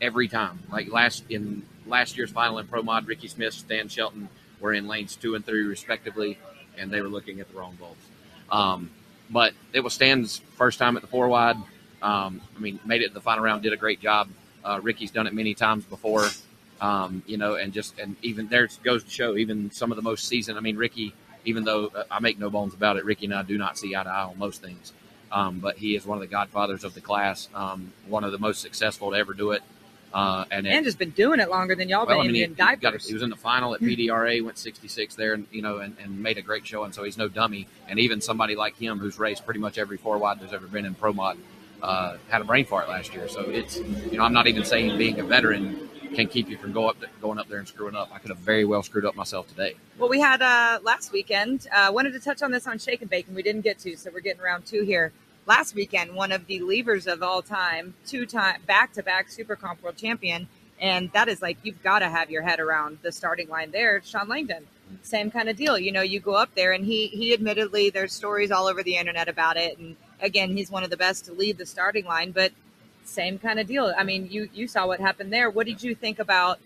every 0.00 0.28
time, 0.28 0.60
like 0.70 0.90
last 0.90 1.24
in 1.28 1.62
last 1.86 2.16
year's 2.16 2.30
final 2.30 2.58
in 2.58 2.66
Pro 2.66 2.82
Mod, 2.82 3.06
Ricky 3.06 3.28
Smith, 3.28 3.54
Stan 3.54 3.88
Shelton 3.88 4.28
were 4.60 4.72
in 4.72 4.86
lanes 4.86 5.16
two 5.16 5.34
and 5.34 5.44
three 5.44 5.62
respectively, 5.62 6.38
and 6.78 6.90
they 6.90 7.00
were 7.00 7.08
looking 7.08 7.40
at 7.40 7.50
the 7.50 7.58
wrong 7.58 7.76
bulbs. 7.80 8.04
Um, 8.50 8.90
but 9.30 9.54
it 9.72 9.80
was 9.80 9.94
Stan's 9.94 10.38
first 10.56 10.78
time 10.78 10.96
at 10.96 11.02
the 11.02 11.08
four 11.08 11.28
wide. 11.28 11.56
Um, 12.02 12.40
I 12.56 12.60
mean, 12.60 12.80
made 12.84 13.02
it 13.02 13.08
to 13.08 13.14
the 13.14 13.20
final 13.20 13.44
round, 13.44 13.62
did 13.62 13.72
a 13.72 13.76
great 13.76 14.00
job. 14.00 14.28
Uh, 14.64 14.80
Ricky's 14.82 15.10
done 15.10 15.26
it 15.26 15.34
many 15.34 15.54
times 15.54 15.84
before 15.84 16.28
um, 16.82 17.22
you 17.26 17.38
know, 17.38 17.54
and 17.54 17.72
just 17.72 17.98
and 17.98 18.16
even 18.22 18.48
there 18.48 18.68
goes 18.82 19.04
to 19.04 19.10
show 19.10 19.36
even 19.36 19.70
some 19.70 19.92
of 19.92 19.96
the 19.96 20.02
most 20.02 20.26
seasoned. 20.26 20.58
I 20.58 20.60
mean, 20.60 20.76
Ricky, 20.76 21.14
even 21.44 21.64
though 21.64 21.86
uh, 21.94 22.02
I 22.10 22.18
make 22.18 22.40
no 22.40 22.50
bones 22.50 22.74
about 22.74 22.96
it, 22.96 23.04
Ricky 23.04 23.26
and 23.26 23.34
I 23.34 23.44
do 23.44 23.56
not 23.56 23.78
see 23.78 23.94
eye 23.94 24.02
to 24.02 24.10
eye 24.10 24.24
on 24.24 24.36
most 24.36 24.60
things. 24.60 24.92
Um, 25.30 25.60
but 25.60 25.78
he 25.78 25.94
is 25.94 26.04
one 26.04 26.18
of 26.18 26.20
the 26.20 26.26
godfathers 26.26 26.84
of 26.84 26.92
the 26.92 27.00
class, 27.00 27.48
um, 27.54 27.92
one 28.08 28.24
of 28.24 28.32
the 28.32 28.38
most 28.38 28.60
successful 28.60 29.12
to 29.12 29.16
ever 29.16 29.32
do 29.32 29.52
it. 29.52 29.62
Uh, 30.12 30.44
and, 30.50 30.66
and 30.66 30.80
it, 30.80 30.84
just 30.84 30.98
been 30.98 31.10
doing 31.10 31.40
it 31.40 31.48
longer 31.48 31.74
than 31.74 31.88
y'all 31.88 32.04
well, 32.04 32.20
I 32.20 32.24
mean, 32.24 32.34
he, 32.34 32.42
in 32.42 32.50
he, 32.50 32.56
got, 32.56 32.80
diapers. 32.80 33.06
he 33.06 33.14
was 33.14 33.22
in 33.22 33.30
the 33.30 33.36
final 33.36 33.74
at 33.74 33.80
PDRA, 33.80 34.44
went 34.44 34.58
66 34.58 35.14
there, 35.14 35.32
and 35.32 35.46
you 35.52 35.62
know, 35.62 35.78
and, 35.78 35.96
and 36.02 36.20
made 36.20 36.36
a 36.36 36.42
great 36.42 36.66
show. 36.66 36.82
And 36.82 36.92
so 36.94 37.04
he's 37.04 37.16
no 37.16 37.28
dummy. 37.28 37.66
And 37.88 37.98
even 37.98 38.20
somebody 38.20 38.56
like 38.56 38.76
him, 38.76 38.98
who's 38.98 39.18
raced 39.18 39.46
pretty 39.46 39.60
much 39.60 39.78
every 39.78 39.96
four 39.96 40.18
wide 40.18 40.40
there's 40.40 40.52
ever 40.52 40.66
been 40.66 40.84
in 40.84 40.94
pro 40.94 41.14
mod, 41.14 41.38
uh, 41.80 42.16
had 42.28 42.42
a 42.42 42.44
brain 42.44 42.66
fart 42.66 42.88
last 42.90 43.14
year. 43.14 43.26
So 43.28 43.40
it's 43.42 43.78
you 43.78 44.18
know, 44.18 44.24
I'm 44.24 44.34
not 44.34 44.48
even 44.48 44.64
saying 44.64 44.98
being 44.98 45.18
a 45.18 45.24
veteran 45.24 45.88
can 46.12 46.28
keep 46.28 46.48
you 46.48 46.56
from 46.56 46.72
go 46.72 46.88
up 46.88 46.96
going 47.20 47.38
up 47.38 47.48
there 47.48 47.58
and 47.58 47.66
screwing 47.66 47.94
up. 47.94 48.10
I 48.12 48.18
could 48.18 48.30
have 48.30 48.38
very 48.38 48.64
well 48.64 48.82
screwed 48.82 49.04
up 49.04 49.16
myself 49.16 49.48
today. 49.48 49.74
Well, 49.98 50.08
we 50.08 50.20
had 50.20 50.42
uh, 50.42 50.80
last 50.82 51.12
weekend. 51.12 51.66
Uh, 51.72 51.90
wanted 51.92 52.12
to 52.12 52.20
touch 52.20 52.42
on 52.42 52.50
this 52.52 52.66
on 52.66 52.78
Shake 52.78 53.00
and 53.00 53.10
Bake, 53.10 53.26
and 53.26 53.36
We 53.36 53.42
didn't 53.42 53.62
get 53.62 53.78
to, 53.80 53.96
so 53.96 54.10
we're 54.12 54.20
getting 54.20 54.42
round 54.42 54.66
two 54.66 54.82
here. 54.82 55.12
Last 55.46 55.74
weekend, 55.74 56.14
one 56.14 56.30
of 56.30 56.46
the 56.46 56.60
levers 56.60 57.08
of 57.08 57.22
all 57.22 57.42
time, 57.42 57.94
two 58.06 58.26
time 58.26 58.62
back 58.66 58.92
to 58.92 59.02
back 59.02 59.28
Super 59.28 59.56
Comp 59.56 59.82
World 59.82 59.96
Champion, 59.96 60.46
and 60.80 61.10
that 61.12 61.28
is 61.28 61.42
like 61.42 61.58
you've 61.64 61.82
got 61.82 61.98
to 61.98 62.08
have 62.08 62.30
your 62.30 62.42
head 62.42 62.60
around 62.60 62.98
the 63.02 63.10
starting 63.10 63.48
line 63.48 63.72
there. 63.72 64.00
Shawn 64.04 64.28
Langdon, 64.28 64.66
same 65.02 65.30
kind 65.30 65.48
of 65.48 65.56
deal. 65.56 65.76
You 65.76 65.90
know, 65.90 66.02
you 66.02 66.20
go 66.20 66.34
up 66.34 66.54
there, 66.54 66.72
and 66.72 66.84
he 66.84 67.08
he 67.08 67.32
admittedly 67.32 67.90
there's 67.90 68.12
stories 68.12 68.52
all 68.52 68.68
over 68.68 68.82
the 68.82 68.96
internet 68.96 69.28
about 69.28 69.56
it, 69.56 69.78
and 69.78 69.96
again, 70.20 70.56
he's 70.56 70.70
one 70.70 70.84
of 70.84 70.90
the 70.90 70.96
best 70.96 71.24
to 71.24 71.32
lead 71.32 71.58
the 71.58 71.66
starting 71.66 72.04
line, 72.04 72.30
but 72.30 72.52
same 73.04 73.38
kind 73.38 73.58
of 73.58 73.66
deal. 73.66 73.92
I 73.96 74.04
mean, 74.04 74.28
you 74.30 74.48
you 74.52 74.66
saw 74.68 74.86
what 74.86 75.00
happened 75.00 75.32
there. 75.32 75.50
What 75.50 75.66
did 75.66 75.82
you 75.82 75.94
think 75.94 76.18
about 76.18 76.58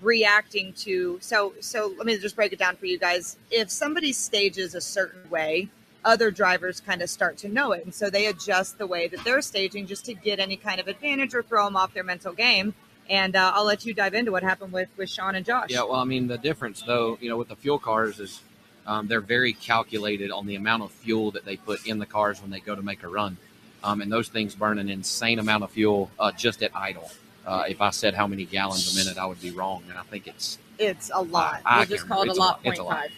reacting 0.00 0.72
to? 0.74 1.18
So 1.20 1.54
so 1.60 1.92
let 1.96 2.06
me 2.06 2.16
just 2.18 2.36
break 2.36 2.52
it 2.52 2.58
down 2.58 2.76
for 2.76 2.86
you 2.86 2.98
guys. 2.98 3.36
If 3.50 3.70
somebody 3.70 4.12
stages 4.12 4.74
a 4.74 4.80
certain 4.80 5.28
way, 5.30 5.68
other 6.04 6.30
drivers 6.30 6.80
kind 6.80 7.02
of 7.02 7.10
start 7.10 7.36
to 7.38 7.48
know 7.48 7.72
it, 7.72 7.84
and 7.84 7.94
so 7.94 8.10
they 8.10 8.26
adjust 8.26 8.78
the 8.78 8.86
way 8.86 9.08
that 9.08 9.24
they're 9.24 9.42
staging 9.42 9.86
just 9.86 10.04
to 10.06 10.14
get 10.14 10.38
any 10.38 10.56
kind 10.56 10.80
of 10.80 10.88
advantage 10.88 11.34
or 11.34 11.42
throw 11.42 11.64
them 11.64 11.76
off 11.76 11.94
their 11.94 12.04
mental 12.04 12.32
game. 12.32 12.74
And 13.08 13.36
uh, 13.36 13.52
I'll 13.54 13.64
let 13.64 13.86
you 13.86 13.94
dive 13.94 14.14
into 14.14 14.32
what 14.32 14.42
happened 14.42 14.72
with 14.72 14.88
with 14.96 15.08
Shawn 15.10 15.34
and 15.36 15.46
Josh. 15.46 15.70
Yeah, 15.70 15.82
well, 15.82 16.00
I 16.00 16.04
mean, 16.04 16.26
the 16.26 16.38
difference 16.38 16.82
though, 16.82 17.18
you 17.20 17.28
know, 17.28 17.36
with 17.36 17.48
the 17.48 17.56
fuel 17.56 17.78
cars 17.78 18.18
is 18.18 18.40
um, 18.86 19.08
they're 19.08 19.20
very 19.20 19.52
calculated 19.52 20.30
on 20.30 20.46
the 20.46 20.54
amount 20.54 20.82
of 20.82 20.92
fuel 20.92 21.32
that 21.32 21.44
they 21.44 21.56
put 21.56 21.86
in 21.86 21.98
the 21.98 22.06
cars 22.06 22.40
when 22.40 22.50
they 22.50 22.60
go 22.60 22.74
to 22.74 22.82
make 22.82 23.02
a 23.02 23.08
run, 23.08 23.36
um, 23.86 24.00
and 24.02 24.10
those 24.10 24.28
things 24.28 24.54
burn 24.54 24.78
an 24.78 24.88
insane 24.88 25.38
amount 25.38 25.62
of 25.64 25.70
fuel 25.70 26.10
uh, 26.18 26.32
just 26.32 26.62
at 26.62 26.72
idle. 26.74 27.10
Uh, 27.46 27.64
if 27.68 27.80
I 27.80 27.90
said 27.90 28.14
how 28.14 28.26
many 28.26 28.44
gallons 28.44 28.92
a 28.92 28.98
minute, 28.98 29.16
I 29.18 29.26
would 29.26 29.40
be 29.40 29.52
wrong, 29.52 29.84
and 29.88 29.96
I 29.96 30.02
think 30.02 30.26
it's 30.26 30.58
It's 30.78 31.10
a 31.14 31.22
lot. 31.22 31.60
I- 31.64 31.76
I 31.76 31.78
we'll 31.78 31.86
just 31.86 32.08
call 32.08 32.22
it 32.22 32.28
a. 32.28 32.32
Lot. 32.32 32.38
lot. 32.38 32.60
It's 32.64 32.78
Point 32.78 32.78
a 32.80 32.82
lot. 32.82 32.96
five. 32.96 33.10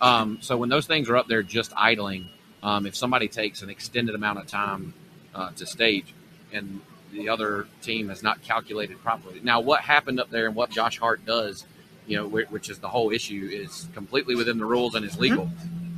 Um, 0.00 0.38
so 0.40 0.56
when 0.56 0.68
those 0.68 0.86
things 0.86 1.08
are 1.08 1.16
up 1.16 1.26
there 1.26 1.42
just 1.42 1.72
idling, 1.76 2.28
um, 2.62 2.86
if 2.86 2.94
somebody 2.94 3.26
takes 3.28 3.62
an 3.62 3.70
extended 3.70 4.14
amount 4.14 4.38
of 4.38 4.46
time 4.46 4.94
uh, 5.34 5.50
to 5.56 5.66
stage 5.66 6.14
and 6.52 6.80
the 7.12 7.28
other 7.28 7.66
team 7.82 8.08
has 8.08 8.22
not 8.22 8.40
calculated 8.42 9.00
properly. 9.02 9.40
Now, 9.42 9.60
what 9.60 9.80
happened 9.80 10.18
up 10.20 10.30
there 10.30 10.46
and 10.46 10.54
what 10.54 10.70
Josh 10.70 10.98
Hart 10.98 11.24
does, 11.26 11.64
you 12.06 12.16
know, 12.16 12.26
which 12.26 12.68
is 12.70 12.78
the 12.78 12.88
whole 12.88 13.10
issue, 13.10 13.48
is 13.52 13.88
completely 13.94 14.34
within 14.34 14.58
the 14.58 14.64
rules 14.64 14.94
and 14.94 15.04
is 15.04 15.18
legal. 15.18 15.48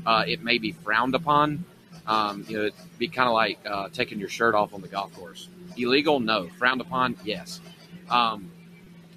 Uh, 0.04 0.24
it 0.26 0.42
may 0.42 0.58
be 0.58 0.72
frowned 0.72 1.14
upon. 1.14 1.64
Um, 2.06 2.44
you 2.48 2.56
know, 2.56 2.64
it'd 2.66 2.98
be 2.98 3.08
kind 3.08 3.28
of 3.28 3.34
like 3.34 3.58
uh, 3.66 3.88
taking 3.88 4.18
your 4.18 4.28
shirt 4.28 4.54
off 4.54 4.74
on 4.74 4.80
the 4.80 4.88
golf 4.88 5.14
course. 5.14 5.48
Illegal? 5.76 6.20
No. 6.20 6.48
Frowned 6.58 6.80
upon? 6.80 7.16
Yes. 7.24 7.60
Um, 8.08 8.50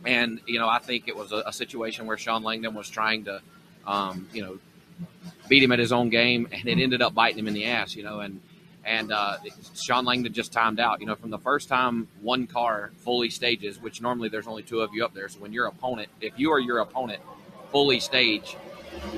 and 0.06 0.40
you 0.46 0.60
know, 0.60 0.68
I 0.68 0.80
think 0.80 1.08
it 1.08 1.16
was 1.16 1.32
a, 1.32 1.44
a 1.46 1.54
situation 1.54 2.06
where 2.06 2.18
Shawn 2.18 2.44
Langdon 2.44 2.74
was 2.74 2.90
trying 2.90 3.26
to, 3.26 3.42
um, 3.86 4.28
you 4.34 4.44
know, 4.44 4.60
beat 5.48 5.64
him 5.64 5.72
at 5.72 5.80
his 5.80 5.92
own 5.92 6.10
game, 6.10 6.48
and 6.52 6.68
it 6.68 6.80
ended 6.80 7.02
up 7.02 7.14
biting 7.14 7.40
him 7.40 7.48
in 7.48 7.54
the 7.54 7.66
ass. 7.66 7.96
You 7.96 8.04
know, 8.04 8.22
and 8.22 8.42
and 8.86 9.12
uh, 9.12 9.38
Shawn 9.82 10.06
Langdon 10.06 10.34
just 10.34 10.52
timed 10.52 10.80
out. 10.80 11.02
You 11.02 11.08
know, 11.08 11.16
from 11.16 11.30
the 11.30 11.38
first 11.38 11.68
time 11.68 12.08
one 12.22 12.48
car 12.48 12.92
fully 12.98 13.30
stages, 13.30 13.80
which 13.80 14.02
normally 14.02 14.30
there's 14.30 14.48
only 14.48 14.64
two 14.64 14.82
of 14.82 14.94
you 14.94 15.04
up 15.04 15.14
there. 15.14 15.28
So 15.30 15.40
when 15.40 15.54
your 15.54 15.68
opponent, 15.68 16.10
if 16.22 16.34
you 16.38 16.52
or 16.52 16.60
your 16.60 16.80
opponent 16.80 17.22
fully 17.72 18.00
stage, 18.00 18.56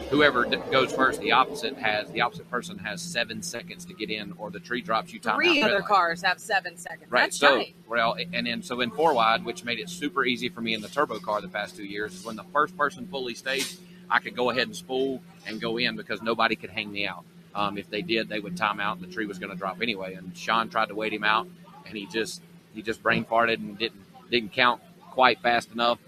whoever 0.09 0.45
d- 0.45 0.57
goes 0.71 0.91
first, 0.91 1.19
the 1.21 1.31
opposite 1.31 1.77
has 1.77 2.09
the 2.11 2.21
opposite 2.21 2.49
person 2.49 2.77
has 2.79 3.01
seven 3.01 3.41
seconds 3.41 3.85
to 3.85 3.93
get 3.93 4.09
in, 4.09 4.33
or 4.37 4.51
the 4.51 4.59
tree 4.59 4.81
drops 4.81 5.13
you 5.13 5.19
time 5.19 5.37
Three 5.37 5.61
other 5.61 5.81
cars 5.81 6.21
have 6.21 6.39
seven 6.39 6.77
seconds. 6.77 7.11
Right. 7.11 7.21
That's 7.21 7.37
so, 7.37 7.57
tight. 7.57 7.75
well, 7.87 8.15
and 8.33 8.47
then 8.47 8.61
so 8.61 8.81
in 8.81 8.91
four 8.91 9.13
wide, 9.13 9.45
which 9.45 9.63
made 9.63 9.79
it 9.79 9.89
super 9.89 10.25
easy 10.25 10.49
for 10.49 10.61
me 10.61 10.73
in 10.73 10.81
the 10.81 10.89
turbo 10.89 11.19
car 11.19 11.41
the 11.41 11.47
past 11.47 11.75
two 11.75 11.85
years, 11.85 12.13
is 12.13 12.25
when 12.25 12.35
the 12.35 12.45
first 12.51 12.77
person 12.77 13.07
fully 13.07 13.33
staged, 13.33 13.79
I 14.09 14.19
could 14.19 14.35
go 14.35 14.49
ahead 14.49 14.67
and 14.67 14.75
spool 14.75 15.21
and 15.47 15.59
go 15.61 15.77
in 15.77 15.95
because 15.95 16.21
nobody 16.21 16.55
could 16.55 16.69
hang 16.69 16.91
me 16.91 17.07
out. 17.07 17.23
Um, 17.53 17.77
if 17.77 17.89
they 17.89 18.01
did, 18.01 18.29
they 18.29 18.39
would 18.39 18.55
time 18.55 18.79
out, 18.79 18.97
and 18.97 19.05
the 19.05 19.13
tree 19.13 19.25
was 19.25 19.39
going 19.39 19.51
to 19.51 19.57
drop 19.57 19.81
anyway. 19.81 20.13
And 20.13 20.35
Shawn 20.35 20.69
tried 20.69 20.87
to 20.87 20.95
wait 20.95 21.13
him 21.13 21.23
out, 21.23 21.47
and 21.85 21.97
he 21.97 22.05
just 22.05 22.41
he 22.73 22.81
just 22.81 23.03
brain 23.03 23.25
farted 23.25 23.55
and 23.55 23.77
didn't 23.77 24.01
didn't 24.29 24.53
count 24.53 24.81
quite 25.11 25.41
fast 25.41 25.71
enough, 25.71 25.99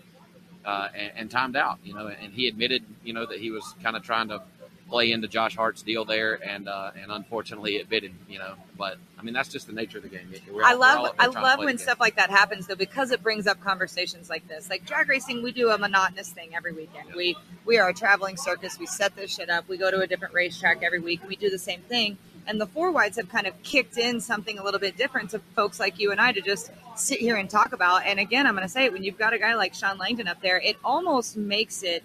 uh, 0.65 0.89
and, 0.95 1.11
and 1.15 1.31
timed 1.31 1.55
out. 1.55 1.79
You 1.83 1.93
know, 1.93 2.07
and 2.07 2.33
he 2.33 2.47
admitted, 2.47 2.83
you 3.03 3.13
know, 3.13 3.25
that 3.25 3.39
he 3.39 3.51
was 3.51 3.75
kind 3.83 3.95
of 3.95 4.03
trying 4.03 4.29
to 4.29 4.41
play 4.89 5.11
into 5.11 5.27
Josh 5.27 5.55
Hart's 5.55 5.81
deal 5.81 6.05
there, 6.05 6.39
and 6.47 6.67
uh, 6.67 6.91
and 7.01 7.11
unfortunately 7.11 7.77
it 7.77 7.89
bit 7.89 8.03
him, 8.03 8.17
you 8.29 8.39
know. 8.39 8.53
But 8.77 8.97
I 9.17 9.23
mean, 9.23 9.33
that's 9.33 9.49
just 9.49 9.67
the 9.67 9.73
nature 9.73 9.97
of 9.97 10.03
the 10.03 10.09
game. 10.09 10.31
All- 10.51 10.63
I 10.63 10.73
love 10.73 11.15
I 11.17 11.27
love 11.27 11.59
when 11.59 11.77
stuff 11.77 11.99
like 11.99 12.15
that 12.17 12.29
happens 12.29 12.67
though 12.67 12.75
because 12.75 13.11
it 13.11 13.23
brings 13.23 13.47
up 13.47 13.59
conversations 13.59 14.29
like 14.29 14.47
this. 14.47 14.69
Like 14.69 14.85
drag 14.85 15.09
racing, 15.09 15.41
we 15.41 15.51
do 15.51 15.69
a 15.69 15.77
monotonous 15.77 16.29
thing 16.29 16.55
every 16.55 16.73
weekend. 16.73 17.09
Yeah. 17.09 17.15
We 17.15 17.37
we 17.65 17.77
are 17.79 17.89
a 17.89 17.93
traveling 17.93 18.37
circus. 18.37 18.77
We 18.77 18.85
set 18.85 19.15
this 19.15 19.33
shit 19.35 19.49
up. 19.49 19.67
We 19.67 19.77
go 19.77 19.89
to 19.89 20.01
a 20.01 20.07
different 20.07 20.33
racetrack 20.33 20.83
every 20.83 20.99
week. 20.99 21.21
We 21.27 21.35
do 21.35 21.49
the 21.49 21.59
same 21.59 21.81
thing. 21.81 22.17
And 22.47 22.59
the 22.59 22.67
four 22.67 22.91
wides 22.91 23.17
have 23.17 23.29
kind 23.29 23.47
of 23.47 23.61
kicked 23.63 23.97
in 23.97 24.19
something 24.19 24.59
a 24.59 24.63
little 24.63 24.79
bit 24.79 24.97
different 24.97 25.29
to 25.31 25.39
folks 25.55 25.79
like 25.79 25.99
you 25.99 26.11
and 26.11 26.19
I 26.19 26.31
to 26.31 26.41
just 26.41 26.71
sit 26.95 27.19
here 27.19 27.37
and 27.37 27.49
talk 27.49 27.73
about. 27.73 28.05
And 28.05 28.19
again, 28.19 28.45
I'm 28.47 28.55
going 28.55 28.67
to 28.67 28.71
say 28.71 28.85
it 28.85 28.93
when 28.93 29.03
you've 29.03 29.17
got 29.17 29.33
a 29.33 29.39
guy 29.39 29.55
like 29.55 29.73
Shawn 29.73 29.97
Langdon 29.97 30.27
up 30.27 30.41
there, 30.41 30.59
it 30.59 30.77
almost 30.83 31.37
makes 31.37 31.83
it 31.83 32.03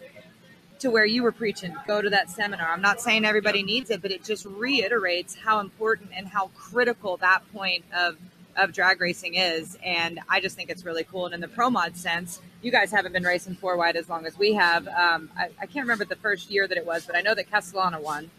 to 0.81 0.91
where 0.91 1.05
you 1.05 1.23
were 1.23 1.33
preaching 1.33 1.75
go 1.87 2.01
to 2.01 2.11
that 2.11 2.31
seminar. 2.31 2.69
I'm 2.69 2.83
not 2.83 3.01
saying 3.01 3.25
everybody 3.25 3.63
needs 3.63 3.91
it 3.91 4.01
but 4.03 4.11
it 4.11 4.25
just 4.25 4.45
reiterates 4.45 5.35
how 5.35 5.61
important 5.61 6.11
and 6.15 6.27
how 6.29 6.49
critical 6.55 7.17
that 7.19 7.41
point 7.53 7.85
of 7.97 8.17
of 8.57 8.73
drag 8.73 9.01
racing 9.01 9.35
is. 9.35 9.79
And 9.85 10.19
i 10.29 10.41
just 10.41 10.57
think 10.57 10.71
it's 10.71 10.85
really 10.85 11.05
cool. 11.05 11.27
And 11.27 11.35
in 11.35 11.41
the 11.41 11.49
pro 11.49 11.71
mod 11.71 11.97
sense 11.97 12.41
you 12.63 12.73
guys 12.73 12.91
haven't 12.91 13.13
been 13.13 13.23
racing 13.23 13.55
four 13.55 13.77
wide 13.77 13.97
as 13.97 14.09
long 14.09 14.27
as 14.27 14.37
we 14.37 14.55
have. 14.55 14.89
Um, 14.89 15.31
I, 15.37 15.49
I 15.61 15.67
can't 15.67 15.85
remember 15.85 16.05
the 16.05 16.17
first 16.17 16.51
year 16.51 16.67
that 16.67 16.77
it 16.77 16.87
was 16.87 17.07
but 17.07 17.17
i 17.17 17.21
know 17.21 17.35
that 17.35 17.51
castellana 17.51 18.01
won. 18.01 18.31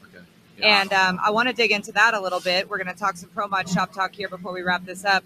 Yeah. 0.60 0.82
and 0.82 0.94
um, 0.94 1.20
I 1.24 1.32
want 1.32 1.50
to 1.50 1.54
dig 1.54 1.72
into 1.72 1.92
that 1.94 2.14
a 2.14 2.20
little 2.20 2.40
bit. 2.40 2.70
We're 2.70 2.78
going 2.78 2.94
to 2.94 3.00
talk 3.00 3.18
some 3.18 3.30
Pro 3.30 3.48
Mod 3.48 3.70
Shop 3.70 3.94
talk 3.94 4.14
here 4.14 4.30
before 4.30 4.54
we 4.54 4.62
wrap 4.62 4.86
this 4.86 5.06
up. 5.06 5.24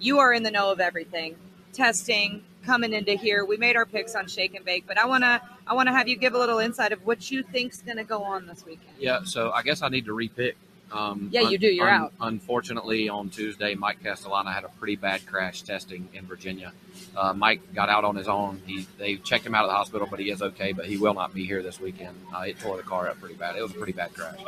You 0.00 0.18
are 0.18 0.32
in 0.32 0.42
the 0.42 0.50
know 0.50 0.70
of 0.70 0.80
everything, 0.80 1.36
testing, 1.72 2.42
coming 2.64 2.92
into 2.92 3.12
here. 3.12 3.44
We 3.44 3.56
made 3.56 3.76
our 3.76 3.86
picks 3.86 4.14
on 4.14 4.26
Shake 4.28 4.54
and 4.54 4.64
Bake, 4.64 4.84
but 4.86 4.98
I 4.98 5.06
want 5.06 5.24
to 5.24 5.40
I 5.66 5.74
want 5.74 5.88
to 5.88 5.92
have 5.92 6.08
you 6.08 6.16
give 6.16 6.34
a 6.34 6.38
little 6.38 6.58
insight 6.58 6.92
of 6.92 7.04
what 7.06 7.30
you 7.30 7.42
think's 7.42 7.82
going 7.82 7.96
to 7.96 8.04
go 8.04 8.22
on 8.22 8.46
this 8.46 8.64
weekend. 8.64 8.94
Yeah, 8.98 9.20
so 9.24 9.50
I 9.50 9.62
guess 9.62 9.82
I 9.82 9.88
need 9.88 10.04
to 10.06 10.12
repick. 10.12 10.54
Um, 10.90 11.28
Yeah, 11.30 11.42
you 11.42 11.58
do. 11.58 11.66
You're 11.68 11.88
out. 11.88 12.12
Unfortunately, 12.20 13.08
on 13.08 13.30
Tuesday, 13.30 13.74
Mike 13.74 14.02
Castellana 14.02 14.52
had 14.52 14.64
a 14.64 14.68
pretty 14.68 14.96
bad 14.96 15.26
crash 15.26 15.62
testing 15.62 16.08
in 16.14 16.26
Virginia. 16.26 16.72
Uh, 17.16 17.32
Mike 17.32 17.74
got 17.74 17.88
out 17.88 18.04
on 18.04 18.16
his 18.16 18.28
own. 18.28 18.62
He 18.66 18.86
they 18.96 19.16
checked 19.16 19.44
him 19.44 19.54
out 19.54 19.64
of 19.64 19.70
the 19.70 19.76
hospital, 19.76 20.06
but 20.10 20.18
he 20.18 20.30
is 20.30 20.40
okay. 20.40 20.72
But 20.72 20.86
he 20.86 20.96
will 20.96 21.14
not 21.14 21.34
be 21.34 21.44
here 21.44 21.62
this 21.62 21.80
weekend. 21.80 22.16
Uh, 22.34 22.40
it 22.40 22.58
tore 22.60 22.76
the 22.76 22.82
car 22.82 23.08
up 23.08 23.20
pretty 23.20 23.34
bad. 23.34 23.56
It 23.56 23.62
was 23.62 23.72
a 23.72 23.74
pretty 23.74 23.92
bad 23.92 24.14
crash. 24.14 24.40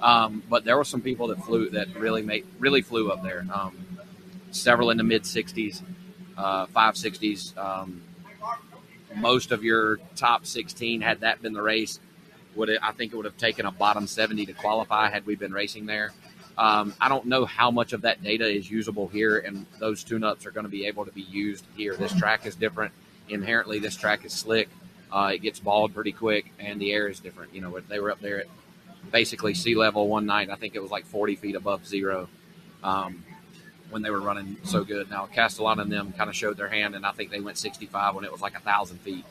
Um, 0.00 0.42
but 0.48 0.64
there 0.64 0.76
were 0.76 0.84
some 0.84 1.00
people 1.00 1.28
that 1.28 1.42
flew 1.44 1.70
that 1.70 1.94
really 1.96 2.22
made 2.22 2.46
really 2.58 2.82
flew 2.82 3.10
up 3.10 3.22
there. 3.22 3.44
Um, 3.52 3.76
several 4.50 4.90
in 4.90 4.96
the 4.98 5.04
mid 5.04 5.22
60s, 5.22 5.82
uh, 6.36 6.66
560s. 6.66 7.56
Um, 7.56 8.02
most 9.16 9.52
of 9.52 9.62
your 9.62 9.98
top 10.16 10.46
16 10.46 11.00
had 11.02 11.20
that 11.20 11.42
been 11.42 11.52
the 11.52 11.62
race 11.62 12.00
would 12.54 12.68
it, 12.68 12.80
I 12.82 12.92
think 12.92 13.12
it 13.12 13.16
would 13.16 13.24
have 13.24 13.36
taken 13.36 13.66
a 13.66 13.70
bottom 13.70 14.06
70 14.06 14.46
to 14.46 14.52
qualify 14.52 15.10
had 15.10 15.26
we 15.26 15.34
been 15.34 15.52
racing 15.52 15.86
there. 15.86 16.12
Um, 16.58 16.94
I 17.00 17.08
don't 17.08 17.26
know 17.26 17.46
how 17.46 17.70
much 17.70 17.92
of 17.92 18.02
that 18.02 18.22
data 18.22 18.46
is 18.46 18.70
usable 18.70 19.08
here, 19.08 19.38
and 19.38 19.64
those 19.78 20.04
tune-ups 20.04 20.44
are 20.44 20.50
going 20.50 20.64
to 20.64 20.70
be 20.70 20.86
able 20.86 21.04
to 21.06 21.12
be 21.12 21.22
used 21.22 21.64
here. 21.76 21.96
This 21.96 22.12
track 22.12 22.44
is 22.46 22.54
different. 22.54 22.92
Inherently, 23.28 23.78
this 23.78 23.96
track 23.96 24.24
is 24.24 24.32
slick. 24.32 24.68
Uh, 25.10 25.32
it 25.34 25.38
gets 25.38 25.60
balled 25.60 25.94
pretty 25.94 26.12
quick, 26.12 26.52
and 26.58 26.80
the 26.80 26.92
air 26.92 27.08
is 27.08 27.20
different. 27.20 27.54
You 27.54 27.62
know, 27.62 27.80
they 27.80 28.00
were 28.00 28.10
up 28.10 28.20
there 28.20 28.40
at 28.40 28.46
basically 29.10 29.54
sea 29.54 29.74
level 29.74 30.08
one 30.08 30.26
night. 30.26 30.50
I 30.50 30.56
think 30.56 30.74
it 30.74 30.82
was 30.82 30.90
like 30.90 31.06
40 31.06 31.36
feet 31.36 31.54
above 31.54 31.86
zero 31.86 32.28
um, 32.82 33.24
when 33.90 34.02
they 34.02 34.10
were 34.10 34.20
running 34.20 34.56
so 34.64 34.84
good. 34.84 35.10
Now, 35.10 35.26
Castellana 35.26 35.82
and 35.82 35.92
them 35.92 36.12
kind 36.12 36.28
of 36.28 36.36
showed 36.36 36.56
their 36.56 36.68
hand, 36.68 36.94
and 36.94 37.04
I 37.04 37.12
think 37.12 37.30
they 37.30 37.40
went 37.40 37.58
65 37.58 38.14
when 38.14 38.24
it 38.24 38.32
was 38.32 38.40
like 38.40 38.56
a 38.56 38.60
thousand 38.60 38.98
feet. 38.98 39.24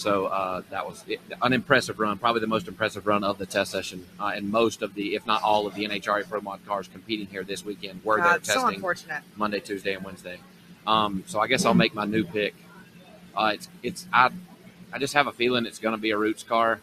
So 0.00 0.26
uh, 0.26 0.62
that 0.70 0.86
was 0.86 1.04
it, 1.06 1.20
an 1.42 1.52
impressive 1.52 2.00
run, 2.00 2.16
probably 2.16 2.40
the 2.40 2.46
most 2.46 2.68
impressive 2.68 3.06
run 3.06 3.22
of 3.22 3.36
the 3.36 3.44
test 3.44 3.70
session. 3.70 4.06
Uh, 4.18 4.32
and 4.34 4.50
most 4.50 4.80
of 4.80 4.94
the, 4.94 5.14
if 5.14 5.26
not 5.26 5.42
all 5.42 5.66
of 5.66 5.74
the 5.74 5.86
NHRA 5.86 6.26
Pro 6.26 6.40
Mod 6.40 6.64
cars 6.66 6.88
competing 6.88 7.26
here 7.26 7.44
this 7.44 7.66
weekend 7.66 8.02
were 8.02 8.16
there 8.16 8.24
God, 8.24 8.46
so 8.46 8.54
testing 8.54 8.74
unfortunate. 8.76 9.22
Monday, 9.36 9.60
Tuesday, 9.60 9.92
and 9.92 10.02
Wednesday. 10.02 10.38
Um, 10.86 11.22
so 11.26 11.38
I 11.38 11.48
guess 11.48 11.66
I'll 11.66 11.74
make 11.74 11.94
my 11.94 12.06
new 12.06 12.24
pick. 12.24 12.54
Uh, 13.36 13.52
it's 13.54 13.68
it's 13.82 14.06
I 14.10 14.30
I 14.90 14.98
just 14.98 15.12
have 15.12 15.26
a 15.26 15.32
feeling 15.32 15.66
it's 15.66 15.78
going 15.78 15.94
to 15.94 16.00
be 16.00 16.12
a 16.12 16.16
Roots 16.16 16.42
car. 16.44 16.80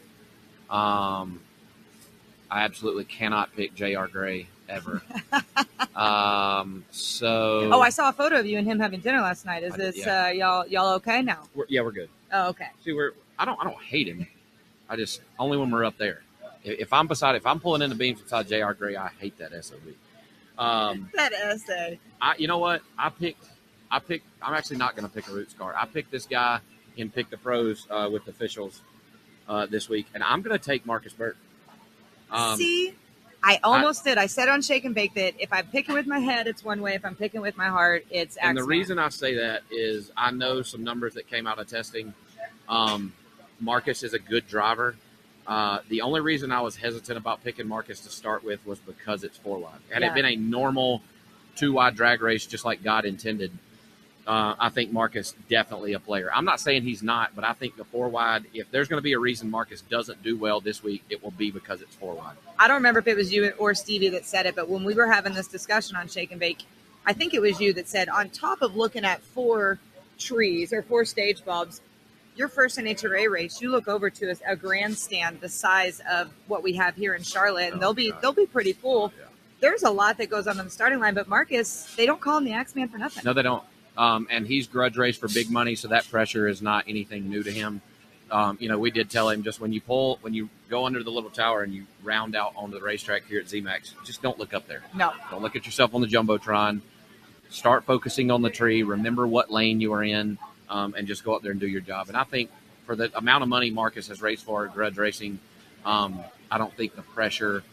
Um, 0.70 1.42
I 2.52 2.62
absolutely 2.62 3.06
cannot 3.06 3.56
pick 3.56 3.74
J.R. 3.74 4.08
Gray 4.08 4.48
ever. 4.70 5.02
um, 5.96 6.86
so 6.92 7.72
Oh, 7.74 7.82
I 7.82 7.90
saw 7.90 8.10
a 8.10 8.14
photo 8.14 8.40
of 8.40 8.46
you 8.46 8.60
and 8.60 8.68
him 8.68 8.80
having 8.80 9.00
dinner 9.00 9.22
last 9.22 9.44
night. 9.44 9.64
Is 9.64 9.74
I 9.74 9.78
did, 9.78 9.86
this 9.88 10.06
yeah. 10.06 10.26
uh, 10.26 10.28
y'all 10.30 10.68
y'all 10.68 10.94
okay 10.98 11.24
now? 11.24 11.48
we're, 11.56 11.66
yeah, 11.68 11.82
we're 11.82 11.92
good. 11.92 12.10
Oh, 12.32 12.50
okay. 12.50 12.68
See, 12.84 12.94
we're 12.94 13.14
I 13.38 13.46
don't 13.46 13.60
I 13.60 13.64
don't 13.64 13.82
hate 13.82 14.08
him. 14.08 14.28
I 14.90 14.96
just 14.96 15.22
only 15.40 15.58
when 15.58 15.72
we're 15.72 15.86
up 15.86 15.98
there. 15.98 16.22
If, 16.64 16.80
if 16.80 16.94
I'm 16.94 17.08
beside, 17.08 17.36
if 17.36 17.46
I'm 17.46 17.60
pulling 17.60 17.82
in 17.82 17.90
the 17.90 17.96
beams 17.96 18.22
beside 18.22 18.48
J.R. 18.48 18.74
Gray, 18.74 18.96
I 18.96 19.10
hate 19.20 19.38
that 19.38 19.52
sob. 19.64 19.80
Um, 20.58 21.10
That 21.14 21.34
essay. 21.34 22.00
I 22.22 22.36
you 22.38 22.48
know 22.48 22.58
what 22.58 22.82
I 22.98 23.10
picked. 23.10 23.46
I 23.92 24.00
picked. 24.00 24.26
I'm 24.42 24.54
actually 24.54 24.78
not 24.78 24.96
going 24.96 25.08
to 25.08 25.14
pick 25.14 25.28
a 25.28 25.32
Roots 25.32 25.54
car. 25.54 25.74
I 25.78 25.86
picked 25.86 26.12
this 26.12 26.26
guy 26.26 26.60
in 26.98 27.10
Pick 27.10 27.30
the 27.30 27.38
Pros 27.38 27.88
uh, 27.90 28.10
with 28.12 28.28
officials 28.28 28.82
uh, 29.48 29.66
this 29.68 29.88
week, 29.88 30.08
and 30.14 30.24
I'm 30.24 30.42
going 30.42 30.58
to 30.58 30.64
take 30.64 30.86
Marcus 30.86 31.14
Burke. 31.14 31.38
Um, 32.32 32.58
See, 32.58 32.96
I 33.48 33.60
almost 33.64 34.04
did. 34.04 34.18
I 34.18 34.26
said 34.26 34.50
on 34.50 34.62
Shake 34.62 34.84
and 34.84 34.94
Bake 34.94 35.14
that 35.14 35.34
if 35.40 35.54
I'm 35.54 35.66
picking 35.68 35.96
with 35.96 36.06
my 36.06 36.20
head, 36.20 36.48
it's 36.48 36.66
one 36.66 36.82
way. 36.82 36.96
If 36.96 37.06
I'm 37.06 37.16
picking 37.16 37.40
with 37.40 37.56
my 37.56 37.68
heart, 37.68 38.06
it's 38.12 38.36
and 38.36 38.58
the 38.58 38.64
reason 38.64 39.00
I 39.00 39.08
say 39.08 39.36
that 39.36 39.64
is 39.72 40.12
I 40.18 40.32
know 40.32 40.62
some 40.62 40.84
numbers 40.84 41.14
that 41.14 41.28
came 41.28 41.48
out 41.48 41.58
of 41.58 41.68
testing. 41.68 42.14
Um, 42.68 43.14
Marcus 43.62 44.04
is 44.04 44.14
a 44.14 44.20
good 44.20 44.48
driver. 44.50 44.98
Uh, 45.48 45.80
the 45.88 46.02
only 46.02 46.20
reason 46.20 46.52
I 46.52 46.60
was 46.60 46.76
hesitant 46.76 47.18
about 47.18 47.42
picking 47.42 47.70
Marcus 47.70 48.02
to 48.02 48.10
start 48.10 48.44
with 48.44 48.64
was 48.66 48.80
because 48.80 49.24
it's 49.24 49.38
four 49.38 49.58
wide. 49.60 49.80
Had 49.90 50.02
Yeah. 50.02 50.12
it 50.12 50.16
been 50.16 50.26
a 50.26 50.36
normal 50.36 51.02
two 51.56 51.72
wide 51.72 51.96
drag 51.96 52.22
race, 52.22 52.46
just 52.46 52.66
like 52.66 52.84
God 52.84 53.06
intended, 53.06 53.58
uh, 54.28 54.56
I 54.60 54.70
think 54.70 54.92
Marcus 54.92 55.34
definitely 55.50 55.94
a 55.94 56.00
player. 56.00 56.30
I'm 56.34 56.46
not 56.46 56.60
saying 56.60 56.84
he's 56.84 57.02
not, 57.02 57.32
but 57.36 57.44
I 57.46 57.54
think 57.54 57.78
the 57.78 57.86
four 57.86 58.10
wide. 58.10 58.46
If 58.54 58.70
there's 58.72 58.88
going 58.88 58.98
to 59.00 59.04
be 59.04 59.14
a 59.14 59.20
reason 59.20 59.50
Marcus 59.50 59.82
doesn't 59.82 60.22
do 60.22 60.38
well 60.38 60.60
this 60.60 60.84
week, 60.84 61.04
it 61.10 61.24
will 61.24 61.32
be 61.32 61.50
because 61.50 61.82
it's 61.82 61.96
four 61.96 62.14
wide. 62.14 62.36
I 62.60 62.68
don't 62.68 62.76
remember 62.76 63.00
if 63.00 63.08
it 63.08 63.16
was 63.16 63.32
you 63.34 63.50
or 63.58 63.74
Stevie 63.74 64.10
that 64.10 64.26
said 64.26 64.46
it, 64.46 64.56
but 64.56 64.68
when 64.70 64.84
we 64.84 64.94
were 64.94 65.08
having 65.08 65.34
this 65.34 65.48
discussion 65.48 65.96
on 65.96 66.08
Shake 66.08 66.32
and 66.32 66.40
Bake, 66.40 66.64
I 67.06 67.14
think 67.14 67.34
it 67.34 67.42
was 67.42 67.60
you 67.62 67.72
that 67.74 67.88
said, 67.88 68.10
on 68.10 68.30
top 68.30 68.62
of 68.62 68.76
looking 68.76 69.06
at 69.06 69.22
four 69.22 69.80
trees 70.20 70.74
or 70.74 70.82
four 70.82 71.06
stage 71.06 71.46
bulbs, 71.46 71.80
your 72.36 72.50
first 72.50 72.78
NHRA 72.78 73.32
race, 73.32 73.62
you 73.62 73.70
look 73.72 73.88
over 73.88 74.10
to 74.10 74.32
a, 74.32 74.52
a 74.52 74.56
grandstand 74.56 75.40
the 75.42 75.50
size 75.50 76.02
of 76.12 76.32
what 76.48 76.62
we 76.64 76.74
have 76.74 76.96
here 76.96 77.14
in 77.16 77.24
Charlotte, 77.24 77.68
and 77.72 77.76
Oh, 77.76 77.80
they'll 77.80 77.94
be 77.94 78.12
God. 78.12 78.22
they'll 78.22 78.34
be 78.34 78.46
pretty 78.46 78.74
full. 78.74 79.14
Yeah. 79.18 79.26
There's 79.60 79.84
a 79.84 79.90
lot 79.90 80.18
that 80.18 80.30
goes 80.30 80.46
on 80.48 80.60
in 80.60 80.66
the 80.66 80.72
starting 80.72 81.00
line, 81.00 81.14
but 81.16 81.28
Marcus, 81.28 81.92
they 81.96 82.06
don't 82.06 82.22
call 82.22 82.38
him 82.38 82.44
the 82.44 82.54
Axeman 82.54 82.90
for 82.90 82.98
nothing. 83.00 83.24
No, 83.26 83.34
they 83.34 83.42
don't. 83.42 83.64
Um, 83.98 84.28
and 84.30 84.46
he's 84.46 84.68
grudge 84.68 84.98
race 84.98 85.18
for 85.18 85.28
big 85.28 85.50
money, 85.50 85.76
so 85.76 85.88
that 85.88 86.08
pressure 86.10 86.48
is 86.48 86.62
not 86.62 86.86
anything 86.88 87.30
new 87.30 87.42
to 87.42 87.52
him. 87.52 87.82
Um, 88.30 88.58
you 88.60 88.70
know, 88.70 88.78
we 88.78 88.92
did 88.92 89.10
tell 89.10 89.30
him 89.30 89.42
just 89.42 89.60
when 89.60 89.74
you 89.74 89.82
pull, 89.82 90.20
when 90.22 90.34
you 90.34 90.50
go 90.70 90.86
under 90.86 91.02
the 91.02 91.10
little 91.10 91.30
tower 91.30 91.64
and 91.64 91.74
you 91.74 91.86
round 92.04 92.36
out 92.36 92.54
onto 92.56 92.78
the 92.78 92.84
racetrack 92.84 93.26
here 93.26 93.40
at 93.40 93.48
ZMAX, 93.48 93.94
just 94.04 94.22
don't 94.22 94.38
look 94.38 94.54
up 94.54 94.68
there. 94.68 94.82
No. 94.94 95.14
Don't 95.32 95.42
look 95.42 95.56
at 95.56 95.66
yourself 95.66 95.96
on 95.96 96.02
the 96.02 96.08
jumbotron. 96.08 96.82
Start 97.50 97.86
focusing 97.86 98.30
on 98.30 98.42
the 98.42 98.50
tree. 98.50 98.84
Remember 98.84 99.26
what 99.26 99.50
lane 99.50 99.80
you 99.80 99.94
are 99.94 100.04
in, 100.04 100.38
um, 100.70 100.94
and 100.98 101.08
just 101.08 101.24
go 101.24 101.34
up 101.34 101.42
there 101.42 101.52
and 101.52 101.60
do 101.60 101.68
your 101.68 101.82
job. 101.82 102.10
And 102.10 102.18
I 102.18 102.24
think 102.26 102.52
for 102.86 102.96
the 102.96 103.16
amount 103.18 103.44
of 103.44 103.50
money 103.50 103.72
Marcus 103.72 104.10
has 104.10 104.22
raced 104.22 104.44
for 104.44 104.68
Grudge 104.68 104.98
Racing, 104.98 105.40
um, 105.86 106.20
I 106.52 106.58
don't 106.58 106.74
think 106.76 106.96
the 106.96 107.02
pressure 107.02 107.64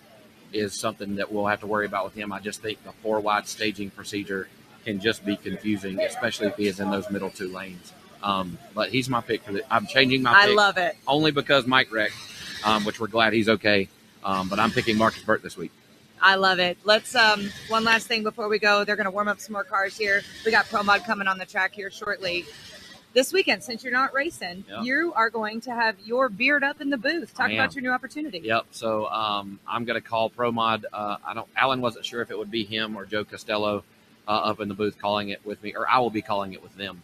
is 0.53 0.73
something 0.73 1.17
that 1.17 1.33
we'll 1.33 1.47
have 1.47 1.61
to 1.61 1.67
worry 1.67 1.87
about 1.87 2.05
with 2.05 2.15
him. 2.15 2.33
I 2.33 2.39
just 2.39 2.63
think 2.63 2.83
the 2.85 2.93
four 3.03 3.19
wide 3.19 3.49
staging 3.49 3.91
procedure 3.91 4.49
can 4.85 5.01
just 5.01 5.25
be 5.25 5.37
confusing, 5.37 6.01
especially 6.01 6.49
if 6.49 6.57
he 6.57 6.67
is 6.67 6.81
in 6.81 6.91
those 6.91 7.11
middle 7.11 7.31
two 7.31 7.49
lanes. 7.53 7.93
Um, 8.23 8.59
but 8.75 8.91
he's 8.91 9.09
my 9.09 9.21
pick 9.21 9.43
for 9.43 9.53
the. 9.53 9.63
I'm 9.75 9.87
changing 9.87 10.23
my 10.23 10.33
I 10.35 10.47
love 10.47 10.79
it. 10.79 10.97
only 11.07 11.31
because 11.31 11.67
Mike 11.67 11.93
wrecked, 11.93 12.15
um, 12.65 12.85
which 12.85 12.99
we're 13.01 13.07
glad 13.09 13.33
he's 13.33 13.49
okay. 13.49 13.89
Um, 14.25 14.49
but 14.49 14.59
I'm 14.59 14.71
picking 14.71 14.97
Marcus 14.97 15.23
Burke 15.23 15.43
this 15.43 15.57
week. 15.57 15.73
I 16.23 16.37
love 16.37 16.59
it. 16.59 16.79
Let's 16.85 17.15
um 17.15 17.51
one 17.69 17.85
last 17.85 18.07
thing 18.07 18.23
before 18.23 18.49
we 18.49 18.59
go. 18.59 18.85
They're 18.85 18.97
going 18.97 19.05
to 19.05 19.11
warm 19.11 19.29
up 19.29 19.41
some 19.41 19.53
more 19.53 19.65
cars 19.65 19.99
here. 19.99 20.23
We 20.47 20.51
got 20.51 20.67
Pro 20.67 20.83
Mod 20.83 21.05
coming 21.05 21.29
on 21.29 21.37
the 21.37 21.45
track 21.45 21.75
here 21.75 21.91
shortly. 21.91 22.47
This 23.13 23.33
weekend, 23.33 23.63
since 23.63 23.85
you're 23.85 23.93
not 23.93 24.13
racing, 24.13 24.65
Yeah. 24.69 24.83
you 24.83 25.13
are 25.15 25.31
going 25.31 25.61
to 25.63 25.71
have 25.73 25.95
your 26.05 26.29
beard 26.29 26.65
up 26.65 26.81
in 26.81 26.91
the 26.91 26.97
booth. 26.97 27.33
Talk 27.35 27.51
I 27.51 27.53
about 27.53 27.71
am. 27.71 27.75
your 27.75 27.83
new 27.83 27.91
opportunity. 27.95 28.39
Yep. 28.39 28.67
So 28.73 29.07
um, 29.07 29.61
I'm 29.69 29.85
going 29.85 30.01
to 30.01 30.07
call 30.09 30.31
ProMod. 30.31 30.85
Uh, 30.93 31.19
I 31.25 31.35
don't. 31.35 31.47
Alan 31.57 31.81
wasn't 31.81 32.07
sure 32.07 32.23
if 32.23 32.31
it 32.31 32.39
would 32.39 32.51
be 32.51 32.65
him 32.65 32.97
or 32.97 33.05
Joe 33.05 33.25
Castello 33.25 33.85
uh, 34.27 34.31
up 34.31 34.61
in 34.61 34.69
the 34.69 34.75
booth 34.75 34.99
calling 34.99 35.29
it 35.31 35.45
with 35.45 35.63
me, 35.63 35.75
or 35.75 35.89
I 35.89 35.99
will 35.99 36.11
be 36.11 36.23
calling 36.23 36.53
it 36.53 36.63
with 36.63 36.75
them. 36.77 37.03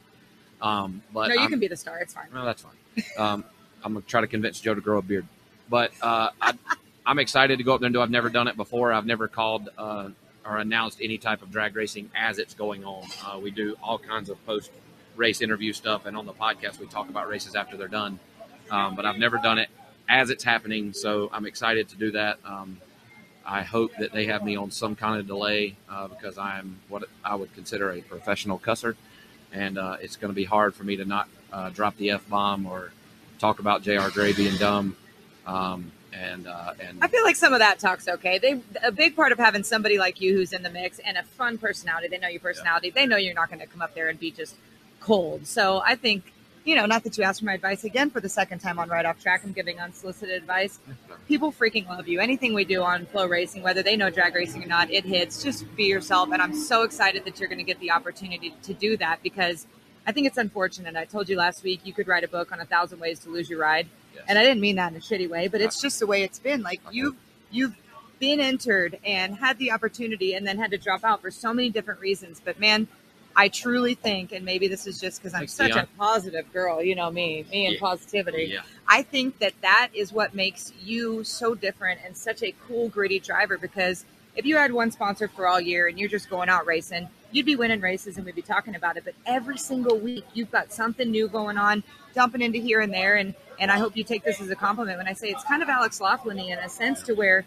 Um, 0.62 1.02
but 1.12 1.28
no, 1.28 1.34
you 1.34 1.40
I'm- 1.40 1.50
can 1.50 1.58
be 1.60 1.68
the 1.68 1.76
star. 1.76 1.98
It's 1.98 2.14
fine. 2.14 2.26
No, 2.34 2.44
that's 2.44 2.62
fine. 2.62 3.04
Um, 3.18 3.44
I'm 3.82 3.94
gonna 3.94 4.04
try 4.06 4.20
to 4.20 4.26
convince 4.26 4.60
Joe 4.60 4.74
to 4.74 4.80
grow 4.80 4.98
a 4.98 5.02
beard, 5.02 5.26
but 5.70 5.90
uh, 6.02 6.30
I, 6.40 6.52
I'm 7.06 7.18
excited 7.18 7.58
to 7.58 7.64
go 7.64 7.74
up 7.74 7.80
there 7.80 7.86
and 7.86 7.94
do. 7.94 8.00
I've 8.02 8.10
never 8.10 8.28
done 8.28 8.46
it 8.48 8.56
before. 8.56 8.92
I've 8.92 9.06
never 9.06 9.26
called 9.28 9.70
uh, 9.78 10.10
or 10.44 10.58
announced 10.58 10.98
any 11.02 11.16
type 11.18 11.40
of 11.42 11.50
drag 11.50 11.76
racing 11.76 12.10
as 12.14 12.38
it's 12.38 12.52
going 12.54 12.84
on. 12.84 13.04
Uh, 13.24 13.38
we 13.38 13.50
do 13.50 13.76
all 13.82 13.98
kinds 13.98 14.28
of 14.28 14.44
post 14.44 14.70
race 15.16 15.40
interview 15.40 15.72
stuff, 15.72 16.04
and 16.06 16.16
on 16.16 16.26
the 16.26 16.32
podcast 16.32 16.78
we 16.78 16.86
talk 16.86 17.08
about 17.08 17.28
races 17.28 17.54
after 17.54 17.76
they're 17.76 17.88
done. 17.88 18.18
Um, 18.70 18.94
but 18.96 19.06
I've 19.06 19.18
never 19.18 19.38
done 19.38 19.58
it 19.58 19.68
as 20.08 20.28
it's 20.30 20.44
happening. 20.44 20.92
So 20.92 21.30
I'm 21.32 21.46
excited 21.46 21.88
to 21.90 21.96
do 21.96 22.10
that. 22.12 22.38
Um, 22.44 22.78
I 23.44 23.62
hope 23.62 23.92
that 23.98 24.12
they 24.12 24.26
have 24.26 24.44
me 24.44 24.56
on 24.56 24.70
some 24.70 24.94
kind 24.94 25.18
of 25.18 25.26
delay 25.26 25.76
uh, 25.88 26.08
because 26.08 26.38
I'm 26.38 26.78
what 26.88 27.04
I 27.24 27.34
would 27.34 27.52
consider 27.54 27.90
a 27.90 28.00
professional 28.02 28.58
cusser, 28.58 28.96
and 29.52 29.78
uh, 29.78 29.96
it's 30.00 30.16
going 30.16 30.30
to 30.30 30.34
be 30.34 30.44
hard 30.44 30.74
for 30.74 30.84
me 30.84 30.96
to 30.96 31.04
not 31.04 31.28
uh, 31.52 31.70
drop 31.70 31.96
the 31.96 32.10
f 32.10 32.28
bomb 32.28 32.66
or 32.66 32.92
talk 33.38 33.58
about 33.58 33.82
J.R. 33.82 34.10
Gray 34.10 34.32
being 34.32 34.56
dumb. 34.56 34.96
Um, 35.46 35.92
and 36.12 36.46
uh, 36.46 36.74
and 36.80 37.02
I 37.02 37.08
feel 37.08 37.22
like 37.22 37.36
some 37.36 37.52
of 37.52 37.60
that 37.60 37.78
talk's 37.78 38.08
okay. 38.08 38.38
They 38.38 38.60
a 38.82 38.92
big 38.92 39.16
part 39.16 39.32
of 39.32 39.38
having 39.38 39.62
somebody 39.62 39.98
like 39.98 40.20
you 40.20 40.34
who's 40.34 40.52
in 40.52 40.62
the 40.62 40.70
mix 40.70 40.98
and 40.98 41.16
a 41.16 41.22
fun 41.22 41.58
personality. 41.58 42.08
They 42.08 42.18
know 42.18 42.28
your 42.28 42.40
personality. 42.40 42.88
Yeah. 42.88 42.94
They 42.94 43.06
know 43.06 43.16
you're 43.16 43.34
not 43.34 43.48
going 43.48 43.60
to 43.60 43.66
come 43.66 43.80
up 43.80 43.94
there 43.94 44.08
and 44.08 44.18
be 44.18 44.30
just 44.30 44.56
cold. 45.00 45.46
So 45.46 45.82
I 45.84 45.94
think 45.94 46.32
you 46.64 46.74
know, 46.74 46.86
not 46.86 47.04
that 47.04 47.16
you 47.16 47.24
asked 47.24 47.40
for 47.40 47.46
my 47.46 47.54
advice 47.54 47.84
again 47.84 48.10
for 48.10 48.20
the 48.20 48.28
second 48.28 48.58
time 48.58 48.78
on 48.78 48.88
Right 48.88 49.04
Off 49.04 49.20
Track. 49.20 49.42
I'm 49.44 49.52
giving 49.52 49.80
unsolicited 49.80 50.34
advice. 50.34 50.78
People 51.26 51.52
freaking 51.52 51.88
love 51.88 52.06
you. 52.06 52.20
Anything 52.20 52.54
we 52.54 52.64
do 52.64 52.82
on 52.82 53.06
FloRacing, 53.06 53.62
whether 53.62 53.82
they 53.82 53.96
know 53.96 54.10
drag 54.10 54.34
racing 54.34 54.62
or 54.62 54.66
not, 54.66 54.90
it 54.90 55.04
hits. 55.04 55.42
Just 55.42 55.64
be 55.76 55.84
yourself. 55.84 56.30
And 56.32 56.42
I'm 56.42 56.54
so 56.54 56.82
excited 56.82 57.24
that 57.24 57.40
you're 57.40 57.48
going 57.48 57.58
to 57.58 57.64
get 57.64 57.80
the 57.80 57.90
opportunity 57.90 58.54
to 58.62 58.74
do 58.74 58.96
that 58.98 59.22
because 59.22 59.66
I 60.06 60.12
think 60.12 60.26
it's 60.26 60.38
unfortunate. 60.38 60.96
I 60.96 61.04
told 61.04 61.28
you 61.28 61.36
last 61.36 61.62
week 61.62 61.80
you 61.84 61.92
could 61.92 62.08
write 62.08 62.24
a 62.24 62.28
book 62.28 62.52
on 62.52 62.60
a 62.60 62.66
thousand 62.66 63.00
ways 63.00 63.20
to 63.20 63.30
lose 63.30 63.48
your 63.48 63.60
ride. 63.60 63.88
Yes. 64.14 64.24
And 64.28 64.38
I 64.38 64.42
didn't 64.42 64.60
mean 64.60 64.76
that 64.76 64.92
in 64.92 64.98
a 64.98 65.00
shitty 65.00 65.28
way, 65.30 65.48
but 65.48 65.60
it's 65.60 65.76
uh-huh. 65.76 65.86
just 65.86 66.00
the 66.00 66.06
way 66.06 66.22
it's 66.22 66.38
been. 66.38 66.62
Like 66.62 66.80
uh-huh. 66.80 66.90
you've, 66.92 67.16
you've, 67.50 67.76
been 68.20 68.38
entered 68.38 68.98
and 69.04 69.34
had 69.34 69.58
the 69.58 69.72
opportunity 69.72 70.34
and 70.34 70.46
then 70.46 70.58
had 70.58 70.70
to 70.70 70.76
drop 70.76 71.02
out 71.02 71.22
for 71.22 71.30
so 71.30 71.52
many 71.52 71.70
different 71.70 71.98
reasons. 72.00 72.40
But 72.44 72.60
man, 72.60 72.86
I 73.36 73.48
truly 73.48 73.94
think, 73.94 74.32
and 74.32 74.44
maybe 74.44 74.68
this 74.68 74.86
is 74.86 75.00
just 75.00 75.22
because 75.22 75.34
I'm 75.34 75.46
such 75.46 75.72
a 75.72 75.86
positive 75.96 76.52
girl, 76.52 76.82
you 76.82 76.94
know 76.94 77.10
me, 77.10 77.46
me 77.50 77.66
and 77.66 77.74
yeah. 77.74 77.80
positivity. 77.80 78.50
Yeah. 78.52 78.62
I 78.88 79.02
think 79.02 79.38
that 79.38 79.54
that 79.62 79.90
is 79.94 80.12
what 80.12 80.34
makes 80.34 80.72
you 80.82 81.22
so 81.24 81.54
different 81.54 82.00
and 82.04 82.16
such 82.16 82.42
a 82.42 82.52
cool, 82.66 82.88
gritty 82.88 83.20
driver. 83.20 83.56
Because 83.56 84.04
if 84.36 84.44
you 84.44 84.56
had 84.56 84.72
one 84.72 84.90
sponsor 84.90 85.28
for 85.28 85.46
all 85.46 85.60
year 85.60 85.86
and 85.86 85.98
you're 85.98 86.08
just 86.08 86.28
going 86.28 86.48
out 86.48 86.66
racing, 86.66 87.08
you'd 87.30 87.46
be 87.46 87.56
winning 87.56 87.80
races 87.80 88.16
and 88.16 88.26
we'd 88.26 88.34
be 88.34 88.42
talking 88.42 88.74
about 88.74 88.96
it. 88.96 89.04
But 89.04 89.14
every 89.26 89.58
single 89.58 89.98
week, 89.98 90.24
you've 90.34 90.50
got 90.50 90.72
something 90.72 91.10
new 91.10 91.28
going 91.28 91.56
on, 91.56 91.84
dumping 92.14 92.42
into 92.42 92.58
here 92.58 92.80
and 92.80 92.92
there. 92.92 93.16
And 93.16 93.34
and 93.60 93.70
I 93.70 93.78
hope 93.78 93.96
you 93.96 94.04
take 94.04 94.24
this 94.24 94.40
as 94.40 94.50
a 94.50 94.56
compliment 94.56 94.98
when 94.98 95.06
I 95.06 95.12
say 95.12 95.28
it's 95.28 95.44
kind 95.44 95.62
of 95.62 95.68
Alex 95.68 96.00
Laughlin 96.00 96.38
in 96.38 96.58
a 96.58 96.68
sense 96.68 97.02
to 97.02 97.14
where 97.14 97.44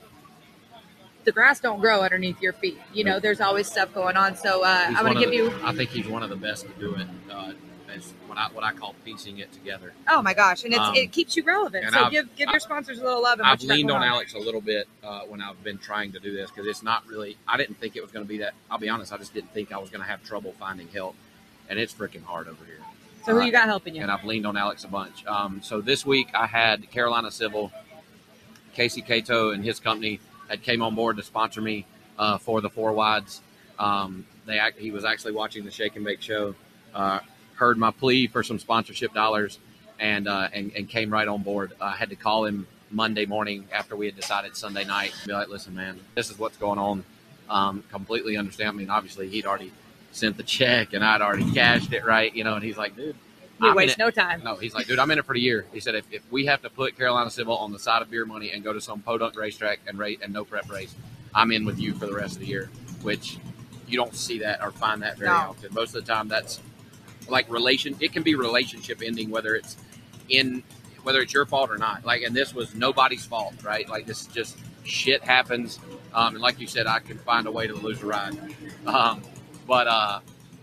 the 1.25 1.31
grass 1.31 1.59
don't 1.59 1.79
grow 1.79 2.01
underneath 2.01 2.41
your 2.41 2.53
feet. 2.53 2.79
You 2.93 3.03
know, 3.03 3.19
there's 3.19 3.41
always 3.41 3.67
stuff 3.67 3.93
going 3.93 4.17
on. 4.17 4.35
So 4.35 4.63
uh, 4.63 4.85
I'm 4.87 5.05
going 5.05 5.15
to 5.15 5.19
give 5.19 5.29
the, 5.29 5.35
you. 5.35 5.53
I 5.63 5.73
think 5.73 5.89
he's 5.89 6.07
one 6.07 6.23
of 6.23 6.29
the 6.29 6.35
best 6.35 6.65
to 6.65 6.71
do 6.79 6.95
it. 6.95 7.07
Uh, 7.31 7.53
as 7.93 8.13
what 8.27 8.37
I 8.37 8.47
what 8.51 8.63
I 8.63 8.73
call 8.73 8.95
piecing 9.05 9.37
it 9.39 9.51
together. 9.51 9.93
Oh 10.07 10.21
my 10.21 10.33
gosh, 10.33 10.63
and 10.63 10.73
um, 10.73 10.95
it 10.95 11.11
keeps 11.11 11.35
you 11.35 11.43
relevant. 11.43 11.91
So 11.91 12.05
I've, 12.05 12.11
give 12.11 12.35
give 12.35 12.49
your 12.49 12.59
sponsors 12.59 12.99
a 12.99 13.03
little 13.03 13.21
love. 13.21 13.39
I've 13.43 13.61
leaned 13.61 13.91
on, 13.91 14.01
on 14.01 14.07
Alex 14.07 14.33
a 14.33 14.39
little 14.39 14.61
bit 14.61 14.87
uh, 15.03 15.21
when 15.21 15.41
I've 15.41 15.63
been 15.63 15.77
trying 15.77 16.11
to 16.13 16.19
do 16.19 16.33
this 16.33 16.49
because 16.49 16.67
it's 16.67 16.83
not 16.83 17.05
really. 17.07 17.37
I 17.47 17.57
didn't 17.57 17.75
think 17.75 17.95
it 17.95 18.01
was 18.01 18.11
going 18.11 18.25
to 18.25 18.29
be 18.29 18.39
that. 18.39 18.53
I'll 18.69 18.79
be 18.79 18.89
honest. 18.89 19.13
I 19.13 19.17
just 19.17 19.33
didn't 19.33 19.53
think 19.53 19.71
I 19.71 19.77
was 19.77 19.89
going 19.89 20.01
to 20.01 20.07
have 20.07 20.23
trouble 20.23 20.53
finding 20.59 20.87
help, 20.87 21.15
and 21.69 21.79
it's 21.79 21.93
freaking 21.93 22.23
hard 22.23 22.47
over 22.47 22.65
here. 22.65 22.79
So 23.25 23.33
who 23.33 23.41
uh, 23.41 23.45
you 23.45 23.51
got 23.51 23.65
helping 23.65 23.95
you? 23.95 24.01
And 24.01 24.11
I've 24.11 24.25
leaned 24.25 24.45
on 24.45 24.57
Alex 24.57 24.83
a 24.83 24.89
bunch. 24.89 25.25
Um, 25.25 25.61
so 25.63 25.79
this 25.79 26.05
week 26.05 26.29
I 26.33 26.47
had 26.47 26.89
Carolina 26.91 27.31
Civil, 27.31 27.71
Casey 28.73 29.01
Cato 29.01 29.51
and 29.51 29.63
his 29.63 29.79
company 29.79 30.19
had 30.53 30.63
came 30.63 30.81
on 30.81 30.95
board 30.95 31.17
to 31.17 31.23
sponsor 31.23 31.61
me 31.61 31.85
uh, 32.17 32.37
for 32.37 32.61
the 32.61 32.69
four 32.69 32.93
wides. 32.93 33.41
Um, 33.79 34.25
they 34.45 34.59
he 34.77 34.91
was 34.91 35.05
actually 35.05 35.33
watching 35.33 35.65
the 35.65 35.71
Shake 35.71 35.95
and 35.95 36.05
Bake 36.05 36.21
show, 36.21 36.55
uh, 36.93 37.19
heard 37.55 37.77
my 37.77 37.91
plea 37.91 38.27
for 38.27 38.43
some 38.43 38.59
sponsorship 38.59 39.13
dollars, 39.13 39.59
and 39.99 40.27
uh, 40.27 40.49
and, 40.53 40.71
and 40.75 40.87
came 40.87 41.11
right 41.11 41.27
on 41.27 41.41
board. 41.41 41.73
I 41.81 41.91
had 41.91 42.09
to 42.09 42.15
call 42.15 42.45
him 42.45 42.67
Monday 42.91 43.25
morning 43.25 43.67
after 43.71 43.95
we 43.95 44.05
had 44.05 44.15
decided 44.15 44.55
Sunday 44.55 44.85
night. 44.85 45.13
Be 45.25 45.33
like, 45.33 45.49
listen, 45.49 45.75
man, 45.75 45.99
this 46.15 46.29
is 46.29 46.37
what's 46.37 46.57
going 46.57 46.79
on. 46.79 47.03
Um, 47.49 47.83
completely 47.91 48.37
understand. 48.37 48.69
I 48.69 48.73
mean, 48.73 48.89
obviously 48.89 49.27
he'd 49.27 49.45
already 49.45 49.71
sent 50.11 50.37
the 50.37 50.43
check 50.43 50.93
and 50.93 51.03
I'd 51.03 51.21
already 51.21 51.51
cashed 51.53 51.91
it, 51.93 52.05
right? 52.05 52.33
You 52.33 52.43
know, 52.43 52.55
and 52.55 52.63
he's 52.63 52.77
like, 52.77 52.95
dude, 52.95 53.15
he 53.69 53.73
wastes 53.73 53.97
no 53.97 54.11
time. 54.11 54.43
No, 54.43 54.55
he's 54.55 54.73
like, 54.73 54.87
dude, 54.87 54.99
I'm 54.99 55.09
in 55.11 55.19
it 55.19 55.25
for 55.25 55.33
the 55.33 55.41
year. 55.41 55.65
He 55.73 55.79
said, 55.79 55.95
if, 55.95 56.05
if 56.11 56.21
we 56.31 56.45
have 56.45 56.61
to 56.61 56.69
put 56.69 56.97
Carolina 56.97 57.29
Civil 57.29 57.57
on 57.57 57.71
the 57.71 57.79
side 57.79 58.01
of 58.01 58.09
beer 58.09 58.25
money 58.25 58.51
and 58.51 58.63
go 58.63 58.73
to 58.73 58.81
some 58.81 59.01
podunk 59.01 59.35
racetrack 59.35 59.79
and 59.87 59.97
rate 59.97 60.19
and 60.21 60.33
no 60.33 60.45
prep 60.45 60.69
race, 60.71 60.93
I'm 61.33 61.51
in 61.51 61.65
with 61.65 61.79
you 61.79 61.93
for 61.93 62.05
the 62.05 62.13
rest 62.13 62.35
of 62.35 62.39
the 62.41 62.47
year. 62.47 62.69
Which 63.01 63.37
you 63.87 63.97
don't 63.97 64.15
see 64.15 64.39
that 64.39 64.63
or 64.63 64.71
find 64.71 65.01
that 65.01 65.17
very 65.17 65.29
no. 65.29 65.35
often. 65.35 65.73
Most 65.73 65.95
of 65.95 66.05
the 66.05 66.11
time, 66.11 66.27
that's 66.27 66.61
like 67.27 67.51
relation. 67.51 67.95
It 67.99 68.13
can 68.13 68.23
be 68.23 68.35
relationship 68.35 69.01
ending, 69.03 69.29
whether 69.29 69.55
it's 69.55 69.77
in 70.29 70.63
whether 71.03 71.19
it's 71.19 71.33
your 71.33 71.45
fault 71.45 71.69
or 71.69 71.77
not. 71.77 72.05
Like, 72.05 72.21
and 72.21 72.35
this 72.35 72.53
was 72.53 72.73
nobody's 72.75 73.25
fault, 73.25 73.55
right? 73.63 73.87
Like, 73.89 74.05
this 74.05 74.21
is 74.21 74.27
just 74.27 74.57
shit 74.83 75.21
happens. 75.23 75.79
Um, 76.13 76.35
and 76.35 76.41
like 76.41 76.59
you 76.59 76.67
said, 76.67 76.87
I 76.87 76.99
can 76.99 77.17
find 77.17 77.47
a 77.47 77.51
way 77.51 77.67
to 77.67 77.73
lose 77.73 78.01
a 78.01 78.05
ride. 78.05 78.37
Um, 78.85 79.21
but 79.67 79.87
uh, 79.87 80.19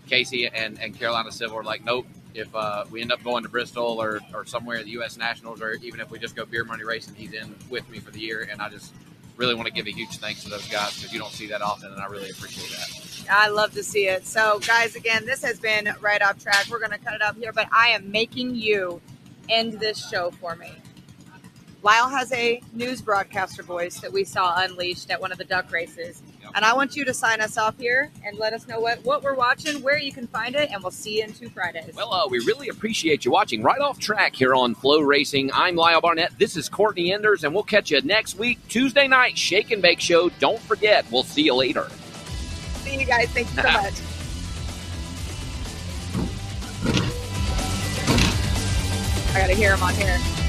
Casey 0.07 0.47
and, 0.47 0.79
and 0.79 0.97
Carolina 0.97 1.31
Civil 1.31 1.57
are 1.57 1.63
like, 1.63 1.83
nope, 1.83 2.07
if 2.33 2.53
uh, 2.55 2.85
we 2.89 3.01
end 3.01 3.11
up 3.11 3.23
going 3.23 3.43
to 3.43 3.49
Bristol 3.49 4.01
or, 4.01 4.19
or 4.33 4.45
somewhere 4.45 4.83
the 4.83 4.91
U.S. 4.91 5.17
Nationals, 5.17 5.61
or 5.61 5.73
even 5.73 5.99
if 5.99 6.09
we 6.09 6.19
just 6.19 6.35
go 6.35 6.45
beer 6.45 6.63
money 6.63 6.83
racing, 6.83 7.15
he's 7.15 7.33
in 7.33 7.55
with 7.69 7.89
me 7.89 7.99
for 7.99 8.11
the 8.11 8.19
year. 8.19 8.47
And 8.49 8.61
I 8.61 8.69
just 8.69 8.93
really 9.37 9.55
want 9.55 9.67
to 9.67 9.73
give 9.73 9.87
a 9.87 9.91
huge 9.91 10.17
thanks 10.17 10.43
to 10.43 10.49
those 10.49 10.67
guys 10.67 10.95
because 10.95 11.11
you 11.13 11.19
don't 11.19 11.31
see 11.31 11.47
that 11.47 11.61
often, 11.61 11.91
and 11.91 12.01
I 12.01 12.05
really 12.05 12.29
appreciate 12.29 12.69
that. 12.69 13.11
I 13.29 13.49
love 13.49 13.73
to 13.73 13.83
see 13.83 14.07
it. 14.07 14.25
So, 14.25 14.59
guys, 14.59 14.95
again, 14.95 15.25
this 15.25 15.43
has 15.43 15.59
been 15.59 15.89
right 15.99 16.21
off 16.21 16.41
track. 16.41 16.65
We're 16.69 16.79
going 16.79 16.91
to 16.91 16.97
cut 16.97 17.13
it 17.13 17.21
up 17.21 17.37
here, 17.37 17.51
but 17.51 17.67
I 17.71 17.89
am 17.89 18.11
making 18.11 18.55
you 18.55 19.01
end 19.49 19.73
this 19.73 20.07
show 20.09 20.31
for 20.31 20.55
me. 20.55 20.71
Lyle 21.83 22.09
has 22.09 22.31
a 22.33 22.61
news 22.73 23.01
broadcaster 23.01 23.63
voice 23.63 23.99
that 24.01 24.11
we 24.11 24.23
saw 24.23 24.53
unleashed 24.57 25.09
at 25.09 25.19
one 25.19 25.31
of 25.31 25.37
the 25.37 25.43
duck 25.43 25.71
races. 25.71 26.21
And 26.53 26.65
I 26.65 26.73
want 26.73 26.95
you 26.95 27.05
to 27.05 27.13
sign 27.13 27.39
us 27.39 27.57
off 27.57 27.77
here 27.77 28.11
and 28.25 28.37
let 28.37 28.53
us 28.53 28.67
know 28.67 28.79
what, 28.79 29.03
what 29.05 29.23
we're 29.23 29.35
watching, 29.35 29.81
where 29.81 29.97
you 29.97 30.11
can 30.11 30.27
find 30.27 30.55
it, 30.55 30.69
and 30.71 30.83
we'll 30.83 30.91
see 30.91 31.19
you 31.19 31.23
in 31.23 31.33
two 31.33 31.49
Fridays. 31.49 31.95
Well, 31.95 32.13
uh, 32.13 32.27
we 32.27 32.39
really 32.39 32.69
appreciate 32.69 33.23
you 33.23 33.31
watching 33.31 33.63
right 33.63 33.79
off 33.79 33.99
track 33.99 34.35
here 34.35 34.53
on 34.53 34.75
FloRacing. 34.75 35.51
I'm 35.53 35.75
Lyle 35.75 36.01
Barnett. 36.01 36.37
This 36.37 36.57
is 36.57 36.67
Courtney 36.67 37.13
Enders, 37.13 37.43
and 37.43 37.53
we'll 37.53 37.63
catch 37.63 37.91
you 37.91 38.01
next 38.01 38.37
week, 38.37 38.59
Tuesday 38.67 39.07
night, 39.07 39.37
Shake 39.37 39.71
and 39.71 39.81
Bake 39.81 40.01
Show. 40.01 40.29
Don't 40.39 40.59
forget, 40.59 41.05
we'll 41.11 41.23
see 41.23 41.43
you 41.43 41.55
later. 41.55 41.87
See 42.83 42.99
you 42.99 43.05
guys. 43.05 43.29
Thank 43.29 43.47
you 43.55 43.61
so 43.61 43.71
much. 43.71 43.93
I 49.33 49.39
got 49.39 49.47
to 49.47 49.55
hear 49.55 49.73
him 49.73 49.83
on 49.83 49.93
here. 49.95 50.40